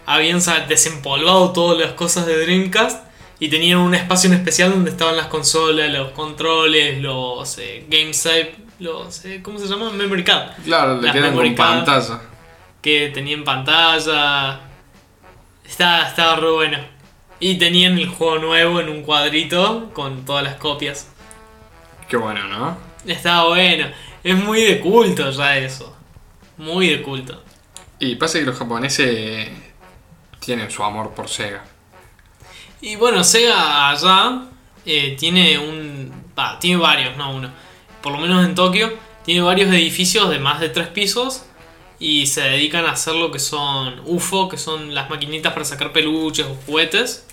habían 0.06 0.40
desempolvado 0.68 1.52
todas 1.52 1.78
las 1.78 1.92
cosas 1.92 2.26
de 2.26 2.38
Dreamcast. 2.44 3.04
Y 3.40 3.48
tenían 3.48 3.78
un 3.78 3.94
espacio 3.94 4.28
en 4.30 4.36
especial 4.36 4.70
donde 4.70 4.90
estaban 4.92 5.16
las 5.16 5.26
consolas, 5.26 5.90
los 5.90 6.12
controles, 6.12 7.02
los 7.02 7.58
eh, 7.58 7.84
game 7.90 8.14
save, 8.14 8.54
los... 8.82 9.24
eh, 9.24 9.40
¿Cómo 9.42 9.58
se 9.58 9.66
llama? 9.66 9.90
Memory 9.90 10.24
card. 10.24 10.50
Claro, 10.64 11.00
le 11.00 11.10
quedan 11.12 11.34
con 11.34 11.54
card. 11.54 11.84
pantalla. 11.84 12.20
que 12.80 13.10
tenía 13.14 13.34
en 13.34 13.44
pantalla. 13.44 14.60
Estaba, 15.64 16.08
estaba 16.08 16.36
re 16.36 16.50
bueno. 16.50 16.78
Y 17.40 17.56
tenían 17.58 17.98
el 17.98 18.08
juego 18.08 18.38
nuevo 18.38 18.80
en 18.80 18.88
un 18.88 19.02
cuadrito 19.02 19.90
con 19.94 20.24
todas 20.24 20.44
las 20.44 20.56
copias. 20.56 21.08
Qué 22.08 22.16
bueno, 22.16 22.46
¿no? 22.48 22.76
Estaba 23.06 23.48
bueno. 23.48 23.86
Es 24.22 24.36
muy 24.36 24.60
de 24.62 24.80
culto 24.80 25.30
ya 25.30 25.56
eso. 25.56 25.96
Muy 26.58 26.88
de 26.88 27.02
culto. 27.02 27.42
Y 27.98 28.16
pasa 28.16 28.38
que 28.38 28.44
los 28.44 28.58
japoneses 28.58 29.48
tienen 30.40 30.70
su 30.70 30.82
amor 30.82 31.12
por 31.14 31.28
Sega. 31.28 31.64
Y 32.80 32.96
bueno, 32.96 33.22
Sega 33.24 33.90
allá 33.90 34.42
eh, 34.84 35.16
tiene 35.18 35.58
un. 35.58 36.12
tiene 36.60 36.80
varios, 36.80 37.16
no 37.16 37.34
uno. 37.34 37.50
Por 38.03 38.12
lo 38.12 38.18
menos 38.18 38.44
en 38.44 38.55
Tokio, 38.55 38.92
tiene 39.24 39.40
varios 39.40 39.72
edificios 39.72 40.30
de 40.30 40.38
más 40.38 40.61
de 40.61 40.68
tres 40.68 40.88
pisos. 40.88 41.44
Y 41.98 42.26
se 42.26 42.40
dedican 42.40 42.84
a 42.84 42.92
hacer 42.92 43.14
lo 43.14 43.30
que 43.30 43.38
son 43.38 44.00
UFO, 44.07 44.48
que 44.48 44.59
son 44.59 44.92
las 44.92 45.09
maquinitas 45.09 45.53
para 45.53 45.64
sacar 45.64 45.92
peluches 45.92 46.46
o 46.46 46.57
juguetes. 46.66 47.24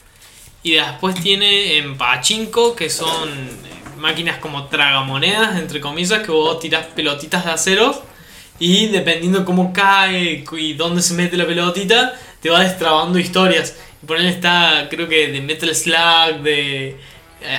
Y 0.62 0.74
después 0.74 1.16
tiene 1.16 1.78
en 1.78 1.98
Pachinko, 1.98 2.76
que 2.76 2.90
son 2.90 3.30
eh, 3.30 3.98
máquinas 3.98 4.38
como 4.38 4.68
tragamonedas, 4.68 5.58
entre 5.58 5.82
comillas, 5.82 6.20
que 6.20 6.32
vos 6.32 6.60
tirás 6.60 6.86
pelotitas 6.88 7.46
de 7.46 7.52
aceros. 7.52 8.02
Y 8.60 8.88
dependiendo 8.88 9.46
cómo 9.46 9.74
cae 9.74 10.44
y 10.52 10.74
dónde 10.74 11.02
se 11.02 11.14
mete 11.16 11.38
la 11.38 11.48
pelotita, 11.48 12.14
te 12.42 12.50
va 12.50 12.60
destrabando 12.60 13.18
historias. 13.18 13.76
Por 14.06 14.18
ahí 14.18 14.28
está, 14.28 14.88
creo 14.90 15.08
que 15.08 15.30
de 15.30 15.42
Metal 15.42 15.74
Slug, 15.74 16.42
de 16.44 16.98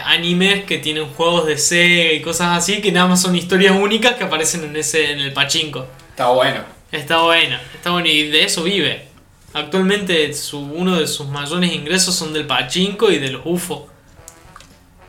animes 0.05 0.64
que 0.64 0.78
tienen 0.78 1.07
juegos 1.07 1.47
de 1.47 1.59
Sega 1.59 2.12
y 2.12 2.20
cosas 2.22 2.59
así, 2.59 2.81
que 2.81 2.93
nada 2.93 3.09
más 3.09 3.22
son 3.22 3.35
historias 3.35 3.76
únicas 3.76 4.14
que 4.14 4.24
aparecen 4.24 4.64
en 4.64 4.76
ese 4.76 5.12
en 5.12 5.20
el 5.20 5.33
pachinko. 5.33 5.87
Está 6.11 6.28
bueno. 6.28 6.61
Está 6.93 7.22
bueno, 7.22 7.57
está 7.74 7.91
bueno 7.93 8.09
y 8.09 8.28
de 8.28 8.45
eso 8.45 8.64
vive. 8.64 9.07
Actualmente 9.53 10.33
su, 10.35 10.59
uno 10.59 10.99
de 10.99 11.07
sus 11.07 11.28
mayores 11.28 11.72
ingresos 11.72 12.14
son 12.14 12.33
del 12.33 12.47
pachinko 12.47 13.11
y 13.11 13.18
de 13.18 13.31
los 13.31 13.43
UFO. 13.45 13.89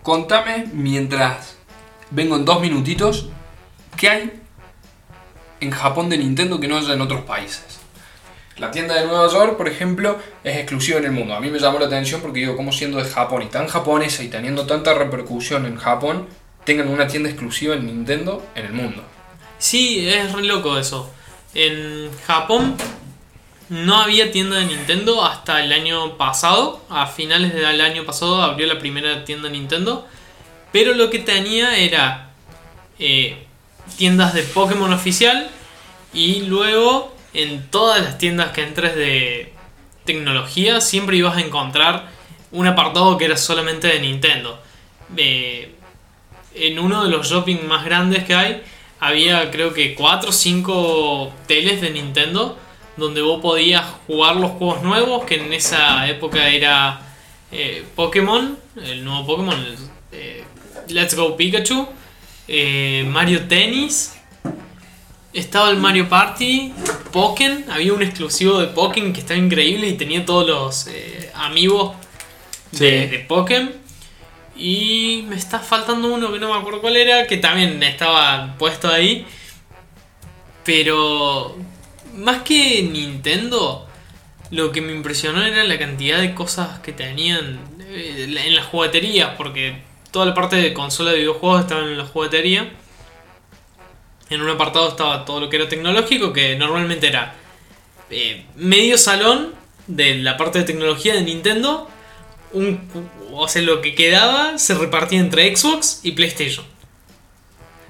Contame 0.03 0.67
mientras 0.74 1.57
vengo 2.11 2.36
en 2.36 2.45
dos 2.45 2.61
minutitos, 2.61 3.30
¿qué 3.97 4.09
hay 4.09 4.41
en 5.59 5.72
Japón 5.72 6.09
de 6.09 6.17
Nintendo 6.17 6.59
que 6.59 6.67
no 6.67 6.78
haya 6.78 6.93
en 6.93 7.01
otros 7.01 7.22
países? 7.22 7.80
La 8.58 8.70
tienda 8.70 8.95
de 8.95 9.06
Nueva 9.08 9.28
York, 9.28 9.58
por 9.58 9.68
ejemplo, 9.68 10.20
es 10.43 10.58
exclusiva 10.58 10.99
en 10.99 11.06
el 11.06 11.12
mundo. 11.12 11.34
A 11.34 11.39
mí 11.39 11.49
me 11.49 11.60
llamó 11.60 11.80
la 11.80 11.86
atención 11.86 12.22
porque 12.22 12.41
digo, 12.41 12.56
como 12.56 12.72
siendo 12.72 12.97
de 12.97 13.06
Japón 13.10 13.43
y 13.43 13.45
tan 13.45 13.68
japonesa 13.68 14.24
y 14.24 14.28
teniendo 14.28 14.66
tanta 14.66 14.93
repercusión 14.93 15.66
en 15.66 15.78
Japón, 15.78 16.28
tengan 16.66 16.89
una 16.89 17.08
tienda 17.08 17.30
exclusiva 17.30 17.76
en 17.76 17.86
Nintendo 17.86 18.45
en 18.56 18.66
el 18.66 18.74
mundo. 18.74 19.04
Sí, 19.58 20.08
es 20.08 20.32
re 20.34 20.43
loco 20.43 20.78
eso. 20.78 21.10
En 21.54 22.10
Japón 22.26 22.76
no 23.70 24.02
había 24.02 24.32
tienda 24.32 24.58
de 24.58 24.66
Nintendo 24.66 25.24
hasta 25.24 25.64
el 25.64 25.72
año 25.72 26.18
pasado. 26.18 26.82
A 26.89 27.08
finales 27.08 27.54
del 27.54 27.80
año 27.80 28.06
pasado 28.06 28.41
abrió 28.41 28.68
la 28.68 28.80
primera 28.80 29.24
tienda 29.24 29.49
Nintendo. 29.49 30.08
Pero 30.72 30.93
lo 30.93 31.10
que 31.10 31.20
tenía 31.20 31.78
era 31.78 32.32
eh, 32.99 33.45
tiendas 33.97 34.34
de 34.34 34.43
Pokémon 34.43 34.91
oficial. 34.91 35.49
Y 36.14 36.41
luego 36.41 37.16
en 37.34 37.69
todas 37.69 38.01
las 38.01 38.17
tiendas 38.17 38.51
que 38.51 38.63
entres 38.63 38.95
de 38.95 39.53
tecnología 40.05 40.82
siempre 40.82 41.17
ibas 41.17 41.38
a 41.38 41.41
encontrar 41.41 42.09
un 42.51 42.67
apartado 42.67 43.17
que 43.17 43.25
era 43.25 43.38
solamente 43.38 43.88
de 43.88 43.99
Nintendo. 43.99 44.61
Eh, 45.15 45.73
en 46.55 46.79
uno 46.79 47.03
de 47.03 47.09
los 47.09 47.29
shopping 47.29 47.65
más 47.67 47.86
grandes 47.86 48.23
que 48.23 48.36
hay 48.36 48.61
había 48.99 49.49
creo 49.51 49.73
que 49.73 49.95
4 49.95 50.29
o 50.29 50.34
5 50.34 51.34
teles 51.47 51.82
de 51.82 51.91
Nintendo 51.91 52.57
donde 52.97 53.21
vos 53.21 53.41
podías 53.41 53.86
jugar 54.07 54.36
los 54.36 54.51
juegos 54.51 54.84
nuevos 54.84 55.25
que 55.25 55.36
en 55.36 55.53
esa 55.53 56.07
época 56.07 56.49
era 56.49 57.01
eh, 57.51 57.86
Pokémon, 57.95 58.57
el 58.84 59.03
nuevo 59.03 59.25
Pokémon, 59.25 59.65
eh, 60.11 60.43
Let's 60.89 61.15
Go 61.15 61.36
Pikachu, 61.38 61.88
Mario 63.07 63.47
Tennis, 63.47 64.20
estaba 65.34 65.69
el 65.69 65.77
Mario 65.77 66.09
Party, 66.09 66.73
Pokémon, 67.11 67.65
había 67.69 67.93
un 67.93 68.01
exclusivo 68.03 68.59
de 68.59 68.67
Pokémon 68.67 69.13
que 69.13 69.21
estaba 69.21 69.39
increíble 69.39 69.88
y 69.88 69.93
tenía 69.93 70.25
todos 70.25 70.47
los 70.47 70.88
eh, 70.88 71.32
amigos 71.36 71.95
de, 72.71 72.77
Sí. 72.77 72.86
de 73.07 73.25
Pokémon. 73.27 73.71
Y 74.55 75.25
me 75.27 75.36
está 75.38 75.59
faltando 75.59 76.13
uno 76.13 76.32
que 76.32 76.39
no 76.39 76.53
me 76.53 76.59
acuerdo 76.59 76.82
cuál 76.82 76.97
era, 76.97 77.25
que 77.25 77.38
también 77.38 77.82
estaba 77.84 78.55
puesto 78.57 78.89
ahí. 78.89 79.25
Pero 80.63 81.55
más 82.15 82.43
que 82.43 82.84
Nintendo, 82.84 83.88
lo 84.51 84.71
que 84.71 84.82
me 84.82 84.91
impresionó 84.93 85.43
era 85.43 85.63
la 85.63 85.79
cantidad 85.79 86.19
de 86.19 86.34
cosas 86.36 86.79
que 86.79 86.91
tenían 86.91 87.59
eh, 87.89 88.25
en 88.27 88.55
las 88.55 88.65
jugueterías, 88.65 89.32
porque 89.38 89.82
toda 90.11 90.25
la 90.25 90.34
parte 90.34 90.57
de 90.57 90.73
consola 90.73 91.11
de 91.11 91.19
videojuegos 91.19 91.61
estaba 91.61 91.82
en 91.82 91.97
la 91.97 92.05
juguetería. 92.05 92.69
En 94.32 94.41
un 94.41 94.49
apartado 94.49 94.88
estaba 94.88 95.25
todo 95.25 95.41
lo 95.41 95.49
que 95.49 95.57
era 95.57 95.67
tecnológico, 95.67 96.32
que 96.32 96.55
normalmente 96.55 97.07
era 97.07 97.36
eh, 98.09 98.45
medio 98.55 98.97
salón 98.97 99.53
de 99.88 100.15
la 100.15 100.38
parte 100.38 100.59
de 100.59 100.65
tecnología 100.65 101.13
de 101.13 101.21
Nintendo. 101.21 101.89
Un, 102.53 102.79
o 103.34 103.47
sea, 103.49 103.61
lo 103.61 103.82
que 103.82 103.93
quedaba 103.93 104.57
se 104.57 104.73
repartía 104.73 105.19
entre 105.19 105.53
Xbox 105.53 105.99
y 106.03 106.13
PlayStation. 106.13 106.65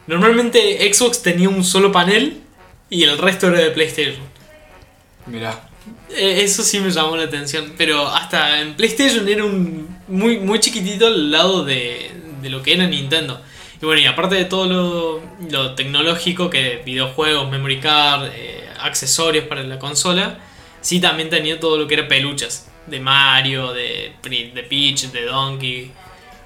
Normalmente 0.07 0.91
Xbox 0.91 1.21
tenía 1.21 1.47
un 1.47 1.63
solo 1.63 1.91
panel 1.91 2.41
y 2.89 3.03
el 3.03 3.19
resto 3.19 3.47
era 3.49 3.59
de 3.59 3.69
PlayStation. 3.69 4.23
Mirá. 5.27 5.69
Eh, 6.09 6.41
Eso 6.41 6.63
sí 6.63 6.79
me 6.79 6.89
llamó 6.89 7.17
la 7.17 7.25
atención. 7.25 7.73
Pero 7.77 8.07
hasta 8.07 8.61
en 8.61 8.75
PlayStation 8.75 9.27
era 9.27 9.45
un 9.45 9.95
muy, 10.07 10.39
muy 10.39 10.59
chiquitito 10.59 11.05
al 11.05 11.29
lado 11.29 11.63
de, 11.63 12.11
de 12.41 12.49
lo 12.49 12.63
que 12.63 12.73
era 12.73 12.87
Nintendo. 12.87 13.39
Y 13.81 13.85
bueno, 13.85 14.01
y 14.01 14.05
aparte 14.05 14.35
de 14.35 14.45
todo 14.45 14.67
lo, 14.67 15.21
lo 15.49 15.75
tecnológico, 15.75 16.49
que 16.49 16.81
videojuegos, 16.85 17.49
memory 17.49 17.79
card, 17.79 18.29
eh, 18.33 18.69
accesorios 18.79 19.45
para 19.45 19.63
la 19.63 19.79
consola, 19.79 20.37
sí 20.81 20.99
también 21.01 21.29
tenía 21.29 21.59
todo 21.59 21.77
lo 21.77 21.87
que 21.87 21.95
era 21.95 22.07
peluchas. 22.07 22.67
De 22.87 22.99
Mario, 22.99 23.73
de, 23.73 24.13
de 24.23 24.65
Peach, 24.67 25.11
de 25.11 25.25
Donkey 25.25 25.91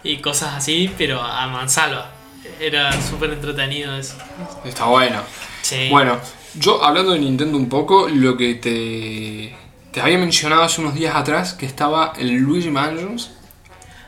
y 0.04 0.18
cosas 0.18 0.54
así, 0.56 0.92
pero 0.98 1.22
a 1.22 1.48
mansalva. 1.48 2.12
Era 2.60 2.92
súper 3.02 3.32
entretenido 3.32 3.96
eso. 3.98 4.16
Está 4.64 4.86
bueno. 4.86 5.22
Sí. 5.62 5.88
Bueno, 5.90 6.20
yo 6.56 6.84
hablando 6.84 7.14
de 7.14 7.20
Nintendo 7.20 7.58
un 7.58 7.70
poco, 7.70 8.08
lo 8.08 8.38
que 8.38 8.56
te, 8.56 9.56
te 9.92 10.02
había 10.02 10.18
mencionado 10.18 10.64
hace 10.64 10.82
unos 10.82 10.94
días 10.94 11.16
atrás, 11.16 11.54
que 11.54 11.66
estaba 11.66 12.14
el 12.18 12.36
Luigi 12.36 12.70
Mansions, 12.70 13.32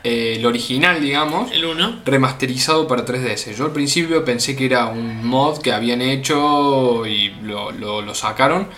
eh, 0.04 0.34
el 0.38 0.46
original, 0.46 1.00
digamos, 1.00 1.50
El 1.52 1.64
1. 1.64 2.00
remasterizado 2.04 2.86
para 2.86 3.04
3DS. 3.04 3.54
Yo 3.56 3.64
al 3.66 3.72
principio 3.72 4.24
pensé 4.24 4.54
que 4.56 4.66
era 4.66 4.86
un 4.86 5.26
mod 5.26 5.58
que 5.60 5.72
habían 5.72 6.00
hecho 6.02 7.04
y 7.06 7.30
lo, 7.42 7.70
lo- 7.72 8.02
lo 8.02 8.14
sacaron, 8.14 8.68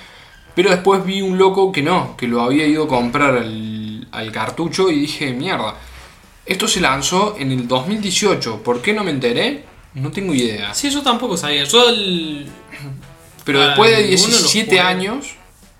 Pero 0.54 0.70
después 0.70 1.04
vi 1.04 1.22
un 1.22 1.38
loco 1.38 1.70
que 1.72 1.82
no, 1.82 2.16
que 2.16 2.26
lo 2.26 2.42
había 2.42 2.66
ido 2.66 2.84
a 2.84 2.88
comprar 2.88 3.36
al, 3.36 4.08
al 4.10 4.32
cartucho 4.32 4.90
y 4.90 4.98
dije, 5.00 5.32
mierda, 5.32 5.76
esto 6.44 6.66
se 6.66 6.80
lanzó 6.80 7.36
en 7.38 7.52
el 7.52 7.68
2018, 7.68 8.62
¿por 8.62 8.82
qué 8.82 8.92
no 8.92 9.04
me 9.04 9.12
enteré? 9.12 9.64
No 9.94 10.10
tengo 10.10 10.34
idea. 10.34 10.74
Sí, 10.74 10.90
yo 10.90 11.02
tampoco 11.02 11.36
sabía. 11.36 11.64
Yo 11.64 11.88
el. 11.88 12.46
Pero 13.44 13.60
después 13.60 13.90
de 13.90 14.02
ninguno 14.08 14.32
lo 14.32 14.38
17 14.38 14.66
jugué. 14.70 14.80
años 14.80 15.26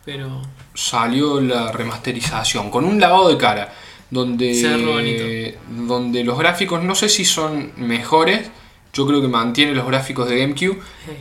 Pero. 0.05 0.43
salió 0.75 1.41
la 1.41 1.73
remasterización 1.73 2.71
con 2.71 2.85
un 2.85 3.01
lavado 3.01 3.29
de 3.29 3.37
cara 3.37 3.73
donde 4.11 4.55
Se 4.55 4.69
ve 4.69 5.59
donde 5.87 6.25
los 6.25 6.39
gráficos 6.39 6.83
no 6.83 6.95
sé 6.95 7.09
si 7.09 7.25
son 7.25 7.73
mejores 7.77 8.51
yo 8.93 9.07
creo 9.07 9.21
que 9.21 9.29
mantiene 9.29 9.75
los 9.75 9.87
gráficos 9.87 10.29
de 10.29 10.39
GameCube 10.39 10.79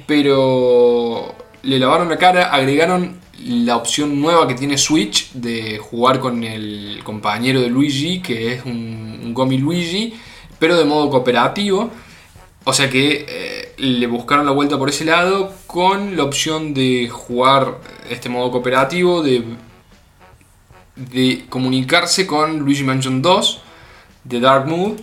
pero 0.07 1.35
le 1.63 1.79
lavaron 1.79 2.09
la 2.09 2.17
cara 2.17 2.51
agregaron 2.51 3.19
la 3.45 3.77
opción 3.77 4.19
nueva 4.19 4.47
que 4.47 4.55
tiene 4.55 4.77
Switch 4.77 5.31
de 5.33 5.77
jugar 5.77 6.19
con 6.19 6.43
el 6.43 7.01
compañero 7.03 7.61
de 7.61 7.69
Luigi 7.69 8.21
que 8.21 8.53
es 8.53 8.65
un, 8.65 9.21
un 9.23 9.33
Gomi 9.33 9.57
Luigi 9.57 10.13
pero 10.59 10.77
de 10.77 10.85
modo 10.85 11.09
cooperativo. 11.09 11.89
O 12.65 12.73
sea 12.73 12.89
que 12.89 13.25
eh, 13.27 13.73
le 13.77 14.05
buscaron 14.05 14.45
la 14.45 14.51
vuelta 14.51 14.77
por 14.77 14.89
ese 14.89 15.05
lado 15.05 15.53
con 15.65 16.15
la 16.17 16.23
opción 16.23 16.73
de 16.73 17.09
jugar 17.09 17.79
este 18.09 18.29
modo 18.29 18.51
cooperativo, 18.51 19.23
de, 19.23 19.43
de 21.11 21.45
comunicarse 21.49 22.27
con 22.27 22.59
Luigi 22.59 22.83
Mansion 22.83 23.21
2, 23.21 23.61
de 24.25 24.39
Dark 24.39 24.67
Moon, 24.67 24.97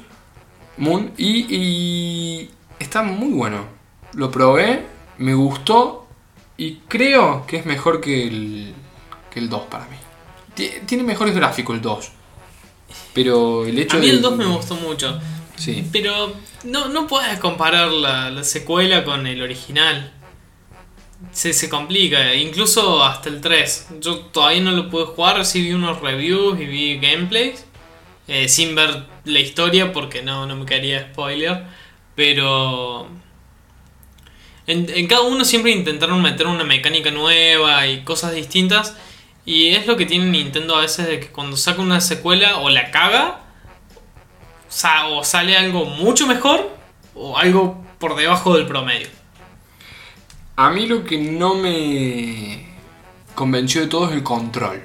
Moon 0.78 1.12
y, 1.16 1.46
y 1.54 2.50
está 2.78 3.02
muy 3.02 3.30
bueno. 3.32 3.64
Lo 4.12 4.30
probé, 4.30 4.84
me 5.18 5.34
gustó 5.34 6.06
y 6.56 6.76
creo 6.88 7.46
que 7.46 7.56
es 7.58 7.66
mejor 7.66 8.00
que 8.00 8.26
el, 8.28 8.74
que 9.30 9.40
el 9.40 9.48
2 9.48 9.62
para 9.70 9.84
mí. 9.86 9.96
Ti- 10.54 10.70
Tiene 10.86 11.02
mejores 11.04 11.34
gráficos 11.34 11.74
el 11.76 11.82
2. 11.82 12.10
Pero 13.12 13.66
el 13.66 13.78
hecho 13.78 13.96
A 13.96 14.00
mí 14.00 14.06
de... 14.06 14.12
el 14.12 14.22
2 14.22 14.36
me 14.36 14.46
gustó 14.46 14.74
mucho. 14.76 15.18
Sí. 15.56 15.86
Pero 15.92 16.34
no, 16.64 16.88
no 16.88 17.06
puedes 17.06 17.38
comparar 17.38 17.90
la, 17.90 18.30
la 18.30 18.44
secuela 18.44 19.04
con 19.04 19.26
el 19.26 19.40
original. 19.42 20.12
Se, 21.32 21.52
se 21.52 21.68
complica, 21.68 22.34
incluso 22.34 23.02
hasta 23.04 23.28
el 23.28 23.40
3. 23.40 23.88
Yo 24.00 24.18
todavía 24.18 24.60
no 24.62 24.72
lo 24.72 24.90
pude 24.90 25.06
jugar, 25.06 25.44
sí 25.44 25.62
vi 25.62 25.72
unos 25.72 26.00
reviews 26.00 26.60
y 26.60 26.66
vi 26.66 26.98
gameplays. 26.98 27.64
eh, 28.28 28.48
sin 28.48 28.74
ver 28.74 29.04
la 29.24 29.40
historia 29.40 29.92
porque 29.92 30.22
no, 30.22 30.46
no 30.46 30.56
me 30.56 30.66
quería 30.66 31.10
spoiler. 31.12 31.64
Pero... 32.14 33.08
En, 34.66 34.88
en 34.90 35.06
cada 35.06 35.22
uno 35.22 35.44
siempre 35.44 35.70
intentaron 35.72 36.20
meter 36.22 36.46
una 36.46 36.64
mecánica 36.64 37.10
nueva 37.10 37.86
y 37.86 38.02
cosas 38.02 38.34
distintas. 38.34 38.96
Y 39.44 39.68
es 39.68 39.86
lo 39.86 39.96
que 39.96 40.06
tiene 40.06 40.26
Nintendo 40.26 40.76
a 40.76 40.80
veces 40.80 41.06
de 41.06 41.20
que 41.20 41.28
cuando 41.28 41.56
saca 41.56 41.80
una 41.80 42.00
secuela 42.00 42.58
o 42.58 42.68
la 42.68 42.90
caga 42.90 43.42
o 45.08 45.24
sale 45.24 45.56
algo 45.56 45.84
mucho 45.84 46.26
mejor 46.26 46.70
o 47.14 47.38
algo 47.38 47.84
por 47.98 48.16
debajo 48.16 48.56
del 48.56 48.66
promedio. 48.66 49.08
A 50.56 50.70
mí 50.70 50.86
lo 50.86 51.04
que 51.04 51.18
no 51.18 51.54
me 51.54 52.66
convenció 53.34 53.82
de 53.82 53.88
todo 53.88 54.08
es 54.08 54.12
el 54.12 54.22
control. 54.22 54.80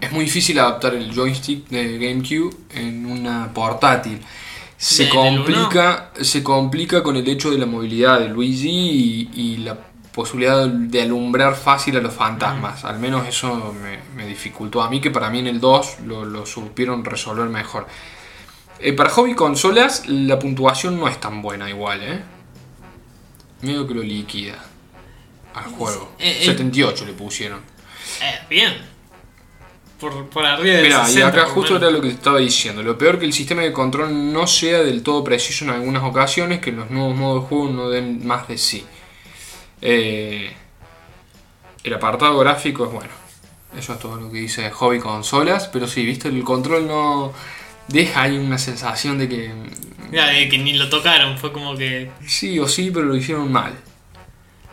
Es 0.00 0.12
muy 0.12 0.24
difícil 0.26 0.58
adaptar 0.60 0.94
el 0.94 1.12
joystick 1.12 1.68
de 1.68 1.98
GameCube 1.98 2.56
en 2.74 3.04
una 3.04 3.52
portátil. 3.52 4.20
Se 4.76 5.02
¿En 5.02 5.08
el 5.08 5.14
complica, 5.14 6.12
se 6.20 6.44
complica 6.44 7.02
con 7.02 7.16
el 7.16 7.28
hecho 7.28 7.50
de 7.50 7.58
la 7.58 7.66
movilidad 7.66 8.20
de 8.20 8.28
Luigi 8.28 8.68
y, 8.70 9.30
y 9.34 9.56
la 9.58 9.76
posibilidad 10.12 10.68
de 10.68 11.02
alumbrar 11.02 11.56
fácil 11.56 11.96
a 11.96 12.00
los 12.00 12.14
fantasmas. 12.14 12.84
Al 12.84 13.00
menos 13.00 13.26
eso 13.26 13.74
me, 13.82 13.98
me 14.14 14.28
dificultó 14.28 14.82
a 14.82 14.88
mí, 14.88 15.00
que 15.00 15.10
para 15.10 15.28
mí 15.28 15.40
en 15.40 15.48
el 15.48 15.58
2 15.58 16.00
lo, 16.06 16.24
lo 16.24 16.46
supieron 16.46 17.04
resolver 17.04 17.48
mejor. 17.48 17.88
Eh, 18.78 18.92
para 18.92 19.10
hobby 19.10 19.34
consolas, 19.34 20.08
la 20.08 20.38
puntuación 20.38 21.00
no 21.00 21.08
es 21.08 21.18
tan 21.18 21.42
buena 21.42 21.68
igual, 21.68 22.00
¿eh? 22.04 22.22
Medio 23.62 23.86
que 23.86 23.94
lo 23.94 24.02
liquida 24.02 24.62
al 25.54 25.64
juego. 25.64 26.12
Eh, 26.18 26.38
el- 26.40 26.46
78 26.46 27.04
le 27.06 27.12
pusieron. 27.12 27.60
Eh, 28.22 28.38
bien. 28.48 28.74
Por, 29.98 30.28
por 30.30 30.46
arriba 30.46 30.76
del 30.76 30.84
Mira, 30.84 31.02
y 31.02 31.06
60 31.06 31.26
acá 31.28 31.44
por 31.46 31.54
justo 31.54 31.74
menos. 31.74 31.88
era 31.88 31.96
lo 31.96 32.00
que 32.00 32.08
te 32.10 32.14
estaba 32.14 32.38
diciendo. 32.38 32.82
Lo 32.84 32.96
peor 32.96 33.18
que 33.18 33.24
el 33.24 33.32
sistema 33.32 33.62
de 33.62 33.72
control 33.72 34.32
no 34.32 34.46
sea 34.46 34.78
del 34.84 35.02
todo 35.02 35.24
preciso 35.24 35.64
en 35.64 35.70
algunas 35.70 36.04
ocasiones, 36.04 36.60
que 36.60 36.70
los 36.70 36.88
nuevos 36.90 37.16
modos 37.16 37.42
de 37.42 37.48
juego 37.48 37.68
no 37.70 37.88
den 37.90 38.24
más 38.24 38.46
de 38.46 38.58
sí. 38.58 38.86
Eh, 39.82 40.52
el 41.82 41.94
apartado 41.94 42.38
gráfico 42.38 42.84
es 42.86 42.92
bueno. 42.92 43.10
Eso 43.76 43.92
es 43.92 43.98
todo 43.98 44.16
lo 44.16 44.30
que 44.30 44.38
dice 44.38 44.70
hobby 44.70 45.00
consolas. 45.00 45.66
Pero 45.68 45.88
sí, 45.88 46.04
viste, 46.06 46.28
el 46.28 46.44
control 46.44 46.86
no 46.86 47.32
deja 47.88 48.22
ahí 48.22 48.38
una 48.38 48.58
sensación 48.58 49.18
de 49.18 49.28
que 49.28 49.54
Ya, 50.12 50.26
de 50.28 50.48
que 50.48 50.58
ni 50.58 50.74
lo 50.74 50.88
tocaron, 50.88 51.36
fue 51.38 51.52
como 51.52 51.76
que. 51.76 52.10
sí 52.26 52.58
o 52.58 52.68
sí, 52.68 52.90
pero 52.92 53.06
lo 53.06 53.16
hicieron 53.16 53.50
mal. 53.52 53.74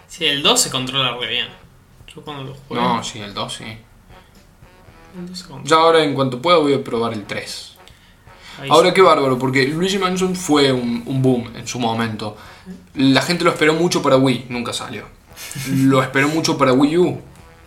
Sí, 0.07 0.25
el 0.25 0.41
2 0.43 0.61
se 0.61 0.69
controla 0.69 1.17
re 1.17 1.27
bien. 1.27 1.47
Yo 2.13 2.21
cuando 2.21 2.43
lo 2.43 2.53
jugué. 2.53 2.79
No, 2.79 3.03
sí, 3.03 3.19
el 3.19 3.33
2 3.33 3.53
sí. 3.53 3.63
el 5.17 5.27
2 5.27 5.37
se 5.37 5.45
controla. 5.45 5.69
Ya 5.69 5.75
ahora 5.75 6.03
en 6.03 6.13
cuanto 6.13 6.41
pueda 6.41 6.57
voy 6.57 6.73
a 6.73 6.83
probar 6.83 7.13
el 7.13 7.25
3. 7.25 7.71
Ahí 8.61 8.69
Ahora 8.69 8.89
sí. 8.89 8.93
qué 8.95 9.01
bárbaro, 9.01 9.37
porque 9.37 9.67
Luigi 9.67 9.97
Mansion 9.97 10.33
fue 10.35 10.71
un, 10.71 11.03
un 11.05 11.21
boom 11.21 11.51
en 11.57 11.67
su 11.67 11.77
momento. 11.79 12.37
La 12.93 13.21
gente 13.21 13.43
lo 13.43 13.49
esperó 13.51 13.73
mucho 13.73 14.01
para 14.01 14.15
Wii, 14.15 14.45
nunca 14.49 14.71
salió. 14.71 15.05
Lo 15.69 16.01
esperó 16.01 16.29
mucho 16.29 16.57
para 16.57 16.71
Wii 16.71 16.97
U, 16.97 17.21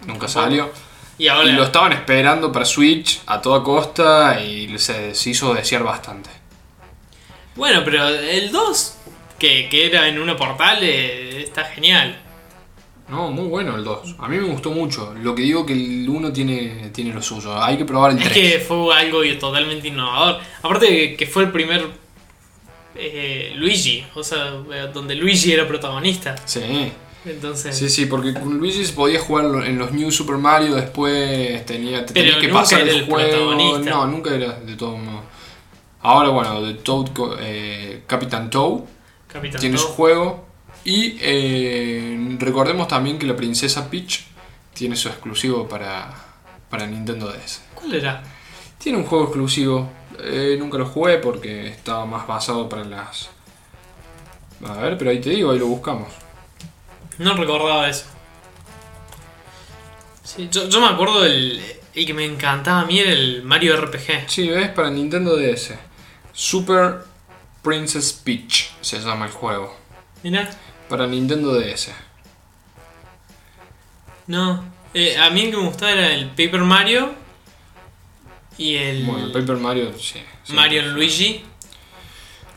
nunca 0.07 0.27
salió. 0.27 0.71
Y 1.19 1.25
Y 1.25 1.29
ahora. 1.29 1.51
lo 1.53 1.65
estaban 1.65 1.93
esperando 1.93 2.51
para 2.53 2.65
Switch 2.65 3.21
a 3.27 3.41
toda 3.41 3.63
costa 3.63 4.41
y 4.41 4.79
se, 4.79 5.15
se 5.15 5.31
hizo 5.31 5.53
desear 5.55 5.83
bastante. 5.83 6.31
Bueno, 7.57 7.83
pero 7.85 8.07
el 8.09 8.53
2, 8.53 8.95
que, 9.39 9.69
que 9.69 9.87
era 9.87 10.07
en 10.09 10.19
una 10.21 10.37
portal, 10.37 10.79
eh, 10.83 11.43
está 11.43 11.65
genial. 11.65 12.17
No, 13.09 13.31
muy 13.31 13.49
bueno 13.49 13.75
el 13.75 13.85
2. 13.85 14.17
A 14.19 14.29
mí 14.29 14.37
me 14.37 14.45
gustó 14.49 14.71
mucho. 14.71 15.15
Lo 15.15 15.35
que 15.35 15.43
digo 15.43 15.65
que 15.67 15.73
el 15.73 16.09
1 16.09 16.33
tiene, 16.33 16.91
tiene 16.91 17.13
lo 17.13 17.23
suyo. 17.23 17.61
Hay 17.61 17.77
que 17.79 17.85
probar 17.85 18.13
el 18.13 18.19
Es 18.19 18.25
3. 18.25 18.35
que 18.35 18.59
fue 18.61 18.95
algo 18.95 19.23
totalmente 19.41 19.89
innovador. 19.89 20.41
Aparte 20.63 21.17
que 21.17 21.27
fue 21.27 21.45
el 21.45 21.51
primer 21.51 21.87
eh, 22.95 23.53
Luigi, 23.57 24.05
o 24.15 24.23
sea, 24.23 24.51
donde 24.93 25.15
Luigi 25.15 25.53
era 25.53 25.67
protagonista. 25.67 26.37
Sí. 26.45 26.93
Entonces, 27.25 27.77
Sí, 27.77 27.89
sí, 27.91 28.07
porque 28.07 28.33
con 28.33 28.59
Luigi 28.59 28.91
podía 28.93 29.21
jugar 29.21 29.67
en 29.67 29.79
los 29.79 29.93
New 29.93 30.11
Super 30.11 30.37
Mario, 30.37 30.75
después 30.77 31.65
tenía, 31.67 32.07
te 32.07 32.15
Pero 32.15 32.27
tenías 32.27 32.37
que 32.37 32.47
nunca 32.49 32.61
pasar 32.61 32.81
era 32.81 32.91
el 32.93 32.99
el 32.99 33.05
juego. 33.07 33.79
No, 33.81 34.07
nunca 34.07 34.35
era 34.35 34.53
de 34.61 34.77
todo 34.77 34.97
modo. 34.97 35.23
Ahora, 36.01 36.29
bueno, 36.31 36.63
de 36.63 36.75
Toad, 36.75 37.09
eh, 37.41 38.05
Capitán 38.07 38.51
Toad 38.51 38.83
Capitán 39.27 39.61
tiene 39.61 39.77
su 39.79 39.89
juego. 39.89 40.47
Y 40.85 41.19
eh, 41.21 42.37
recordemos 42.39 42.89
también 42.89 43.19
que 43.19 43.27
la 43.27 43.37
princesa 43.37 43.91
Peach 43.91 44.25
tiene 44.73 44.95
su 44.97 45.09
exclusivo 45.09 45.69
para, 45.69 46.15
para 46.71 46.87
Nintendo 46.87 47.31
DS. 47.31 47.63
¿Cuál 47.75 47.95
era? 47.95 48.23
Tiene 48.79 48.99
un 48.99 49.05
juego 49.05 49.25
exclusivo. 49.25 49.91
eh, 50.23 50.57
nunca 50.59 50.79
lo 50.79 50.87
jugué 50.87 51.19
porque 51.19 51.67
estaba 51.69 52.07
más 52.07 52.27
basado 52.27 52.69
para 52.69 52.85
las. 52.85 53.29
A 54.67 54.75
ver, 54.81 54.97
pero 54.97 55.11
ahí 55.11 55.21
te 55.21 55.31
digo, 55.31 55.51
ahí 55.51 55.59
lo 55.59 55.67
buscamos. 55.67 56.09
No 57.19 57.35
recordaba 57.35 57.89
eso. 57.89 58.05
Sí, 60.23 60.49
yo, 60.51 60.69
yo 60.69 60.81
me 60.81 60.89
acuerdo 60.89 61.23
del 61.23 61.61
el 61.95 62.07
que 62.07 62.15
me 62.15 62.25
encantaba 62.25 62.83
a 62.83 62.85
mí 62.85 62.99
era 63.01 63.11
el 63.13 63.43
Mario 63.43 63.77
RPG. 63.77 64.29
Sí, 64.29 64.49
ves, 64.49 64.69
para 64.71 64.91
Nintendo 64.91 65.37
DS. 65.37 65.73
Super 66.33 67.05
Princess 67.63 68.13
Peach 68.13 68.71
se 68.81 69.01
llama 69.01 69.27
el 69.27 69.33
juego. 69.33 69.77
Mira, 70.23 70.49
Para 70.89 71.07
Nintendo 71.07 71.55
DS. 71.59 71.91
no. 74.27 74.77
Eh, 74.95 75.17
a 75.19 75.29
mí 75.31 75.43
el 75.43 75.51
que 75.51 75.57
me 75.59 75.65
gustaba 75.67 75.93
era 75.93 76.13
el 76.15 76.29
Paper 76.31 76.61
Mario 76.63 77.13
y 78.57 78.75
el 78.77 79.05
Bueno, 79.05 79.27
el 79.27 79.33
Paper 79.33 79.57
Mario, 79.57 79.93
sí. 79.99 80.19
sí. 80.45 80.53
Mario 80.55 80.83
Luigi. 80.93 81.45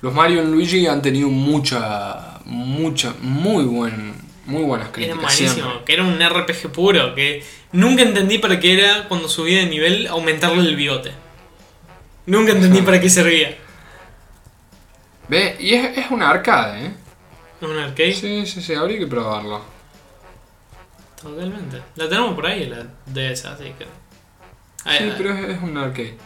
Los 0.01 0.13
Mario 0.13 0.41
y 0.43 0.47
Luigi 0.47 0.87
han 0.87 1.01
tenido 1.01 1.27
mucha, 1.29 2.39
mucha, 2.45 3.13
muy 3.21 3.65
buen, 3.65 4.15
muy 4.45 4.63
buenas 4.63 4.87
Era 4.87 4.93
críticas. 4.93 5.21
malísimo, 5.21 5.53
siempre. 5.53 5.83
que 5.85 5.93
era 5.93 6.03
un 6.03 6.19
RPG 6.19 6.71
puro, 6.71 7.13
que 7.15 7.43
nunca 7.71 8.01
entendí 8.03 8.37
para 8.39 8.59
qué 8.59 8.73
era 8.79 9.07
cuando 9.07 9.29
subía 9.29 9.59
de 9.59 9.65
nivel 9.67 10.07
aumentarle 10.07 10.61
el 10.61 10.75
bigote. 10.75 11.11
Nunca 12.25 12.51
entendí 12.51 12.81
para 12.81 12.99
qué 12.99 13.09
servía. 13.09 13.57
Ve, 15.27 15.55
y 15.59 15.73
es, 15.73 15.97
es 15.97 16.11
una 16.11 16.29
arcade, 16.29 16.85
¿eh? 16.87 16.91
¿Es 17.61 17.67
un 17.69 17.77
arcade? 17.77 18.13
Sí, 18.13 18.45
sí, 18.45 18.61
sí, 18.61 18.73
habría 18.73 18.99
que 18.99 19.07
probarlo. 19.07 19.61
Totalmente. 21.21 21.81
La 21.95 22.09
tenemos 22.09 22.33
por 22.33 22.45
ahí, 22.47 22.65
la 22.65 22.83
DS, 23.05 23.45
así 23.45 23.65
que. 23.77 23.85
Ay, 24.83 24.97
Sí, 24.99 25.13
pero 25.17 25.33
es, 25.33 25.49
es 25.57 25.61
un 25.61 25.77
arcade. 25.77 26.17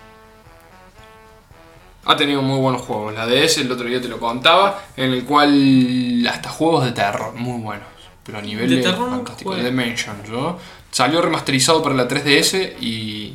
Ha 2.05 2.16
tenido 2.16 2.41
muy 2.41 2.59
buenos 2.59 2.82
juegos. 2.84 3.13
La 3.13 3.26
DS, 3.26 3.57
el 3.59 3.72
otro 3.72 3.88
día 3.88 3.99
te 3.99 4.07
lo 4.07 4.20
contaba, 4.20 4.84
en 4.95 5.11
el 5.11 5.24
cual 5.26 6.26
hasta 6.30 6.49
juegos 6.49 6.86
de 6.86 6.91
terror, 6.91 7.34
muy 7.34 7.61
buenos. 7.61 7.88
Pero 8.26 8.39
a 8.39 8.41
nivel 8.41 8.69
De 8.69 8.78
de 8.78 8.82
terror 8.82 9.09
fantástico. 9.09 9.51
jugué. 9.51 9.63
Dimension, 9.63 10.17
¿no? 10.30 10.57
Salió 10.91 11.21
remasterizado 11.21 11.82
para 11.84 11.95
la 11.95 12.07
3DS 12.07 12.73
y 12.82 13.34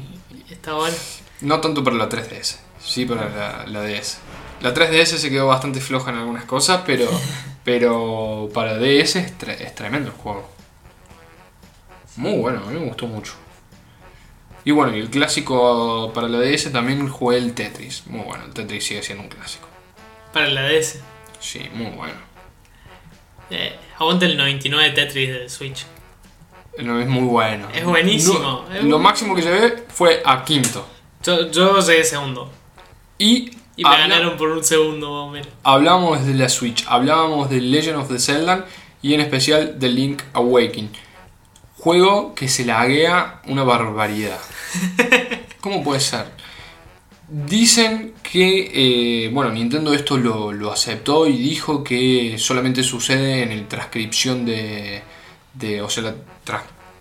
Está 0.51 0.75
bueno. 0.75 0.97
no 1.43 1.61
tanto 1.61 1.83
para 1.85 1.97
la 1.97 2.09
3DS, 2.09 2.57
sí 2.85 3.05
para 3.07 3.29
la, 3.29 3.67
la 3.67 3.83
DS. 3.83 4.19
La 4.61 4.75
3DS 4.75 5.17
se 5.17 5.31
quedó 5.31 5.47
bastante 5.47 5.81
floja 5.81 6.11
en 6.11 6.17
algunas 6.19 6.45
cosas, 6.45 6.83
pero, 6.85 7.09
pero 7.65 8.49
para 8.53 8.77
DS 8.79 9.17
es, 9.17 9.39
tre- 9.39 9.61
es 9.61 9.75
tremendo 9.75 10.09
el 10.11 10.15
juego. 10.17 10.49
Muy 12.17 12.39
bueno, 12.39 12.63
a 12.67 12.71
mí 12.71 12.79
me 12.79 12.87
gustó 12.87 13.07
mucho. 13.07 13.35
Y 14.65 14.73
bueno, 14.73 14.95
y 14.95 15.01
el 15.01 15.09
clásico 15.09 16.13
para 16.13 16.29
la 16.29 16.39
DS 16.39 16.71
también 16.73 17.09
jugué 17.09 17.39
el 17.39 17.55
Tetris. 17.55 18.07
Muy 18.09 18.21
bueno, 18.23 18.45
el 18.45 18.53
Tetris 18.53 18.85
sigue 18.85 19.03
siendo 19.03 19.25
un 19.25 19.31
clásico. 19.31 19.67
Para 20.33 20.49
la 20.49 20.63
DS. 20.63 20.99
Sí, 21.41 21.67
muy 21.73 21.87
bueno. 21.93 22.13
Eh, 23.51 23.77
aguanta 23.99 24.27
el 24.27 24.37
99 24.37 24.91
Tetris 24.91 25.29
de 25.29 25.49
Switch. 25.49 25.85
No, 26.79 27.01
es 27.01 27.07
muy 27.09 27.25
bueno. 27.25 27.67
Es 27.75 27.85
buenísimo, 27.85 28.39
No, 28.39 28.75
es 28.75 28.85
lo 28.85 28.99
máximo 28.99 29.35
que 29.35 29.43
llevé 29.43 29.85
fue 29.89 30.23
a 30.25 30.45
quinto. 30.45 30.87
Yo, 31.23 31.51
yo 31.51 31.81
llegué 31.81 32.05
segundo. 32.05 32.51
Y, 33.19 33.51
Y 33.77 33.85
me 33.85 33.91
ganaron 33.91 34.37
por 34.37 34.51
un 34.51 34.65
segundo 34.65 35.29
menos. 35.29 35.49
hablábamos 35.63 36.25
de 36.27 36.35
la 36.35 36.49
Switch, 36.49 36.85
hablábamos 36.89 37.51
de 37.51 37.61
Legend 37.61 37.99
of 37.99 38.09
the 38.09 38.19
Zelda 38.19 38.67
y 39.03 39.15
en 39.15 39.21
especial 39.21 39.79
de 39.79 39.89
Link 39.89 40.23
Awakening. 40.33 40.91
Juego 41.79 42.35
que 42.35 42.49
se 42.49 42.65
laguea 42.65 43.41
una 43.47 43.63
barbaridad. 43.65 44.39
¿Cómo 45.61 45.83
puede 45.83 46.01
ser? 46.01 46.27
Dicen 47.31 48.15
que, 48.23 49.25
eh, 49.25 49.31
bueno, 49.33 49.53
Nintendo 49.53 49.95
esto 49.95 50.17
lo, 50.17 50.53
lo 50.53 50.73
aceptó 50.73 51.29
y 51.29 51.37
dijo 51.37 51.85
que 51.85 52.37
solamente 52.39 52.83
sucede 52.83 53.43
en 53.45 53.53
el 53.53 53.69
transcripción 53.69 54.45
de, 54.45 55.03
de 55.55 55.81
o 55.81 55.89
sea, 55.89 56.03
la 56.03 56.15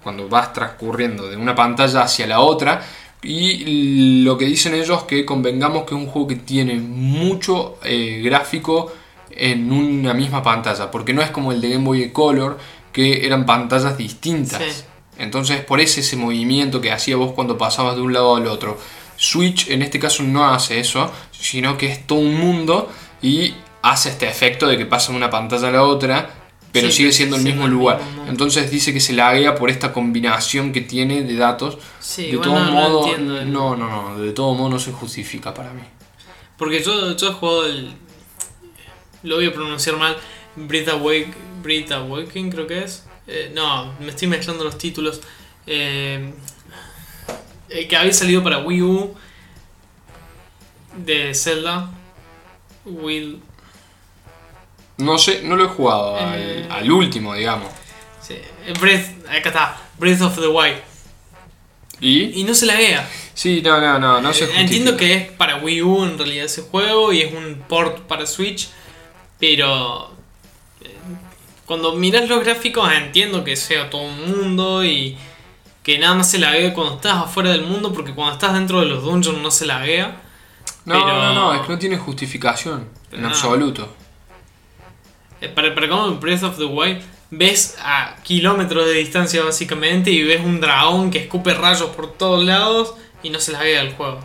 cuando 0.03 0.29
vas 0.29 0.53
transcurriendo 0.53 1.29
de 1.29 1.35
una 1.35 1.55
pantalla 1.55 2.03
hacia 2.03 2.27
la 2.27 2.39
otra. 2.39 2.81
Y 3.21 4.23
lo 4.23 4.37
que 4.37 4.45
dicen 4.45 4.73
ellos 4.73 5.03
que 5.03 5.25
convengamos 5.25 5.83
que 5.83 5.93
es 5.93 6.01
un 6.01 6.07
juego 6.07 6.27
que 6.27 6.35
tiene 6.37 6.75
mucho 6.75 7.77
eh, 7.83 8.21
gráfico 8.23 8.93
en 9.31 9.71
una 9.71 10.13
misma 10.13 10.41
pantalla, 10.41 10.89
porque 10.89 11.13
no 11.13 11.21
es 11.21 11.29
como 11.29 11.51
el 11.51 11.59
de 11.59 11.69
Game 11.69 11.83
Boy 11.83 12.11
Color, 12.11 12.57
que 12.93 13.25
eran 13.25 13.45
pantallas 13.45 13.97
distintas. 13.97 14.61
Sí. 14.61 14.83
Entonces, 15.17 15.61
por 15.61 15.81
ese 15.81 15.99
ese 15.99 16.15
movimiento 16.15 16.79
que 16.79 16.91
hacía 16.91 17.17
vos 17.17 17.33
cuando 17.33 17.57
pasabas 17.57 17.95
de 17.95 18.01
un 18.01 18.13
lado 18.13 18.37
al 18.37 18.47
otro. 18.47 18.79
Switch 19.19 19.69
en 19.69 19.81
este 19.81 19.99
caso 19.99 20.23
no 20.23 20.45
hace 20.47 20.79
eso, 20.79 21.11
sino 21.31 21.77
que 21.77 21.91
es 21.91 22.07
todo 22.07 22.19
un 22.19 22.35
mundo 22.35 22.89
y 23.21 23.53
hace 23.81 24.09
este 24.09 24.27
efecto 24.27 24.65
de 24.67 24.77
que 24.77 24.85
pasa 24.85 25.11
de 25.11 25.17
una 25.17 25.29
pantalla 25.29 25.67
a 25.67 25.71
la 25.71 25.83
otra, 25.83 26.29
pero 26.71 26.87
Sí, 26.87 26.97
sigue 26.97 27.11
siendo 27.11 27.35
el 27.35 27.43
mismo 27.43 27.67
lugar. 27.67 28.01
mismo. 28.01 28.25
Entonces 28.27 28.71
dice 28.71 28.93
que 28.93 28.99
se 28.99 29.13
laguea 29.13 29.55
por 29.55 29.69
esta 29.69 29.91
combinación 29.91 30.71
que 30.71 30.81
tiene 30.81 31.23
de 31.23 31.35
datos. 31.35 31.77
Sí, 31.99 32.31
de 32.31 32.37
todo 32.37 32.59
no- 32.59 32.71
modo, 32.71 33.07
entiendo 33.07 33.45
no, 33.45 33.75
no, 33.75 33.89
no, 34.13 34.19
de 34.19 34.31
todo 34.31 34.53
modo 34.53 34.69
no 34.69 34.79
se 34.79 34.91
justifica 34.93 35.53
para 35.53 35.73
mí. 35.73 35.81
Porque 36.57 36.81
yo, 36.83 37.15
yo 37.15 37.29
he 37.29 37.33
jugado 37.33 37.65
el. 37.65 37.93
Lo 39.23 39.35
voy 39.35 39.47
a 39.47 39.53
pronunciar 39.53 39.97
mal. 39.97 40.15
Breath 40.55 40.89
Awake, 40.89 41.33
Breath 41.63 41.91
Awakening 41.91 42.51
creo 42.51 42.67
que 42.67 42.79
es. 42.83 43.03
Eh, 43.27 43.51
no, 43.53 43.93
me 43.99 44.09
estoy 44.09 44.27
mezclando 44.27 44.63
los 44.63 44.77
títulos. 44.77 45.21
Eh, 45.67 46.33
el 47.69 47.87
que 47.87 47.95
había 47.97 48.13
salido 48.13 48.43
para 48.43 48.59
Wii 48.59 48.81
U 48.81 49.15
de 50.97 51.33
Zelda. 51.33 51.89
Will. 52.85 53.41
No 54.97 55.17
sé, 55.17 55.41
no 55.43 55.55
lo 55.55 55.65
he 55.65 55.67
jugado 55.67 56.17
Eh. 56.19 56.65
al, 56.69 56.71
al 56.83 56.91
último, 56.91 57.33
digamos. 57.33 57.71
sí, 58.21 58.33
eh, 58.35 58.73
Breath. 58.79 59.05
Acá 59.29 59.49
está. 59.49 59.77
Breath 59.97 60.21
of 60.21 60.39
the 60.39 60.47
Wild. 60.47 60.77
¿Y? 62.01 62.39
Y 62.41 62.43
no 62.43 62.53
se 62.53 62.65
laguea. 62.65 63.07
Sí, 63.33 63.61
no, 63.61 63.79
no, 63.79 63.99
no, 63.99 64.21
no 64.21 64.33
se 64.33 64.43
Eh, 64.43 64.47
justifica. 64.47 64.61
Entiendo 64.61 64.97
que 64.97 65.13
es 65.13 65.31
para 65.31 65.57
Wii 65.57 65.81
U 65.83 66.03
en 66.05 66.17
realidad 66.17 66.45
ese 66.45 66.61
juego 66.63 67.13
y 67.13 67.21
es 67.21 67.33
un 67.33 67.63
port 67.67 67.99
para 68.07 68.25
Switch, 68.25 68.69
pero 69.39 70.11
eh, 70.81 70.95
cuando 71.65 71.93
miras 71.95 72.27
los 72.27 72.43
gráficos 72.43 72.91
entiendo 72.91 73.43
que 73.43 73.55
sea 73.55 73.89
todo 73.89 74.01
un 74.01 74.31
mundo 74.31 74.83
y 74.83 75.17
que 75.83 75.97
nada 75.97 76.13
más 76.15 76.29
se 76.29 76.39
laguea 76.39 76.73
cuando 76.73 76.95
estás 76.95 77.15
afuera 77.17 77.51
del 77.51 77.63
mundo 77.63 77.93
porque 77.93 78.13
cuando 78.13 78.33
estás 78.33 78.53
dentro 78.53 78.79
de 78.81 78.85
los 78.87 79.03
dungeons 79.03 79.39
no 79.41 79.51
se 79.51 79.65
laguea. 79.65 80.21
No, 80.85 80.93
pero- 80.95 81.07
no, 81.07 81.33
no, 81.33 81.53
es 81.53 81.61
que 81.61 81.69
no 81.73 81.79
tiene 81.79 81.97
justificación, 81.97 82.87
en 83.11 83.21
No. 83.21 83.29
absoluto. 83.29 83.93
Eh, 85.41 85.49
Para, 85.49 85.73
para 85.73 85.87
como 85.87 86.07
en 86.07 86.19
Breath 86.19 86.43
of 86.43 86.57
the 86.57 86.65
Wild 86.65 87.01
ves 87.31 87.77
a 87.81 88.15
kilómetros 88.23 88.85
de 88.85 88.93
distancia 88.93 89.43
básicamente 89.43 90.09
y 90.11 90.23
ves 90.23 90.41
un 90.43 90.59
dragón 90.59 91.11
que 91.11 91.19
escupe 91.19 91.53
rayos 91.53 91.89
por 91.91 92.11
todos 92.13 92.43
lados 92.43 92.95
y 93.23 93.29
no 93.29 93.39
se 93.39 93.51
laguea 93.53 93.81
el 93.81 93.93
juego. 93.93 94.19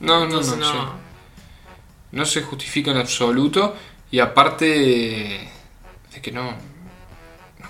No, 0.00 0.18
no, 0.20 0.24
Entonces 0.24 0.56
no, 0.56 0.72
no. 0.72 0.82
sí. 0.82 0.88
No 2.12 2.24
se 2.24 2.42
justifica 2.42 2.90
en 2.92 2.98
absoluto. 2.98 3.74
Y 4.10 4.20
aparte 4.20 4.64
de, 4.66 5.48
que 6.22 6.30
no, 6.30 6.52
no 6.52 6.56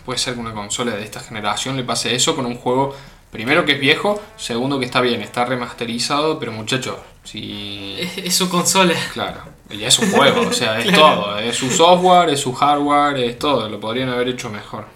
puede 0.05 0.19
ser 0.19 0.35
que 0.35 0.41
una 0.41 0.53
consola 0.53 0.93
de 0.97 1.03
esta 1.03 1.21
generación 1.21 1.77
le 1.77 1.85
pase 1.85 2.15
eso 2.15 2.37
con 2.37 2.47
un 2.47 2.57
juego, 2.57 2.95
primero 3.31 3.65
que 3.65 3.73
es 3.73 3.81
viejo, 3.81 4.21
segundo 4.37 4.79
que 4.79 4.85
está 4.85 5.01
bien, 5.01 5.23
está 5.23 5.45
remasterizado, 5.45 6.39
pero 6.39 6.53
muchachos, 6.53 6.97
si... 7.25 7.97
Es, 7.99 8.19
es 8.19 8.35
su 8.35 8.49
consola. 8.49 8.95
Claro, 9.13 9.41
y 9.71 9.85
es 9.85 9.99
un 9.99 10.11
juego, 10.11 10.43
o 10.43 10.53
sea, 10.53 10.79
es 10.79 10.87
Claro. 10.93 11.23
todo, 11.23 11.39
es 11.39 11.57
su 11.57 11.71
software, 11.71 12.31
es 12.31 12.41
su 12.41 12.53
hardware, 12.53 13.19
es 13.19 13.39
todo, 13.39 13.69
lo 13.69 13.81
podrían 13.81 14.09
haber 14.11 14.29
hecho 14.29 14.51
mejor. 14.51 14.87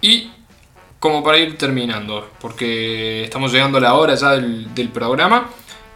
Y 0.00 0.30
como 0.98 1.22
para 1.22 1.38
ir 1.38 1.56
terminando, 1.56 2.28
porque 2.40 3.24
estamos 3.24 3.52
llegando 3.52 3.78
a 3.78 3.80
la 3.80 3.94
hora 3.94 4.14
ya 4.14 4.32
del, 4.32 4.74
del 4.74 4.88
programa, 4.90 5.48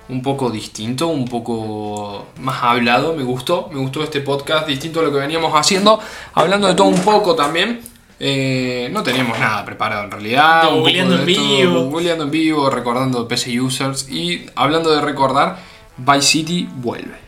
un 0.08 0.22
poco 0.22 0.50
distinto, 0.50 1.08
un 1.08 1.26
poco 1.26 2.26
más 2.40 2.62
hablado, 2.62 3.14
me 3.14 3.22
gustó, 3.22 3.68
me 3.72 3.80
gustó 3.80 4.02
este 4.02 4.20
podcast 4.20 4.66
distinto 4.66 5.00
a 5.00 5.02
lo 5.02 5.12
que 5.12 5.18
veníamos 5.18 5.52
haciendo, 5.54 5.98
hablando 6.34 6.66
de 6.66 6.74
todo 6.74 6.88
un 6.88 7.00
poco 7.00 7.34
también. 7.34 7.80
Eh, 8.20 8.88
no 8.92 9.02
teníamos 9.02 9.38
nada 9.38 9.64
preparado 9.64 10.04
en 10.04 10.10
realidad. 10.10 10.70
Googleando 10.70 11.16
en 11.16 11.26
vivo. 11.26 11.84
googleando 11.86 12.24
en 12.24 12.30
vivo, 12.30 12.70
recordando 12.70 13.26
PC 13.26 13.60
users 13.60 14.08
y 14.08 14.46
hablando 14.54 14.94
de 14.94 15.00
recordar, 15.00 15.58
Vice 15.96 16.22
City 16.22 16.68
vuelve. 16.76 17.18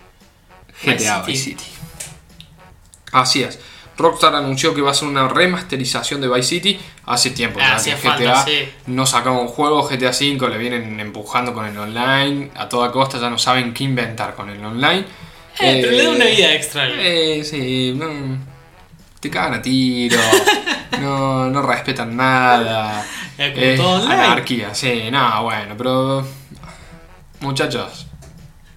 Vice 0.83 1.05
GTA 1.05 1.24
City. 1.24 1.33
Vice 1.33 1.45
City. 1.45 1.64
Así 3.12 3.43
es. 3.43 3.59
Rockstar 3.99 4.34
anunció 4.34 4.74
que 4.74 4.82
va 4.82 4.90
a 4.90 4.94
ser 4.94 5.09
una 5.09 5.26
remasterización 5.28 6.20
de 6.20 6.28
Vice 6.28 6.42
City 6.49 6.78
hace 7.07 7.30
tiempo. 7.30 7.59
Ah, 7.62 7.78
que 7.82 7.97
falta, 7.97 8.18
GTA 8.24 8.44
sí. 8.44 8.68
no 8.86 9.07
sacaba 9.07 9.38
un 9.40 9.49
juego, 9.49 9.88
GTA 9.88 10.11
V 10.11 10.49
le 10.51 10.59
vienen 10.59 11.01
empujando 11.01 11.55
con 11.55 11.64
el 11.66 11.76
online, 11.78 12.51
a 12.57 12.68
toda 12.68 12.92
costa 12.92 13.18
ya 13.18 13.30
no 13.30 13.38
saben 13.38 13.72
qué 13.72 13.84
inventar 13.84 14.34
con 14.34 14.51
el 14.51 14.62
online. 14.64 15.05
Eh, 15.59 15.78
pero 15.80 15.92
le 15.92 16.03
da 16.03 16.11
Eh, 16.11 16.14
una 16.16 16.24
vida 16.26 16.53
extra. 16.55 16.86
eh, 16.99 17.42
sí, 17.42 17.94
no, 17.97 18.07
te 19.20 19.30
cagan 19.30 19.55
a 19.55 19.62
tiro, 19.62 20.18
no, 21.01 21.49
no 21.49 21.62
respetan 21.62 22.14
nada. 22.16 23.05
Eh, 23.38 23.53
Eh, 23.55 23.74
todo 23.76 23.97
online. 24.03 24.14
anarquía, 24.14 24.74
sí, 24.74 25.11
no, 25.11 25.42
bueno, 25.42 25.74
pero. 25.76 26.26
Muchachos, 27.40 28.07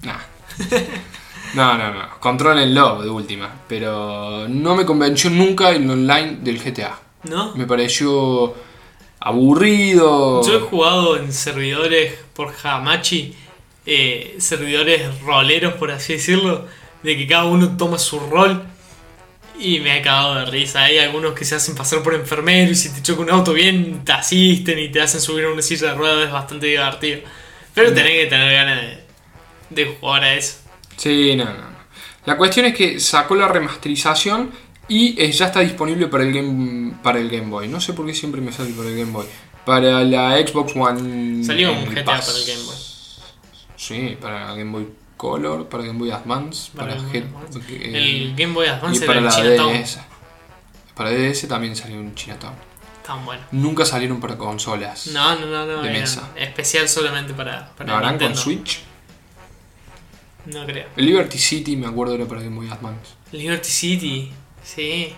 nah. 0.02 0.18
No, 1.54 1.78
no, 1.78 1.94
no, 1.94 2.20
controlenlo 2.20 3.02
de 3.02 3.10
última. 3.10 3.52
Pero 3.68 4.48
no 4.48 4.76
me 4.76 4.86
convenció 4.86 5.30
nunca 5.30 5.70
el 5.70 5.90
online 5.90 6.38
del 6.42 6.62
GTA. 6.62 7.00
¿No? 7.24 7.56
Me 7.56 7.66
pareció 7.66 8.54
aburrido. 9.20 10.42
Yo 10.46 10.58
he 10.58 10.62
jugado 10.62 11.18
en 11.18 11.34
servidores 11.34 12.14
por 12.34 12.54
Hamachi, 12.64 13.36
eh, 13.86 14.36
servidores 14.40 15.22
roleros, 15.22 15.74
por 15.74 15.92
así 15.92 16.14
decirlo, 16.14 16.66
de 17.04 17.18
que 17.18 17.28
cada 17.28 17.46
uno 17.46 17.76
toma 17.78 17.98
su 17.98 18.20
rol. 18.20 18.64
Y 19.62 19.82
me 19.82 19.92
ha 19.92 20.02
cagado 20.02 20.36
de 20.36 20.46
risa. 20.46 20.84
Hay 20.84 21.00
algunos 21.00 21.34
que 21.34 21.44
se 21.44 21.56
hacen 21.56 21.76
pasar 21.76 22.02
por 22.02 22.14
enfermeros 22.14 22.72
y 22.72 22.76
si 22.76 22.90
te 22.96 23.02
choca 23.02 23.24
un 23.24 23.30
auto 23.30 23.52
bien, 23.52 24.06
te 24.06 24.14
asisten 24.14 24.80
y 24.80 24.88
te 24.88 25.02
hacen 25.02 25.20
subir 25.20 25.46
a 25.46 25.52
una 25.52 25.62
silla 25.62 25.90
de 25.90 25.96
ruedas. 25.96 26.28
Es 26.28 26.32
bastante 26.32 26.68
divertido. 26.68 27.20
Pero 27.74 27.94
tenés 27.94 28.12
que 28.14 28.26
tener 28.28 28.54
ganas 28.54 28.82
de, 28.82 29.04
de 29.70 29.98
jugar 30.00 30.24
a 30.24 30.34
eso. 30.34 30.69
Sí, 31.00 31.36
no, 31.36 31.46
no, 31.46 31.52
no. 31.54 31.80
La 32.26 32.38
cuestión 32.38 32.66
es 32.66 32.76
que 32.76 33.00
sacó 33.00 33.36
la 33.36 33.48
remasterización 33.48 34.52
y 34.90 35.20
eh, 35.22 35.32
ya 35.32 35.46
está 35.48 35.62
disponible 35.62 36.08
para 36.08 36.24
el, 36.24 36.34
game, 36.34 36.94
para 37.02 37.20
el 37.20 37.30
Game 37.30 37.48
Boy. 37.50 37.68
No 37.68 37.80
sé 37.80 37.94
por 37.94 38.06
qué 38.06 38.14
siempre 38.14 38.42
me 38.42 38.52
sale 38.52 38.72
para 38.74 38.90
el 38.90 38.98
Game 38.98 39.12
Boy. 39.12 39.26
Para 39.66 40.04
la 40.04 40.38
Xbox 40.46 40.76
One. 40.76 41.44
Salió 41.44 41.72
un 41.72 41.78
el 41.80 41.90
GTA 41.96 42.06
Pass. 42.06 42.26
para 42.28 42.38
el 42.40 42.46
Game 42.46 42.64
Boy. 42.64 42.76
Sí, 43.78 44.18
para 44.20 44.54
Game 44.56 44.72
Boy 44.72 44.88
Color, 45.16 45.70
para 45.70 45.84
Game 45.84 45.98
Boy 46.00 46.12
Advance, 46.12 46.72
para, 46.76 46.96
Para 46.96 47.02
el 47.02 47.12
Game 47.12 47.32
Boy 47.32 47.44
Advance. 47.44 47.60
eh, 47.70 47.92
El 48.28 48.36
Game 48.36 48.54
Boy 48.54 48.66
y 48.68 48.70
Advance 48.70 49.06
para 49.06 49.20
era 49.20 49.30
la 49.32 49.40
el. 49.40 49.82
DS. 49.84 50.00
Para 50.96 51.12
DS 51.12 51.48
también 51.48 51.76
salió 51.76 51.98
un 51.98 52.14
Chinatown. 52.14 52.56
Tan 53.06 53.26
bueno. 53.26 53.42
Nunca 53.52 53.86
salieron 53.86 54.20
para 54.20 54.38
consolas. 54.38 55.08
No, 55.08 55.36
no, 55.40 55.46
no, 55.48 55.66
no. 55.66 55.82
De 55.82 55.90
mesa. 55.92 56.30
Especial 56.36 56.90
solamente 56.90 57.34
para, 57.34 57.72
para 57.76 57.92
¿Lo 57.92 57.98
harán 57.98 58.20
con. 58.20 58.36
Switch? 58.36 58.82
No 60.52 60.66
creo. 60.66 60.88
El 60.96 61.06
Liberty 61.06 61.38
City 61.38 61.76
me 61.76 61.88
acuerdo 61.88 62.16
era 62.16 62.26
para 62.26 62.42
Game 62.42 62.56
Boy 62.56 62.70
Advance. 62.70 63.12
Liberty 63.32 63.70
City, 63.70 64.32
sí. 64.64 65.14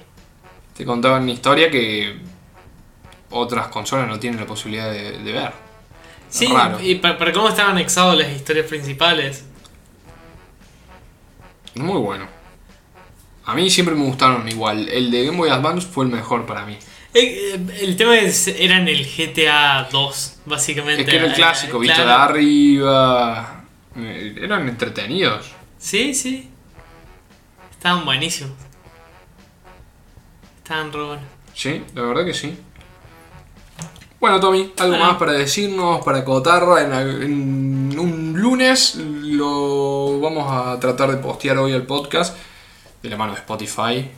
te 0.75 0.85
contaban 0.85 1.23
una 1.23 1.31
historia 1.31 1.69
que 1.71 2.17
otras 3.29 3.67
consolas 3.67 4.07
no 4.07 4.19
tienen 4.19 4.39
la 4.39 4.45
posibilidad 4.45 4.91
de, 4.91 5.19
de 5.19 5.31
ver. 5.31 5.51
Sí, 6.29 6.47
Raro. 6.47 6.79
y 6.81 6.95
para, 6.95 7.17
para 7.17 7.31
cómo 7.33 7.49
están 7.49 7.71
anexados 7.71 8.17
las 8.17 8.29
historias 8.31 8.65
principales. 8.67 9.45
Muy 11.75 11.99
bueno. 11.99 12.27
A 13.45 13.53
mí 13.55 13.69
siempre 13.69 13.95
me 13.95 14.03
gustaron 14.05 14.47
igual. 14.47 14.87
El 14.89 15.11
de 15.11 15.25
Game 15.25 15.37
Boy 15.37 15.49
Advance 15.49 15.87
fue 15.87 16.05
el 16.05 16.11
mejor 16.11 16.45
para 16.45 16.65
mí. 16.65 16.77
Eh, 17.13 17.55
eh, 17.55 17.59
El 17.81 17.97
tema 17.97 18.17
es, 18.17 18.47
era 18.47 18.77
en 18.77 18.87
el 18.87 19.05
GTA 19.05 19.87
2, 19.91 20.39
básicamente. 20.45 21.01
Es 21.03 21.09
que 21.09 21.15
era 21.15 21.25
el 21.25 21.31
Eh, 21.31 21.35
clásico, 21.35 21.79
visto 21.79 21.97
de 21.99 22.03
claro. 22.03 22.23
arriba. 22.23 23.60
Eh, 23.95 24.35
Eran 24.41 24.67
entretenidos. 24.69 25.51
Sí, 25.77 26.13
sí. 26.13 26.49
Estaban 27.71 28.05
buenísimos. 28.05 28.53
Estaban 30.57 30.91
re 30.93 31.03
buenos. 31.03 31.25
Sí, 31.53 31.83
la 31.95 32.01
verdad 32.03 32.25
que 32.25 32.33
sí. 32.33 32.57
Bueno, 34.19 34.39
Tommy, 34.39 34.71
¿algo 34.77 34.91
Bueno. 34.91 35.05
más 35.05 35.17
para 35.17 35.31
decirnos, 35.33 36.03
para 36.05 36.23
Cotarra? 36.23 36.81
En, 36.83 36.91
en 37.23 37.99
un 37.99 38.39
lunes 38.39 38.95
lo 38.95 40.19
vamos 40.21 40.45
a 40.51 40.79
tratar 40.79 41.09
de 41.09 41.17
postear 41.17 41.57
hoy 41.57 41.71
el 41.73 41.83
podcast 41.87 42.37
de 43.01 43.09
la 43.09 43.17
mano 43.17 43.33
de 43.33 43.39
Spotify. 43.39 44.11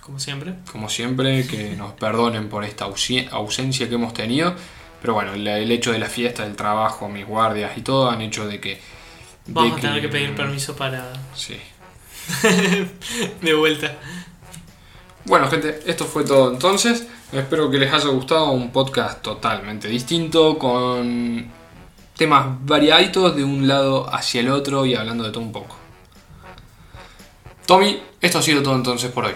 Como 0.00 0.20
siempre. 0.20 0.54
Como 0.70 0.88
siempre, 0.88 1.44
que 1.48 1.74
nos 1.76 1.92
perdonen 1.94 2.48
por 2.48 2.62
esta 2.64 2.84
ausencia 2.84 3.88
que 3.88 3.94
hemos 3.96 4.14
tenido. 4.14 4.54
Pero 5.06 5.14
bueno, 5.14 5.34
el, 5.34 5.46
el 5.46 5.70
hecho 5.70 5.92
de 5.92 6.00
la 6.00 6.08
fiesta, 6.08 6.42
del 6.42 6.56
trabajo, 6.56 7.08
mis 7.08 7.24
guardias 7.24 7.78
y 7.78 7.82
todo 7.82 8.10
han 8.10 8.20
hecho 8.22 8.48
de 8.48 8.58
que... 8.58 8.70
de 8.70 8.80
Vamos 9.52 9.78
a 9.78 9.80
tener 9.80 10.00
que 10.00 10.08
pedir 10.08 10.34
permiso 10.34 10.74
para. 10.74 11.12
Sí. 11.32 11.56
de 13.40 13.54
vuelta. 13.54 13.94
Bueno, 15.26 15.48
gente, 15.48 15.80
esto 15.86 16.06
fue 16.06 16.24
todo 16.24 16.50
entonces. 16.50 17.06
Espero 17.30 17.70
que 17.70 17.78
les 17.78 17.92
haya 17.92 18.08
gustado 18.08 18.50
un 18.50 18.72
podcast 18.72 19.22
totalmente 19.22 19.86
distinto, 19.86 20.58
con 20.58 21.52
temas 22.16 22.46
variaditos 22.66 23.36
de 23.36 23.44
un 23.44 23.68
lado 23.68 24.12
hacia 24.12 24.40
el 24.40 24.48
otro 24.48 24.86
y 24.86 24.96
hablando 24.96 25.22
de 25.22 25.30
todo 25.30 25.44
un 25.44 25.52
poco. 25.52 25.76
Tommy, 27.64 28.02
esto 28.20 28.40
ha 28.40 28.42
sido 28.42 28.60
todo 28.60 28.74
entonces 28.74 29.12
por 29.12 29.26
hoy. 29.26 29.34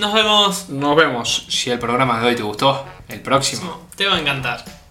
Nos 0.00 0.12
vemos. 0.12 0.68
Nos 0.68 0.96
vemos. 0.96 1.46
Si 1.48 1.70
el 1.70 1.78
programa 1.78 2.18
de 2.18 2.26
hoy 2.26 2.34
te 2.34 2.42
gustó, 2.42 2.84
el 3.08 3.20
próximo. 3.20 3.86
Te 3.94 4.04
va 4.06 4.16
a 4.16 4.20
encantar. 4.20 4.81